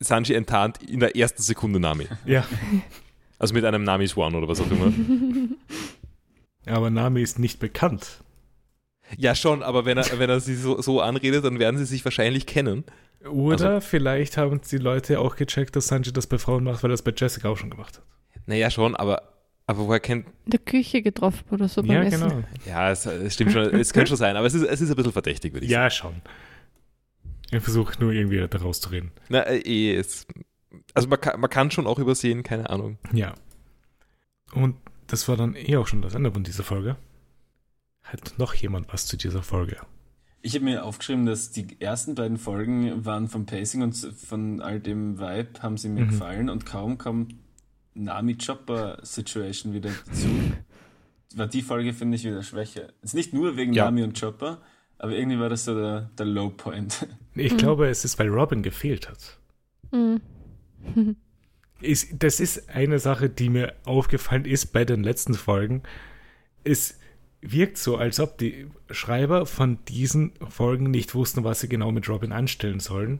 [0.00, 2.06] Sanji enttarnt in der ersten Sekunde Nami.
[2.24, 2.46] Ja,
[3.42, 4.92] Also mit einem Nami's One oder was auch immer.
[6.66, 8.22] aber Nami ist nicht bekannt.
[9.18, 12.04] Ja, schon, aber wenn er, wenn er sie so, so anredet, dann werden sie sich
[12.04, 12.84] wahrscheinlich kennen.
[13.28, 16.90] Oder Also- vielleicht haben die Leute auch gecheckt, dass Sanji das bei Frauen macht, weil
[16.90, 18.04] er das bei Jessica auch schon gemacht hat.
[18.46, 19.20] Naja, schon, aber,
[19.66, 20.26] aber woher kennt.
[20.44, 22.28] In der Küche getroffen oder so beim ja, Essen.
[22.28, 22.44] genau.
[22.64, 24.94] Ja, es, es stimmt schon, es könnte schon sein, aber es ist, es ist ein
[24.94, 25.82] bisschen verdächtig, würde ich sagen.
[25.82, 26.22] Ja, schon.
[27.50, 29.10] Ich versuche nur irgendwie da rauszureden.
[29.28, 30.28] Na, eh, es,
[30.94, 32.98] also man kann, man kann schon auch übersehen, keine Ahnung.
[33.12, 33.34] Ja.
[34.54, 36.96] Und das war dann eh auch schon das Ende von dieser Folge.
[38.02, 39.76] Hat noch jemand was zu dieser Folge?
[40.44, 44.80] Ich habe mir aufgeschrieben, dass die ersten beiden Folgen waren vom Pacing und von all
[44.80, 46.08] dem Vibe haben sie mir Mhm.
[46.08, 47.34] gefallen und kaum kommt
[47.94, 50.26] Nami Chopper Situation wieder dazu.
[51.36, 52.88] War die Folge, finde ich, wieder schwächer.
[53.02, 53.84] Jetzt nicht nur wegen Ja.
[53.84, 54.60] Nami und Chopper,
[54.98, 57.06] aber irgendwie war das so der, der Low Point.
[57.34, 57.56] Ich Mhm.
[57.58, 59.38] glaube, es ist, weil Robin gefehlt hat.
[59.92, 60.20] Mhm.
[61.80, 65.82] Ist, das ist eine Sache, die mir aufgefallen ist bei den letzten Folgen.
[66.62, 66.96] Es
[67.40, 72.08] wirkt so, als ob die Schreiber von diesen Folgen nicht wussten, was sie genau mit
[72.08, 73.18] Robin anstellen sollen.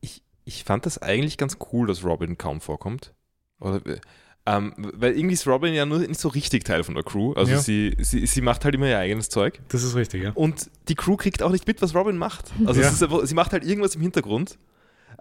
[0.00, 3.12] Ich, ich fand das eigentlich ganz cool, dass Robin kaum vorkommt.
[3.60, 4.00] Oder, äh,
[4.46, 7.34] ähm, weil irgendwie ist Robin ja nur nicht so richtig Teil von der Crew.
[7.34, 7.58] Also Ja.
[7.58, 9.60] sie, sie, sie macht halt immer ihr eigenes Zeug.
[9.68, 10.30] Das ist richtig, ja.
[10.32, 12.50] Und die Crew kriegt auch nicht mit, was Robin macht.
[12.64, 12.88] Also Ja.
[12.88, 12.98] ist
[13.28, 14.56] sie macht halt irgendwas im Hintergrund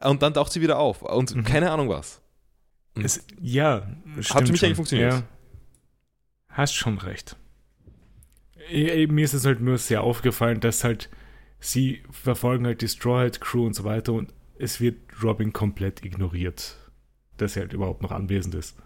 [0.04, 1.02] und dann taucht sie wieder auf.
[1.02, 1.44] Und Mhm.
[1.44, 2.22] keine Ahnung was.
[3.02, 3.82] Es, ja,
[4.16, 4.66] für stimmt mich schon.
[4.68, 5.14] eigentlich funktioniert.
[5.14, 5.24] Ja.
[6.50, 7.36] Hast schon recht.
[8.72, 11.10] Mir ist es halt nur sehr aufgefallen, dass halt
[11.60, 16.04] sie verfolgen halt die Straw Hat Crew und so weiter und es wird Robin komplett
[16.06, 16.76] ignoriert,
[17.38, 18.78] dass er halt überhaupt noch anwesend ist.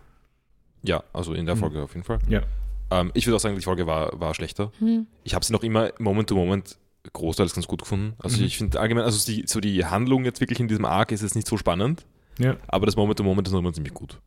[0.83, 1.59] Ja, also in der Mhm.
[1.59, 2.19] Folge auf jeden Fall.
[2.27, 2.43] Ja.
[2.91, 4.71] Ähm, ich würde auch sagen, die Folge war, war schlechter.
[4.79, 5.07] Hm.
[5.23, 6.77] Ich habe sie noch immer Moment to Moment
[7.13, 8.13] großteils ganz gut gefunden.
[8.19, 8.43] Also Mhm.
[8.45, 11.35] ich finde allgemein, also die, so die Handlung jetzt wirklich in diesem Arc ist jetzt
[11.35, 12.05] nicht so spannend,
[12.39, 12.57] Ja.
[12.67, 14.19] aber das Moment to Moment ist noch immer ziemlich gut.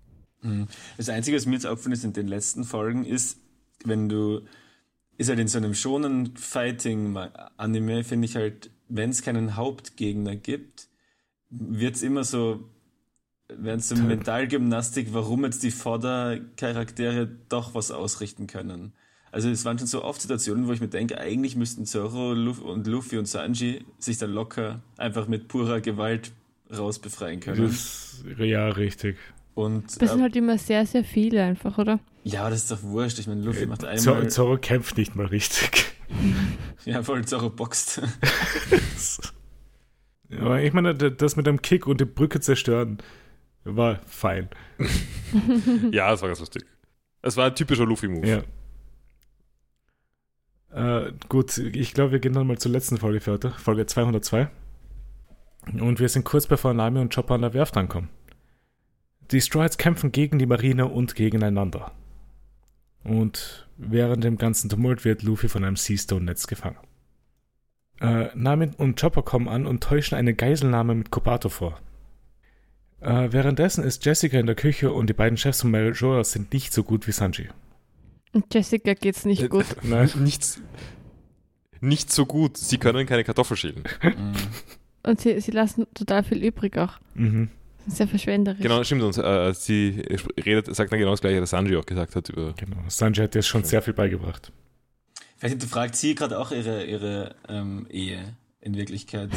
[0.42, 0.68] Mhm.
[0.96, 3.38] Das Einzige, was mir jetzt aufgefallen ist in den letzten Folgen, ist,
[3.84, 4.42] wenn du,
[5.18, 10.88] ist halt in so einem schonen Fighting-Anime, finde ich halt, wenn es keinen Hauptgegner gibt,
[11.50, 12.68] wird es immer so,
[13.48, 13.96] werden es so.
[13.96, 18.92] Mentalgymnastik, warum jetzt die Vordercharaktere doch was ausrichten können.
[19.32, 22.86] Also es waren schon so oft Situationen, wo ich mir denke, eigentlich müssten Zoro und
[22.86, 26.32] Luffy und Sanji sich dann locker einfach mit purer Gewalt
[26.74, 27.66] rausbefreien können.
[27.66, 29.16] Das, ja, richtig.
[29.54, 31.98] Und Das sind äh, halt immer sehr, sehr viele einfach, oder?
[32.24, 33.18] ja, aber das ist doch wurscht.
[33.18, 34.30] Ich meine, Luffy macht Äh, Zoro, einmal.
[34.30, 35.86] Zoro kämpft nicht mal richtig.
[36.84, 38.00] Ja, voll Zorro boxt.
[40.30, 42.98] Aber ich meine, das mit dem Kick und die Brücke zerstören
[43.64, 44.48] war fein.
[45.90, 46.64] ja, das war ganz lustig.
[47.22, 48.26] Es war ein typischer Luffy-Move.
[48.26, 48.42] Ja.
[50.76, 54.48] Äh, gut, ich glaube, wir gehen dann mal zur letzten Folge für heute, Folge 202.
[55.72, 58.10] Und wir sind kurz bevor Nami und Chopper an der Werft ankommen.
[59.30, 61.92] Die Stroids kämpfen gegen die Marine und gegeneinander.
[63.04, 66.76] Und während dem ganzen Tumult wird Luffy von einem Seastone-Netz gefangen.
[68.00, 71.80] Äh, Nami und Chopper kommen an und täuschen eine Geiselnahme mit Kobato vor.
[73.00, 76.74] Äh, währenddessen ist Jessica in der Küche und die beiden Chefs von Majora sind nicht
[76.74, 77.48] so gut wie Sanji.
[78.36, 79.64] Und Jessica geht's nicht gut.
[79.82, 80.10] Nein.
[80.16, 80.60] Nicht,
[81.80, 82.58] nicht so gut.
[82.58, 83.82] Sie können keine Kartoffel schälen.
[85.02, 86.98] Und sie, sie lassen total viel übrig auch.
[87.14, 87.48] Mhm.
[87.86, 88.60] Sind sehr verschwenderisch.
[88.60, 89.04] Genau, stimmt.
[89.04, 90.04] Und äh, sie
[90.44, 92.28] redet, sagt dann genau das Gleiche, was Sanji auch gesagt hat.
[92.28, 92.76] Über, Genau.
[92.88, 94.52] Sanji hat dir schon sehr viel beigebracht.
[95.38, 98.36] Vielleicht fragt sie gerade auch ihre, ihre ähm, Ehe
[98.66, 99.30] in Wirklichkeit.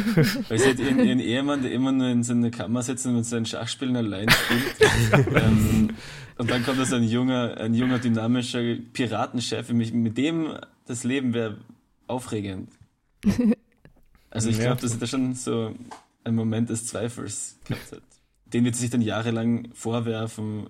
[0.48, 3.26] Weil sie hat ihren, ihren Ehemann, der immer nur in seiner Kammer sitzt und mit
[3.26, 5.26] seinen Schachspielen allein spielt.
[5.34, 5.90] ähm,
[6.38, 8.62] und dann kommt da so ein junger, ein junger, dynamischer
[8.92, 9.70] Piratenchef.
[9.70, 10.54] Mit, dem
[10.86, 11.58] das Leben wäre
[12.06, 12.70] aufregend.
[14.30, 15.74] Also ich glaube, dass sie da schon so
[16.22, 18.02] einen Moment des Zweifels gehabt hat.
[18.52, 20.68] Den wird sie sich dann jahrelang vorwerfen.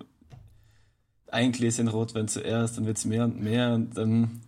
[1.27, 4.41] Ein Gläschen Rotwein zuerst, dann wird es mehr und mehr und dann.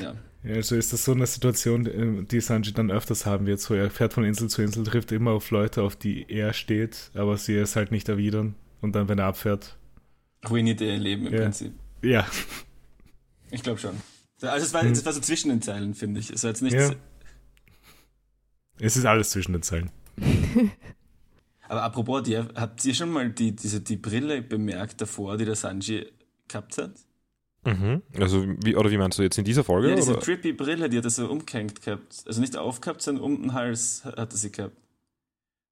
[0.00, 0.14] Ja.
[0.44, 3.60] Ja, also ist das so eine Situation, äh, die Sanji dann öfters haben wird.
[3.60, 7.10] So, er fährt von Insel zu Insel, trifft immer auf Leute, auf die er steht,
[7.14, 8.54] aber sie es halt nicht erwidern.
[8.82, 9.76] Und dann, wenn er abfährt,
[10.48, 11.40] ruiniert ihr Leben im Ja.
[11.42, 11.72] Prinzip.
[12.02, 12.26] ja,
[13.50, 13.94] Ich glaube schon.
[14.42, 15.04] Also es war, Hm.
[15.06, 16.28] war so zwischen den Zeilen, finde ich.
[16.28, 16.74] Es war jetzt nicht.
[16.74, 16.90] Ja.
[18.80, 19.90] es ist alles zwischen den Zeilen.
[21.68, 25.54] Aber apropos, die, habt ihr schon mal die, diese, die Brille bemerkt davor, die der
[25.54, 26.06] Sanji
[26.48, 26.92] gehabt hat?
[27.64, 28.02] Mhm.
[28.18, 29.90] Also, wie, oder wie meinst du jetzt in dieser Folge?
[29.90, 30.20] Ja, diese oder?
[30.20, 32.22] trippy Brille, die hat er so umgehängt gehabt.
[32.26, 34.76] Also nicht aufgehabt, sondern um den Hals hat er sie gehabt.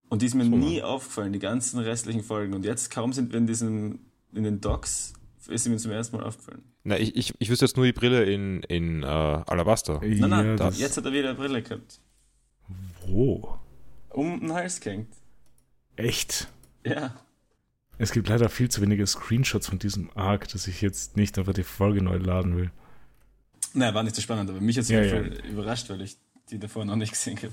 [0.09, 0.51] Und die ist mir So.
[0.51, 2.55] nie aufgefallen, die ganzen restlichen Folgen.
[2.55, 4.01] Und jetzt, kaum sind wir in diesen,
[4.34, 5.14] in den Docks,
[5.49, 6.62] ist sie mir zum ersten Mal aufgefallen.
[6.84, 10.01] Na, ich, ich, ich wüsste jetzt nur die Brille in, in äh, Alabaster.
[10.03, 12.01] Nein, nein, das, jetzt hat er wieder eine Brille gehabt.
[13.07, 13.59] Wo?
[14.11, 15.14] Um den Hals gehängt.
[15.97, 16.49] Echt?
[16.84, 17.14] Ja.
[17.99, 21.53] Es gibt leider viel zu wenige Screenshots von diesem Arc, dass ich jetzt nicht einfach
[21.55, 22.70] die Folge neu laden will.
[23.74, 25.22] Naja, war nicht so spannend, aber mich hat es Ja, auf ja.
[25.22, 26.18] jeden Fall überrascht, weil ich
[26.51, 27.53] die davor noch nicht gesehen habe.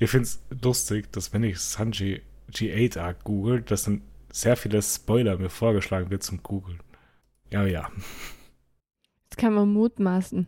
[0.00, 2.22] Ich finde es lustig, dass wenn ich Sanji
[2.52, 6.80] G8 Arc google, dass dann sehr viele Spoiler mir vorgeschlagen wird zum Googeln.
[7.50, 7.90] Ja, ja.
[9.24, 10.46] Jetzt kann man mutmaßen.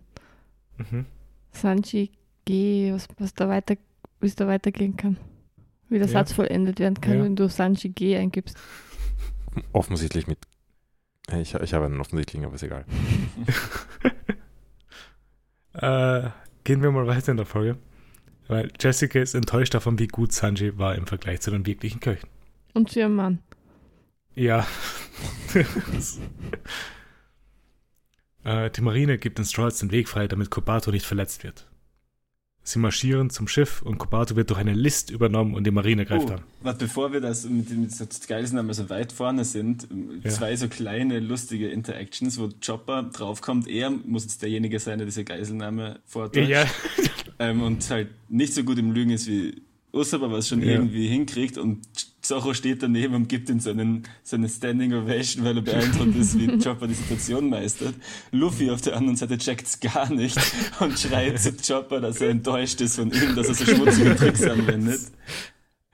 [0.79, 1.07] Mhm.
[1.53, 2.11] Sanji
[2.45, 3.77] G, was, was da weiter,
[4.21, 5.17] wie es da weitergehen kann.
[5.91, 6.13] Wie der Ja.
[6.13, 7.25] Satz vollendet werden kann, Ja.
[7.25, 8.57] wenn du Sanji G eingibst.
[9.73, 10.39] Offensichtlich mit.
[11.41, 12.85] Ich, ich habe einen offensichtlichen, aber ist egal.
[15.73, 16.31] Äh,
[16.65, 17.79] gehen wir mal weiter in der Folge.
[18.49, 22.29] Weil Jessica ist enttäuscht davon, wie gut Sanji war im Vergleich zu den wirklichen Köchen.
[22.75, 23.39] Und zu ihrem Mann.
[24.35, 24.67] Ja.
[28.45, 31.70] äh, die Marine gibt den Strolls den Weg frei, damit Kobato nicht verletzt wird.
[32.73, 36.29] Sie marschieren zum Schiff und Kobato wird durch eine List übernommen und die Marine greift
[36.31, 36.41] Oh, an.
[36.63, 39.89] warte, bevor wir das mit, so Geiselnahmen so weit vorne sind,
[40.23, 40.31] Ja.
[40.31, 45.25] zwei so kleine, lustige Interactions, wo Chopper draufkommt, er muss jetzt derjenige sein, der diese
[45.25, 46.49] Geiselnahme vortäuscht.
[46.49, 46.65] Ja,
[47.41, 49.63] ähm, und halt nicht so gut im Lügen ist wie
[49.93, 50.69] Usopp, aber es schon Ja.
[50.75, 51.81] irgendwie hinkriegt und
[52.23, 56.15] Zorro steht daneben und gibt ihm so einen, so einen Standing Ovation, weil er beeindruckt
[56.17, 57.95] ist, wie Chopper die Situation meistert.
[58.31, 60.37] Luffy auf der anderen Seite checkt's gar nicht
[60.81, 64.43] und schreit zu Chopper, dass er enttäuscht ist von ihm, dass er so schmutzige Tricks
[64.43, 65.01] anwendet.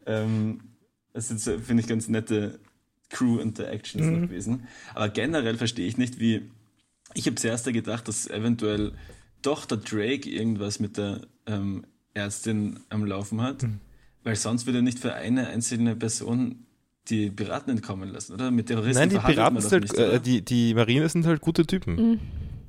[0.05, 0.61] Ähm,
[1.12, 2.59] das sind, so, finde ich, ganz nette
[3.11, 4.12] Crew-Interactions Mhm.
[4.12, 4.66] noch gewesen.
[4.95, 6.51] Aber generell verstehe ich nicht, wie.
[7.14, 8.93] Ich habe zuerst gedacht, dass eventuell
[9.43, 13.81] doch der Drake irgendwas mit der ähm, Ärztin am Laufen hat, Mhm.
[14.27, 16.66] Weil sonst würde er nicht für eine einzelne Person
[17.09, 18.51] die Piraten entkommen lassen, oder?
[18.51, 20.14] Mit Terroristen Nein, die Piraten man sind halt, nicht, oder?
[20.14, 21.95] äh, die, die Marine sind halt gute Typen.
[21.95, 22.20] Mhm.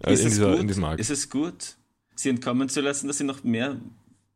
[0.06, 0.60] Ist, in, es dieser, gut?
[0.60, 1.00] in diesem Arc.
[1.00, 1.78] ist es gut,
[2.14, 3.78] sie entkommen zu lassen, dass sie noch mehr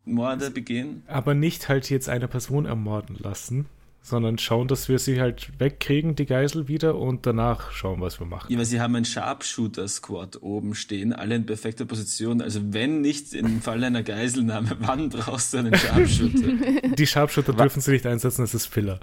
[0.03, 1.03] Morde begehen?
[1.05, 3.67] aber nicht halt jetzt eine Person ermorden lassen,
[4.03, 8.25] sondern schauen, dass wir sie halt wegkriegen, die Geisel wieder, und danach schauen, was wir
[8.25, 8.51] machen.
[8.51, 12.41] Ja, weil sie haben einen Sharpshooter-Squad oben stehen, alle in perfekter Position.
[12.41, 16.89] Also wenn nicht im Fall einer Geiselnahme, wann brauchst du einen Sharpshooter?
[16.97, 18.99] Die Sharpshooter dürfen sie nicht einsetzen, das ist Filler.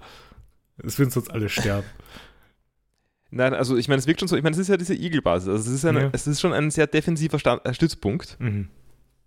[0.79, 1.87] Es würden sonst alle sterben.
[3.31, 5.49] Nein, also ich meine, es wirkt schon so, ich meine, es ist ja diese Igel-Basis.
[5.49, 6.09] Also es ist, eine, Ja.
[6.13, 8.37] es ist schon ein sehr defensiver Sta äh, Stützpunkt.
[8.41, 8.69] Mhm.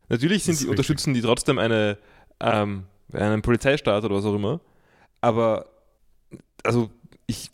[0.09, 0.69] Natürlich sind die, richtig.
[0.69, 1.97] unterstützen die trotzdem eine,
[2.39, 4.59] ähm, einen Polizeistaat oder was auch immer.
[5.22, 5.67] Aber,
[6.63, 6.89] also,
[7.28, 7.51] ich,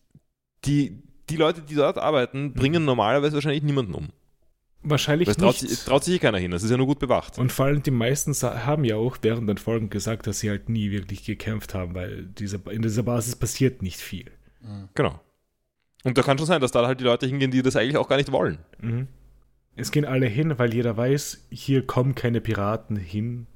[0.66, 4.08] die, die Leute, die dort arbeiten, bringen normalerweise wahrscheinlich niemanden um.
[4.84, 5.70] Wahrscheinlich es traut, nicht.
[5.70, 6.52] sich- traut sich eh keiner hin.
[6.52, 7.38] Das ist ja nur gut bewacht.
[7.38, 10.70] Und vor allem die meisten haben ja auch während den Folgen gesagt, dass sie halt
[10.70, 14.32] nie wirklich gekämpft haben, weil diese, in dieser Basis passiert nicht viel.
[14.96, 15.20] Genau.
[16.04, 18.08] Und da kann schon sein, dass da halt die Leute hingehen, die das eigentlich auch
[18.08, 18.60] gar nicht wollen.
[18.80, 19.08] Mhm.
[19.76, 23.48] Es gehen alle hin, weil jeder weiß, hier kommen keine Piraten hin.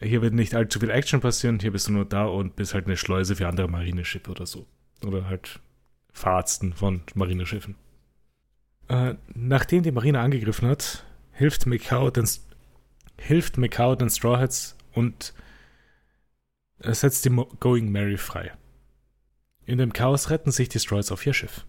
[0.00, 2.86] Hier wird nicht allzu viel Action passieren, hier bist du nur da und bist halt
[2.86, 4.66] eine Schleuse für andere Marineschiffe oder so.
[5.04, 5.60] Oder halt
[6.12, 7.76] Fahrzen von Marineschiffen.
[8.88, 12.28] Äh, nachdem die Marine angegriffen hat, hilft Mikau den,
[13.18, 15.34] hilft Mikau den Strawheads und
[16.78, 18.52] er setzt die Mo Going Mary frei.
[19.64, 21.64] In dem Chaos retten sich die Strawheads auf ihr Schiff.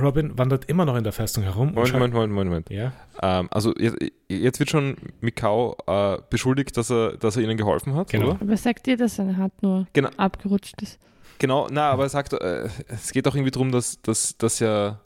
[0.00, 1.72] Robin wandert immer noch in der Festung herum.
[1.74, 2.70] Moment, Moment, Moment, Moment, Moment.
[2.70, 2.92] Ja,
[3.22, 3.96] Ähm, also jetzt,
[4.28, 8.30] jetzt wird schon Mikau äh, beschuldigt, dass er, dass er ihnen geholfen hat, Genau.
[8.30, 8.38] oder?
[8.40, 10.10] Aber sagt dir, dass seine Hand nur Genau.
[10.16, 10.98] abgerutscht ist?
[11.38, 15.00] Genau, na, aber er sagt, äh, es geht auch irgendwie darum, dass, dass, dass ja.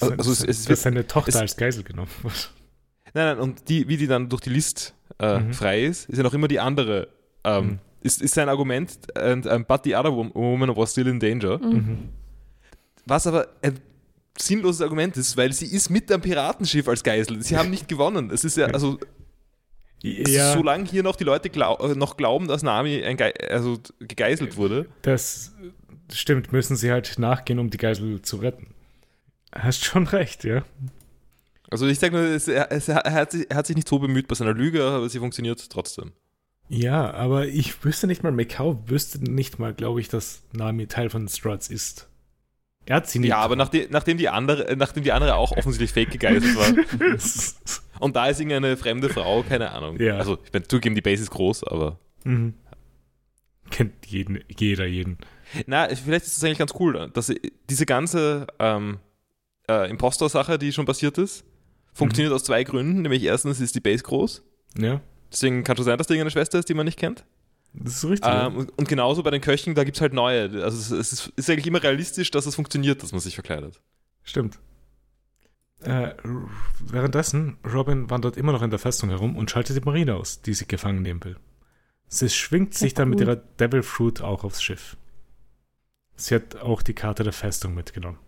[0.00, 2.50] Also, also es, es dass wird, seine Tochter es- als Geisel genommen wird.
[3.14, 5.52] nein, nein, und die, wie die dann durch die List äh, Mhm.
[5.54, 7.08] frei ist, ist ja noch immer die andere.
[7.44, 7.78] Ähm, Mhm.
[8.00, 11.58] ist, ist sein Argument, and, um, but the other wom- woman was still in danger.
[11.58, 11.72] Mhm.
[11.74, 11.98] Mhm.
[13.06, 13.78] Was aber ein
[14.38, 17.42] sinnloses Argument ist, weil sie ist mit am Piratenschiff als Geisel.
[17.42, 18.30] Sie haben nicht gewonnen.
[18.30, 18.98] Es ist ja, also
[20.02, 23.02] Ja, solange hier noch die Leute glau äh, noch glauben, dass Nami
[23.50, 24.86] also gegeißelt wurde.
[25.02, 25.52] das
[26.12, 28.74] stimmt, müssen sie halt nachgehen, um die Geisel zu retten.
[29.52, 30.64] Hast schon recht, ja.
[31.70, 33.98] Also ich sage nur, es, er, es, er, hat sich, er hat sich nicht so
[33.98, 36.12] bemüht bei seiner Lüge, aber sie funktioniert trotzdem.
[36.68, 41.10] Ja, aber ich wüsste nicht mal, Macau wüsste nicht mal, glaube ich, dass Nami Teil
[41.10, 42.08] von Struts ist.
[42.86, 43.30] Er hat sie nicht.
[43.30, 48.00] Ja, aber nachdem, nachdem, die andere, äh, nachdem die andere auch offensichtlich fake gegeißelt war
[48.00, 49.98] und da ist irgendeine fremde Frau, keine Ahnung.
[50.00, 50.16] Ja.
[50.16, 52.54] Also ich meine, zugeben, die Base ist groß, aber mhm.
[53.70, 55.18] Kennt jeden, jeder jeden.
[55.66, 57.32] na, vielleicht ist das eigentlich ganz cool, dass
[57.70, 58.98] diese ganze ähm,
[59.68, 61.44] äh, Impostor-Sache, die schon passiert ist,
[61.94, 63.02] funktioniert aus zwei Gründen.
[63.02, 64.42] Nämlich erstens ist die Base groß,
[64.76, 65.00] Ja,
[65.32, 67.24] deswegen kann schon sein, dass da irgendeine Schwester ist, die man nicht kennt.
[67.74, 68.30] Das ist richtig.
[68.32, 70.62] Ähm, und, und genauso bei den Köchen, da gibt es halt neue.
[70.62, 73.80] Also es, es ist, ist eigentlich immer realistisch, dass es funktioniert, dass man sich verkleidet.
[74.22, 74.58] Stimmt.
[75.80, 76.14] Äh,
[76.80, 80.54] währenddessen, Robin wandert immer noch in der Festung herum und schaltet die Marine aus, die
[80.54, 81.36] sie gefangen nehmen will.
[82.06, 84.96] Sie schwingt sich dann mit ihrer Devil Fruit auch aufs Schiff.
[86.16, 88.18] Sie hat auch die Karte der Festung mitgenommen.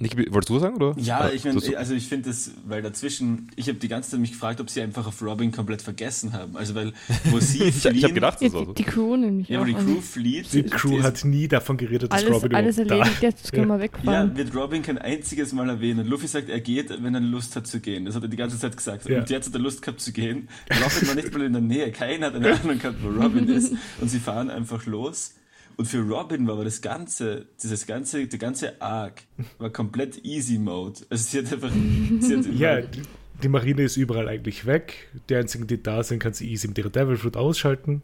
[0.00, 0.76] Niki, wolltest du was sagen?
[0.76, 0.94] Oder?
[0.96, 4.20] Ja, Oder ich meine, also ich finde das, weil dazwischen, ich habe die ganze Zeit
[4.20, 6.56] mich gefragt, ob sie einfach auf Robin komplett vergessen haben.
[6.56, 6.92] Also weil,
[7.24, 8.72] wo sie ich fliehen, ich habe gedacht, Ja, das war die, so.
[8.74, 10.52] die Crew nämlich ja, aber die also Crew flieht.
[10.52, 13.52] Die Crew ist- hat nie davon geredet, dass alles, Robin alles überhaupt da erledigt, jetzt
[13.52, 14.30] können wir wegfahren.
[14.30, 16.06] Ja, wird Robin kein einziges Mal erwähnen.
[16.06, 18.04] Luffy sagt, er geht, wenn er Lust hat zu gehen.
[18.04, 19.08] Das hat er die ganze Zeit gesagt.
[19.08, 19.18] Ja.
[19.18, 20.48] Und jetzt hat er Lust gehabt zu gehen.
[20.70, 21.90] Robin war nicht mal in der Nähe.
[21.90, 23.72] Keiner hat eine Ahnung gehabt, wo Robin ist.
[24.00, 25.34] Und sie fahren einfach los.
[25.78, 29.22] Und für Robin war aber das ganze, dieses ganze, der ganze Arc
[29.58, 31.02] war komplett Easy Mode.
[31.08, 35.08] Also sie hat einfach, sie hat Ja, die, Marine ist überall eigentlich weg.
[35.28, 38.02] Die einzigen, die da sind, kann sie easy mit ihrer Devil Fruit ausschalten.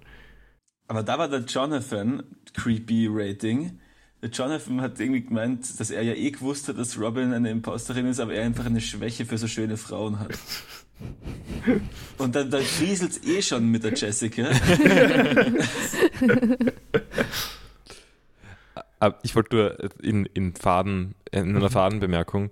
[0.87, 2.22] Aber da war der Jonathan,
[2.53, 3.81] Creepy Rating.
[4.22, 8.07] Der Jonathan hat irgendwie gemeint, dass er ja eh gewusst hat, dass Robin eine Imposterin
[8.07, 10.39] ist, aber er einfach eine Schwäche für so schöne Frauen hat.
[12.18, 14.49] Und dann, dann frieselt's eh schon mit der Jessica.
[19.05, 22.51] Aber ich wollte nur in, in Faden, in einer Fadenbemerkung,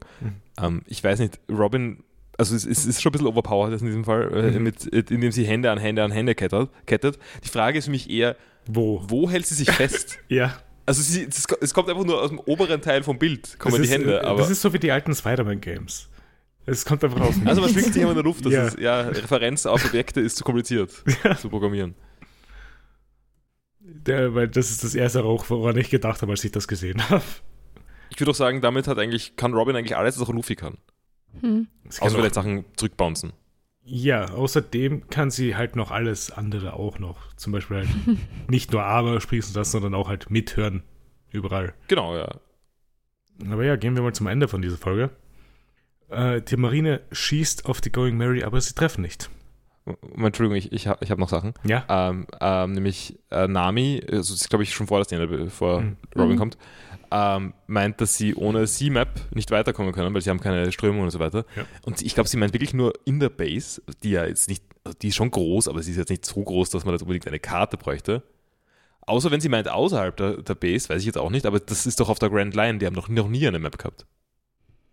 [0.61, 2.03] ähm, ich weiß nicht, Robin,
[2.39, 4.63] also es, es ist schon ein bisschen overpowered in diesem Fall, äh, Mhm.
[4.63, 7.19] mit, äh, indem sie Hände an Hände an Hände kettet, kettet.
[7.45, 8.37] Die Frage ist für mich eher,
[8.67, 9.03] Wo?
[9.07, 10.19] wo hält sie sich fest?
[10.29, 10.55] Ja.
[10.85, 13.83] Also sie, es, es kommt einfach nur aus dem oberen Teil vom Bild, kommen das
[13.83, 14.39] die ist, Hände, äh, aber...
[14.41, 16.09] Das ist so wie die alten Spider-Man-Games.
[16.67, 18.67] Es kommt einfach aus dem Also man schwingt sich immer in der Luft, das Ja.
[18.67, 20.91] ist, ja, Referenz auf Objekte ist zu kompliziert
[21.41, 21.95] zu programmieren.
[24.07, 27.09] Der, weil das ist das erste auch, woran ich gedacht habe, als ich das gesehen
[27.11, 27.23] habe.
[28.11, 30.79] Ich würde auch sagen, damit hat eigentlich, kann Robin eigentlich alles, was auch Luffy kann.
[31.41, 31.69] Hm.
[31.89, 33.33] Außer auch- vielleicht Sachen zurückbouncen.
[33.85, 37.35] Ja, außerdem kann sie halt noch alles andere auch noch.
[37.35, 37.89] Zum Beispiel halt
[38.49, 40.85] nicht nur Arme sprießen lassen, sondern auch halt mithören.
[41.31, 41.75] Überall.
[41.89, 42.29] Genau, ja.
[43.51, 45.11] Aber ja, gehen wir mal zum Ende von dieser Folge.
[46.11, 49.31] Äh, die Marine schießt auf die Going Mary, aber sie treffen nicht.
[50.17, 51.55] Entschuldigung, ich, ich habe ich hab noch Sachen.
[51.65, 51.85] Ja?
[51.89, 55.81] Ähm, ähm, nämlich äh, Nami, also das ist glaube ich schon vor der Szene, bevor
[55.81, 55.97] Mhm.
[56.17, 56.39] Robin Mhm.
[56.39, 56.59] kommt,
[57.11, 61.11] ähm, meint, dass sie ohne C-Map nicht weiterkommen können, weil sie haben keine Strömung und
[61.11, 61.45] so weiter.
[61.57, 61.65] Ja.
[61.85, 64.97] Und ich glaube, sie meint wirklich nur in der Base, die ja jetzt nicht, also
[64.99, 67.27] die ist schon groß, aber sie ist jetzt nicht so groß, dass man jetzt unbedingt
[67.27, 68.23] eine Karte bräuchte.
[69.05, 71.87] Außer wenn sie meint außerhalb der, der Base, weiß ich jetzt auch nicht, aber das
[71.87, 74.07] ist doch auf der Grand Line, die haben noch, noch nie eine Map gehabt.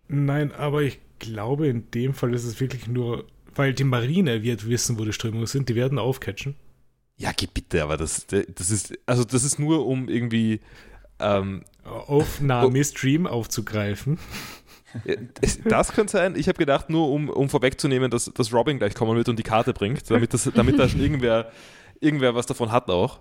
[0.08, 3.24] Nein, aber ich glaube, in dem Fall ist es wirklich nur,
[3.60, 5.68] weil die Marine wird wissen, wo die Strömungen sind.
[5.68, 6.54] Die werden aufcatchen.
[7.18, 10.60] Ja, geh bitte, aber das, das ist, also das ist nur um irgendwie,
[11.18, 14.18] ähm, Auf Nami Stream aufzugreifen.
[15.64, 16.36] Das könnte sein.
[16.36, 19.42] Ich habe gedacht, nur um, um vorwegzunehmen, dass, dass Robin gleich kommen wird und die
[19.42, 21.52] Karte bringt, damit, das, damit da schon irgendwer,
[22.00, 23.20] irgendwer was davon hat auch.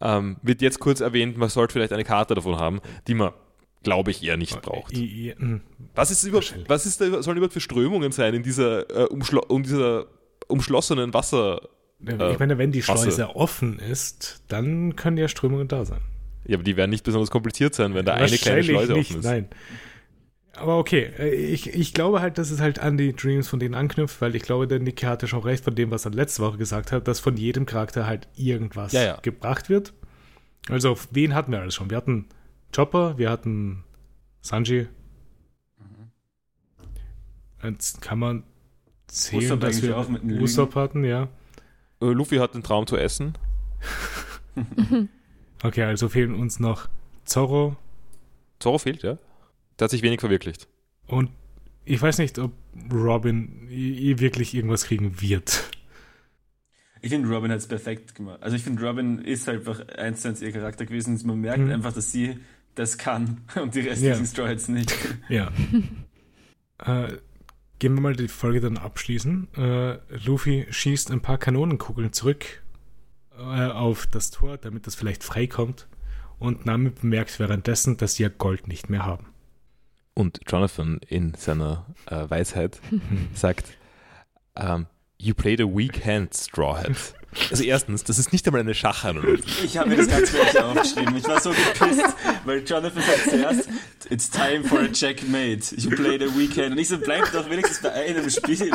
[0.00, 3.32] Ähm, wird jetzt kurz erwähnt, man sollte vielleicht eine Karte davon haben, die man
[3.82, 4.96] glaube ich, eher nicht braucht.
[4.96, 5.60] Hm.
[5.94, 6.68] Was, ist überhaupt, Wahrscheinlich.
[6.68, 9.08] was ist da, sollen überhaupt für Strömungen sein in dieser, äh,
[9.48, 10.06] um dieser
[10.48, 11.68] umschlossenen Wasser?
[12.00, 13.04] Ich meine, wenn die Wasser.
[13.04, 16.00] Schleuse offen ist, dann können ja Strömungen da sein.
[16.46, 19.20] Ja, aber die werden nicht besonders kompliziert sein, wenn da eine kleine Schleuse nicht, offen
[19.20, 19.24] ist.
[19.24, 19.48] Nein.
[20.56, 23.74] Aber okay, äh, ich, ich glaube halt, dass es halt an die Dreams von denen
[23.74, 26.58] anknüpft, weil ich glaube, der Nicky hatte schon recht von dem, was er letzte Woche
[26.58, 29.18] gesagt hat, dass von jedem Charakter halt irgendwas Ja, ja.
[29.22, 29.92] gebracht wird.
[30.68, 31.90] Also auf wen hatten wir alles schon?
[31.90, 32.26] Wir hatten
[32.74, 33.84] Chopper, wir hatten
[34.40, 34.86] Sanji.
[37.62, 38.42] Jetzt kann man
[39.06, 40.24] zählen, Usopp dass wir auch mit.
[40.24, 41.28] Usopp hatten, ja.
[42.00, 43.34] Äh, Luffy hat den Traum zu essen.
[45.64, 46.88] Okay, also fehlen uns noch
[47.24, 47.76] Zorro
[48.58, 49.16] Zorro fehlt, ja.
[49.78, 50.66] Der hat sich wenig verwirklicht.
[51.06, 51.30] und
[51.84, 52.52] ich weiß nicht, ob
[52.92, 55.70] Robin wirklich irgendwas kriegen wird.
[57.00, 58.42] Ich finde, Robin hat es perfekt gemacht.
[58.42, 61.20] Also ich finde, Robin ist halt einfach eins zu eins ihr Charakter gewesen.
[61.24, 61.70] Man merkt Mhm.
[61.70, 62.38] einfach, dass sie
[62.74, 64.26] das kann und die restlichen Ja.
[64.26, 64.94] Straw Hats nicht.
[65.28, 65.50] Ja.
[66.78, 67.16] äh,
[67.78, 69.48] gehen wir mal die Folge dann abschließen.
[69.56, 72.62] Äh, Luffy schießt ein paar Kanonenkugeln zurück
[73.36, 75.88] äh, auf das Tor, damit das vielleicht freikommt.
[76.38, 79.26] Und Nami bemerkt währenddessen, dass sie ja Gold nicht mehr haben.
[80.14, 82.80] Und Jonathan in seiner äh, Weisheit
[83.34, 83.76] sagt,
[84.56, 84.86] ähm,
[85.18, 87.14] You played a weak hand, Straw Hat.
[87.50, 89.42] Also erstens, das ist nicht einmal eine Schachanalogie.
[89.64, 91.16] Ich habe mir das ganz gleich aufgeschrieben.
[91.16, 92.14] Ich war so gepisst,
[92.44, 93.68] weil Jonathan sagt zuerst,
[94.10, 95.74] it's time for a checkmate.
[95.76, 96.72] You played a weekend.
[96.72, 98.70] Und ich so, bleib doch wenigstens bei einem Spiel.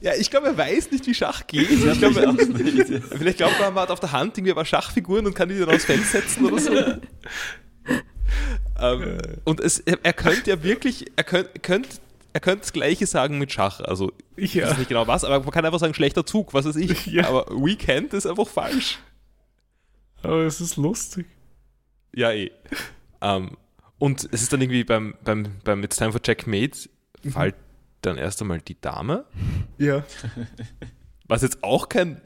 [0.00, 1.70] Ja, ich glaube, er weiß nicht, wie Schach geht.
[1.70, 3.04] Ich Ich glaube, er, nicht.
[3.16, 5.70] vielleicht glaubt er, man hat auf der Hand irgendwie aber Schachfiguren und kann die dann
[5.70, 6.72] aufs Feld setzen oder so.
[8.80, 11.88] ähm, und es, er, er könnte ja wirklich, er könnte, könnte,
[12.38, 13.80] er könnte das Gleiche sagen mit Schach.
[13.80, 14.70] Also, ich Ja.
[14.70, 17.06] weiß nicht genau was, aber man kann einfach sagen, schlechter Zug, was weiß ich.
[17.06, 17.26] Ja.
[17.26, 19.00] Aber Weekend ist einfach falsch.
[20.22, 21.26] Aber es ist lustig.
[22.14, 22.52] Ja, eh.
[23.20, 23.56] Ähm,
[23.98, 26.88] und es ist dann irgendwie beim, beim, beim It's Time for Checkmate
[27.28, 27.56] fällt
[28.02, 29.24] dann erst einmal die Dame,
[29.78, 30.04] Ja.
[31.26, 32.20] was jetzt auch kein,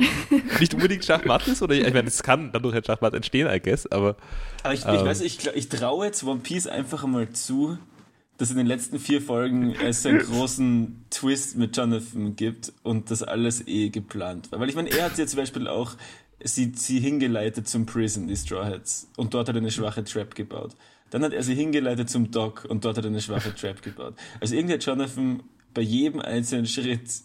[0.61, 3.87] nicht unbedingt Schachmatt ist, oder ich meine, es kann dadurch ein Schachmatt entstehen, I guess,
[3.91, 4.17] aber
[4.63, 5.07] Aber ich, ich Ähm.
[5.07, 7.79] weiß, ich, ich traue jetzt One Piece einfach mal zu,
[8.39, 13.23] dass in den letzten vier Folgen es einen großen Twist mit Jonathan gibt und das
[13.23, 14.61] alles eh geplant war.
[14.61, 15.97] Weil ich meine, er hat ja zum Beispiel auch
[16.43, 20.35] sie, sie hingeleitet zum Prison, die Straw Hats, und dort hat er eine schwache Trap
[20.35, 20.75] gebaut.
[21.11, 24.15] Dann hat er sie hingeleitet zum Dock und dort hat er eine schwache Trap gebaut.
[24.41, 25.43] Also irgendwie hat Jonathan
[25.75, 27.23] bei jedem einzelnen Schritt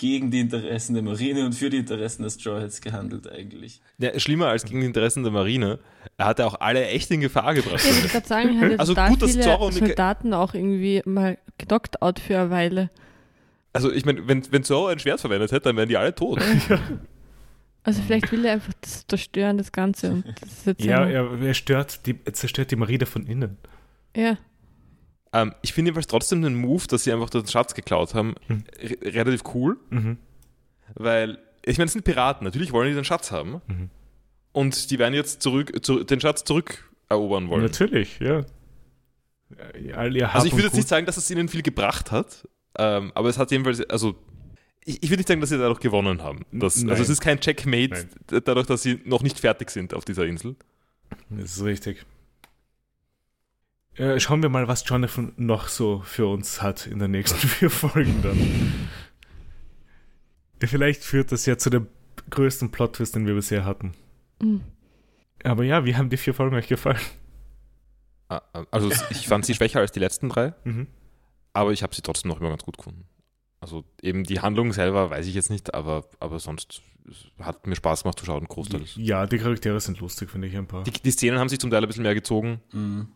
[0.00, 3.82] gegen die Interessen der Marine und für die Interessen der Straw Hats gehandelt eigentlich.
[3.98, 5.78] ja, schlimmer als gegen die Interessen der Marine,
[6.16, 7.84] er hat ja auch alle echt in Gefahr gebracht.
[7.84, 11.02] Ich wollte gerade sagen, er hat ja Also gut, dass viele Zorro Soldaten auch irgendwie
[11.04, 12.90] mal gedockt out für eine Weile.
[13.74, 16.40] Also ich meine, wenn, wenn Zorro ein Schwert verwendet hätte, dann wären die alle tot.
[17.82, 20.10] Also vielleicht will er einfach das zerstören, das Ganze.
[20.10, 23.56] Und das ist jetzt Ja, er, er, stört die, er zerstört die Marine von innen.
[24.14, 24.36] ja.
[25.32, 28.64] Ähm, ich finde jedenfalls trotzdem den Move, dass sie einfach den Schatz geklaut haben, Hm.
[28.80, 29.76] re- relativ cool.
[29.90, 30.18] Mhm.
[30.94, 33.60] Weil, ich meine, es sind Piraten, natürlich wollen die den Schatz haben.
[33.68, 33.90] Mhm.
[34.52, 37.62] Und die werden jetzt zurück, zu, den Schatz zurückerobern wollen.
[37.62, 38.44] Natürlich, ja.
[39.94, 42.46] All ihr Also ich würde jetzt nicht sagen, dass es ihnen viel gebracht hat,
[42.78, 44.14] ähm, aber es hat jedenfalls, also
[44.84, 46.44] ich, ich würde nicht sagen, dass sie dadurch gewonnen haben.
[46.52, 46.90] Das, Nein.
[46.90, 48.42] also es ist kein Checkmate, Nein.
[48.44, 50.54] dadurch, dass sie noch nicht fertig sind auf dieser Insel.
[51.30, 52.04] Das ist richtig.
[54.00, 57.70] Äh, schauen wir mal, was Jonathan noch so für uns hat in den nächsten vier
[57.70, 58.88] Folgen dann.
[60.68, 61.86] Vielleicht führt das ja zu dem
[62.30, 63.92] größten Plot-Twist, den wir bisher hatten.
[64.42, 64.60] Mhm.
[65.42, 66.98] Aber ja, wie haben die vier Folgen euch gefallen?
[68.28, 70.86] Ah, Also ich fand sie schwächer als die letzten drei, Mhm.
[71.52, 73.04] aber ich habe sie trotzdem noch immer ganz gut gefunden.
[73.60, 76.82] Also eben die Handlung selber weiß ich jetzt nicht, aber, aber sonst
[77.40, 78.92] hat mir Spaß gemacht zu schauen, großteils.
[78.96, 80.84] Ja, die Charaktere sind lustig, finde ich ein paar.
[80.84, 82.60] Die, die Szenen haben sich zum Teil ein bisschen mehr gezogen.
[82.72, 83.08] Mhm.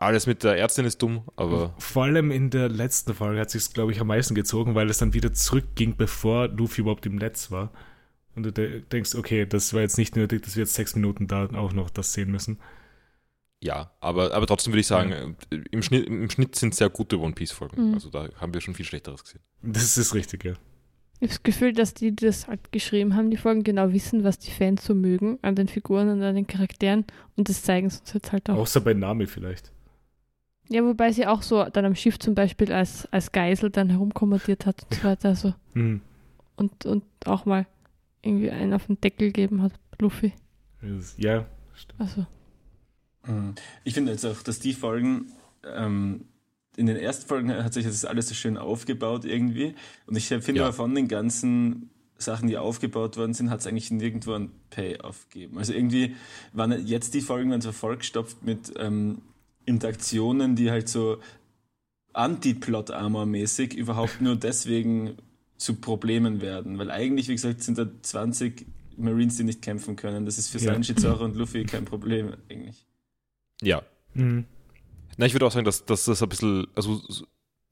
[0.00, 3.72] Alles mit der Ärztin ist dumm, aber Vor allem in der letzten Folge hat sich
[3.72, 7.50] glaube ich, am meisten gezogen, weil es dann wieder zurückging, bevor Luffy überhaupt im Netz
[7.50, 7.72] war.
[8.36, 11.26] Und du de denkst, okay, das war jetzt nicht nötig, dass wir jetzt sechs Minuten
[11.26, 12.60] da auch noch das sehen müssen.
[13.60, 17.18] ja, aber, aber trotzdem würde ich sagen, äh, im, Schnitt, im Schnitt sind sehr gute
[17.18, 17.88] One Piece-Folgen.
[17.88, 17.94] Mhm.
[17.94, 19.40] Also da haben wir schon viel Schlechteres gesehen.
[19.62, 20.52] Das ist richtig, ja.
[21.20, 24.22] Ich habe das Gefühl, dass die, die das halt geschrieben haben, die Folgen genau wissen,
[24.22, 27.04] was die Fans so mögen an den Figuren und an den Charakteren
[27.34, 28.58] und das zeigen sie uns jetzt halt auch.
[28.58, 29.72] Außer bei Nami vielleicht.
[30.70, 34.66] Ja, wobei sie auch so dann am Schiff zum Beispiel als, als Geisel dann herumkommandiert
[34.66, 35.28] hat und so weiter.
[35.30, 36.00] Also, Mhm.
[36.56, 37.66] und, und auch mal
[38.22, 40.32] irgendwie einen auf den Deckel gegeben hat, Luffy.
[41.16, 42.00] Ja, stimmt.
[42.00, 42.26] Also,
[43.26, 43.54] Mhm.
[43.84, 45.32] Ich finde jetzt auch, dass die Folgen,
[45.64, 46.24] ähm,
[46.76, 49.74] in den ersten Folgen hat sich das alles so schön aufgebaut irgendwie.
[50.06, 50.62] Und ich finde Ja.
[50.64, 55.28] aber von den ganzen Sachen, die aufgebaut worden sind, hat es eigentlich nirgendwo ein Payoff
[55.28, 55.58] gegeben.
[55.58, 56.14] Also irgendwie
[56.52, 59.20] waren jetzt die Folgen waren so vollgestopft mit ähm,
[59.68, 61.18] Interaktionen, die halt so
[62.12, 65.16] Anti-Plot-Armor-mäßig überhaupt nur deswegen
[65.56, 66.78] zu Problemen werden.
[66.78, 68.66] Weil eigentlich, wie gesagt, sind da 20
[68.96, 70.24] Marines, die nicht kämpfen können.
[70.24, 70.72] Das ist für Ja.
[70.72, 72.86] Sanji, Zoro und Luffy kein Problem eigentlich.
[73.62, 73.82] Ja.
[74.14, 74.44] Mhm.
[75.16, 77.00] Na, ich würde auch sagen, dass, dass das ein bisschen, also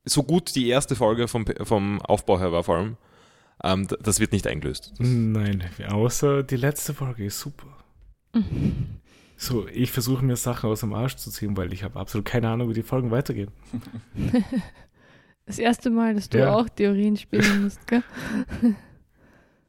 [0.05, 2.97] so- gut die erste Folge vom, vom Aufbau her war vor allem,
[3.64, 4.93] ähm, das wird nicht eingelöst.
[4.98, 7.68] Das, Nein, außer die letzte Folge ist super.
[9.37, 12.49] So, ich versuche mir Sachen aus dem Arsch zu ziehen, weil ich habe absolut keine
[12.49, 13.51] Ahnung, wie die Folgen weitergehen.
[15.49, 16.55] Das erste Mal, dass du Ja.
[16.57, 18.03] auch Theorien spielen musst, gell?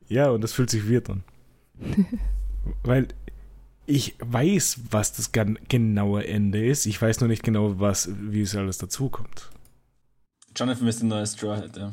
[0.07, 1.23] Ja, und das fühlt sich weird an.
[2.83, 3.09] weil
[3.85, 6.87] ich weiß, was das genaue Ende ist.
[6.87, 9.51] Ich weiß nur nicht genau, was, wie es alles dazukommt.
[10.55, 11.91] Jonathan ist ein neues Straw Hat, ja.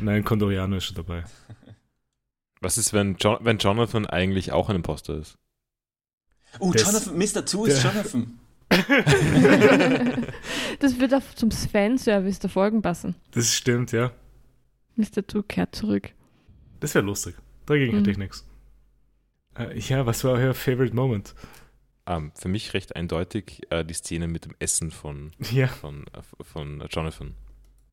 [0.00, 1.24] Nein, Condoriano ist schon dabei.
[2.60, 5.38] Was ist, wenn, jo wenn Jonathan eigentlich auch ein Imposter ist?
[6.58, 7.44] Oh, Das- Jonathan, Mr.
[7.46, 8.38] Two ist Jonathan.
[10.80, 13.14] das wird auch zum Fan-Service der Folgen passen.
[13.32, 14.12] Das stimmt, ja.
[14.96, 15.26] Mr.
[15.26, 16.10] Two kehrt zurück.
[16.80, 17.34] Das wäre lustig.
[17.66, 17.98] Dagegen Mhm.
[17.98, 18.46] hätte ich nichts.
[19.58, 21.34] Äh, ja, was war euer Favorite Moment?
[22.06, 26.44] Ähm, für mich recht eindeutig äh, die Szene mit dem Essen von, Ja, von, äh,
[26.44, 27.34] von Jonathan.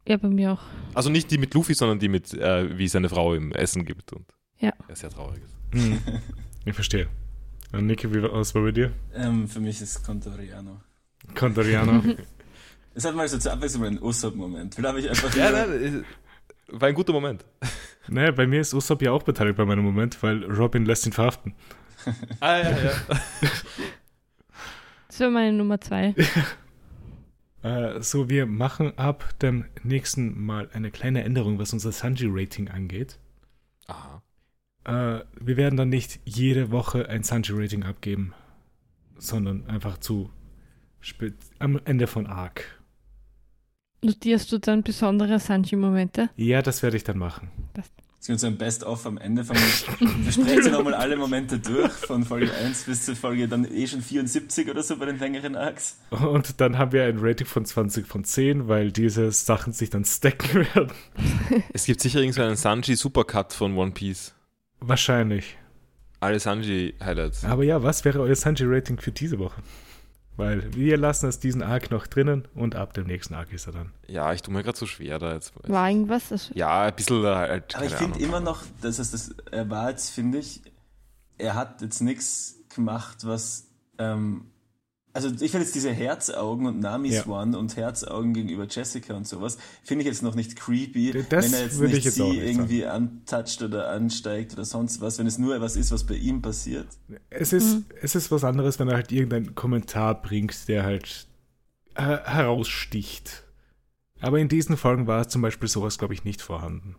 [0.07, 0.61] Ja, bei mir auch.
[0.95, 4.11] Also nicht die mit Luffy, sondern die mit, äh, wie seine Frau ihm Essen gibt.
[4.13, 4.25] Und
[4.59, 4.71] Ja.
[4.87, 5.55] Er sehr traurig ist.
[5.85, 5.99] mhm.
[6.65, 7.07] ich verstehe.
[7.71, 8.91] Und Niki, wie war es bei dir?
[9.13, 10.81] Ähm, für mich ist Contoriano.
[11.35, 12.03] Condoriano.
[12.95, 14.75] Es hat mal so zur Abwechslung einen Usopp-Moment.
[14.75, 16.03] Vielleicht habe ich einfach Ja, nein, äh,
[16.79, 17.45] war ein guter Moment.
[18.07, 21.13] naja, bei mir ist Usopp ja auch beteiligt bei meinem Moment, weil Robin lässt ihn
[21.13, 21.53] verhaften.
[22.39, 22.91] Ah, ja, ja.
[25.07, 26.15] Das wäre meine Nummer zwei.
[27.61, 33.19] Äh, so, wir machen ab dem nächsten Mal eine kleine Änderung, was unser Sanji-Rating angeht.
[33.87, 34.18] Aha.
[34.85, 38.33] Äh, wir werden dann nicht jede Woche ein Sanji-Rating abgeben,
[39.17, 40.29] sondern einfach zu
[41.01, 42.79] spät, am Ende von Arc.
[44.01, 46.29] Notierst du dann besondere Sanji-Momente?
[46.37, 47.49] Ja, das werde ich dann machen.
[48.21, 49.55] Es gibt so ein Best-of am Ende von.
[49.99, 54.01] Wir sprechen nochmal alle Momente durch, von Folge 1 bis zur Folge dann eh schon
[54.01, 55.99] 74 oder so bei den längeren Arcs.
[56.09, 60.03] Und dann haben wir ein Rating von 20 von 10, weil diese Sachen sich dann
[60.05, 60.91] stacken werden.
[61.71, 64.33] Es gibt sicher irgend so einen Sanji Supercut von One Piece.
[64.79, 65.57] Wahrscheinlich.
[66.19, 67.45] Alle Sanji-Highlights.
[67.45, 69.61] Aber ja, was wäre euer Sanji-Rating für diese Woche?
[70.35, 73.73] Weil wir lassen es diesen Arc noch drinnen und ab dem nächsten Arc ist er
[73.73, 73.91] dann.
[74.07, 75.53] Ja, ich tue mir gerade so schwer da jetzt.
[75.67, 76.31] War irgendwas?
[76.31, 77.75] Also, Ja, ein bisschen äh, halt.
[77.75, 80.61] Aber ich finde immer noch, dass es das, er war jetzt, finde ich,
[81.37, 84.45] er hat jetzt nichts gemacht, was, ähm,
[85.23, 87.27] also ich finde jetzt diese Herzaugen und Namis Ja.
[87.27, 91.53] One und Herzaugen gegenüber Jessica und sowas, finde ich jetzt noch nicht creepy, Das wenn
[91.53, 95.27] er jetzt nicht ich jetzt sie nicht irgendwie antatscht oder ansteigt oder sonst was, wenn
[95.27, 96.87] es nur was ist, was bei ihm passiert.
[97.29, 97.85] Es ist, Mhm.
[98.01, 101.27] es ist was anderes, wenn er halt irgendeinen Kommentar bringt, der halt
[101.95, 103.43] äh, heraussticht.
[104.21, 106.95] Aber in diesen Folgen war zum Beispiel sowas, glaube ich, nicht vorhanden.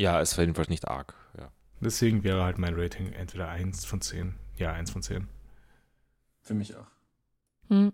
[0.00, 1.14] Ja, es war jedenfalls nicht arg.
[1.38, 1.50] Ja.
[1.80, 4.34] Deswegen wäre halt mein Rating entweder 1 von 10.
[4.56, 5.28] Ja, 1 von 10.
[6.42, 6.86] Für mich auch.
[7.68, 7.92] Hm.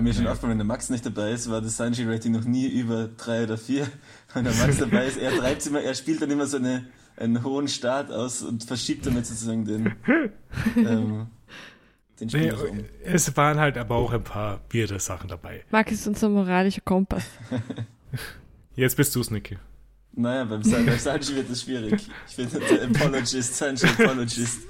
[0.00, 0.30] Mir ist schon Ja.
[0.30, 3.58] aufgefallen, wenn der Max nicht dabei ist, war das Sanji-Rating noch nie über drei oder
[3.58, 3.88] vier.
[4.34, 6.86] Wenn der Max dabei ist, er treibt immer, er spielt dann immer so eine,
[7.16, 9.86] einen hohen Start aus und verschiebt damit sozusagen den,
[10.76, 11.26] ähm,
[12.20, 12.84] den Nee, Spieler um.
[13.02, 15.64] es waren halt aber auch ein paar weirde Sachen dabei.
[15.70, 17.24] Marc ist unser moralischer Kompass.
[18.76, 19.58] Jetzt bist du's, Niki.
[20.12, 22.08] Naja, beim, San- beim Sanji wird es schwierig.
[22.28, 24.60] Ich bin der Apologist, Sanji Apologist.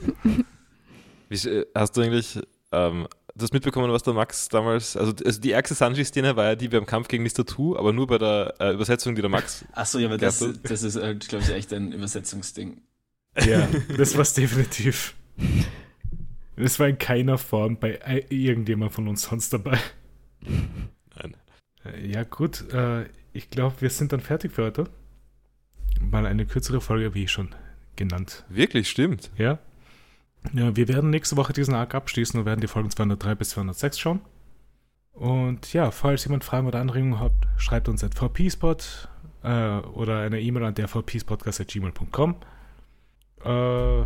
[1.28, 2.38] Wie, hast du eigentlich
[2.72, 3.06] ähm,
[3.38, 6.68] du hast mitbekommen, was der Max damals, also, also die ärgste Sanji-Szene war ja die
[6.68, 7.46] beim Kampf gegen Mr.
[7.46, 9.64] Two, aber nur bei der äh, Übersetzung, die der Max.
[9.72, 12.82] Achso, ja, aber das, das ist, halt, glaube ich, echt ein Übersetzungsding.
[13.46, 15.14] Ja, das war's definitiv.
[16.56, 19.78] Es war in keiner Form bei ei- irgendjemand von uns sonst dabei.
[20.42, 21.36] Nein.
[21.84, 22.72] Äh, Ja, gut.
[22.72, 24.84] Äh, ich glaube, wir sind dann fertig für heute.
[26.00, 27.54] Mal eine kürzere Folge, wie schon
[27.96, 28.44] genannt.
[28.48, 29.30] Wirklich, stimmt.
[29.36, 29.58] Ja.
[30.52, 33.98] Ja, wir werden nächste Woche diesen Arc abschließen und werden die Folgen 203 bis 206
[33.98, 34.20] schauen.
[35.12, 39.08] Und ja, falls jemand Fragen oder Anregungen hat, schreibt uns at vpspot
[39.42, 42.36] äh, oder eine E-Mail an der vpspodcast.gmail.com.
[43.44, 44.04] Äh,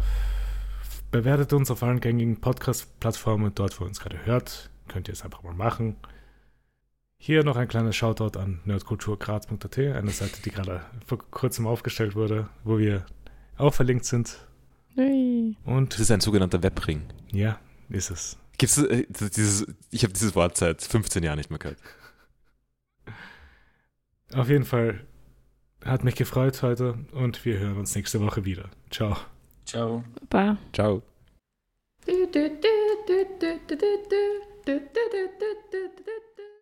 [1.10, 4.70] bewertet uns auf allen gängigen Podcast-Plattformen, dort wo ihr uns gerade hört.
[4.88, 5.96] Könnt ihr es einfach mal machen.
[7.18, 12.48] Hier noch ein kleines Shoutout an nerdkulturgraz.at, eine Seite, die gerade vor kurzem aufgestellt wurde,
[12.64, 13.04] wo wir
[13.58, 14.38] auch verlinkt sind.
[14.96, 15.56] Ui.
[15.64, 17.02] Und Das ist ein sogenannter Webring.
[17.32, 17.58] ja,
[17.88, 18.36] ist es.
[18.58, 21.78] Gibt's äh, dieses, ich habe dieses Wort seit 15 Jahren nicht mehr gehört.
[24.34, 25.00] Auf jeden Fall
[25.84, 28.70] hat mich gefreut heute und wir hören uns nächste Woche wieder.
[28.90, 29.16] Ciao.
[29.66, 30.04] Ciao.
[30.30, 30.58] Baba.
[30.72, 31.02] Ciao.
[32.06, 32.58] Du, du, du, du,
[33.08, 34.16] du, du, du, du.
[34.64, 36.31] du, du, du, du, du, du.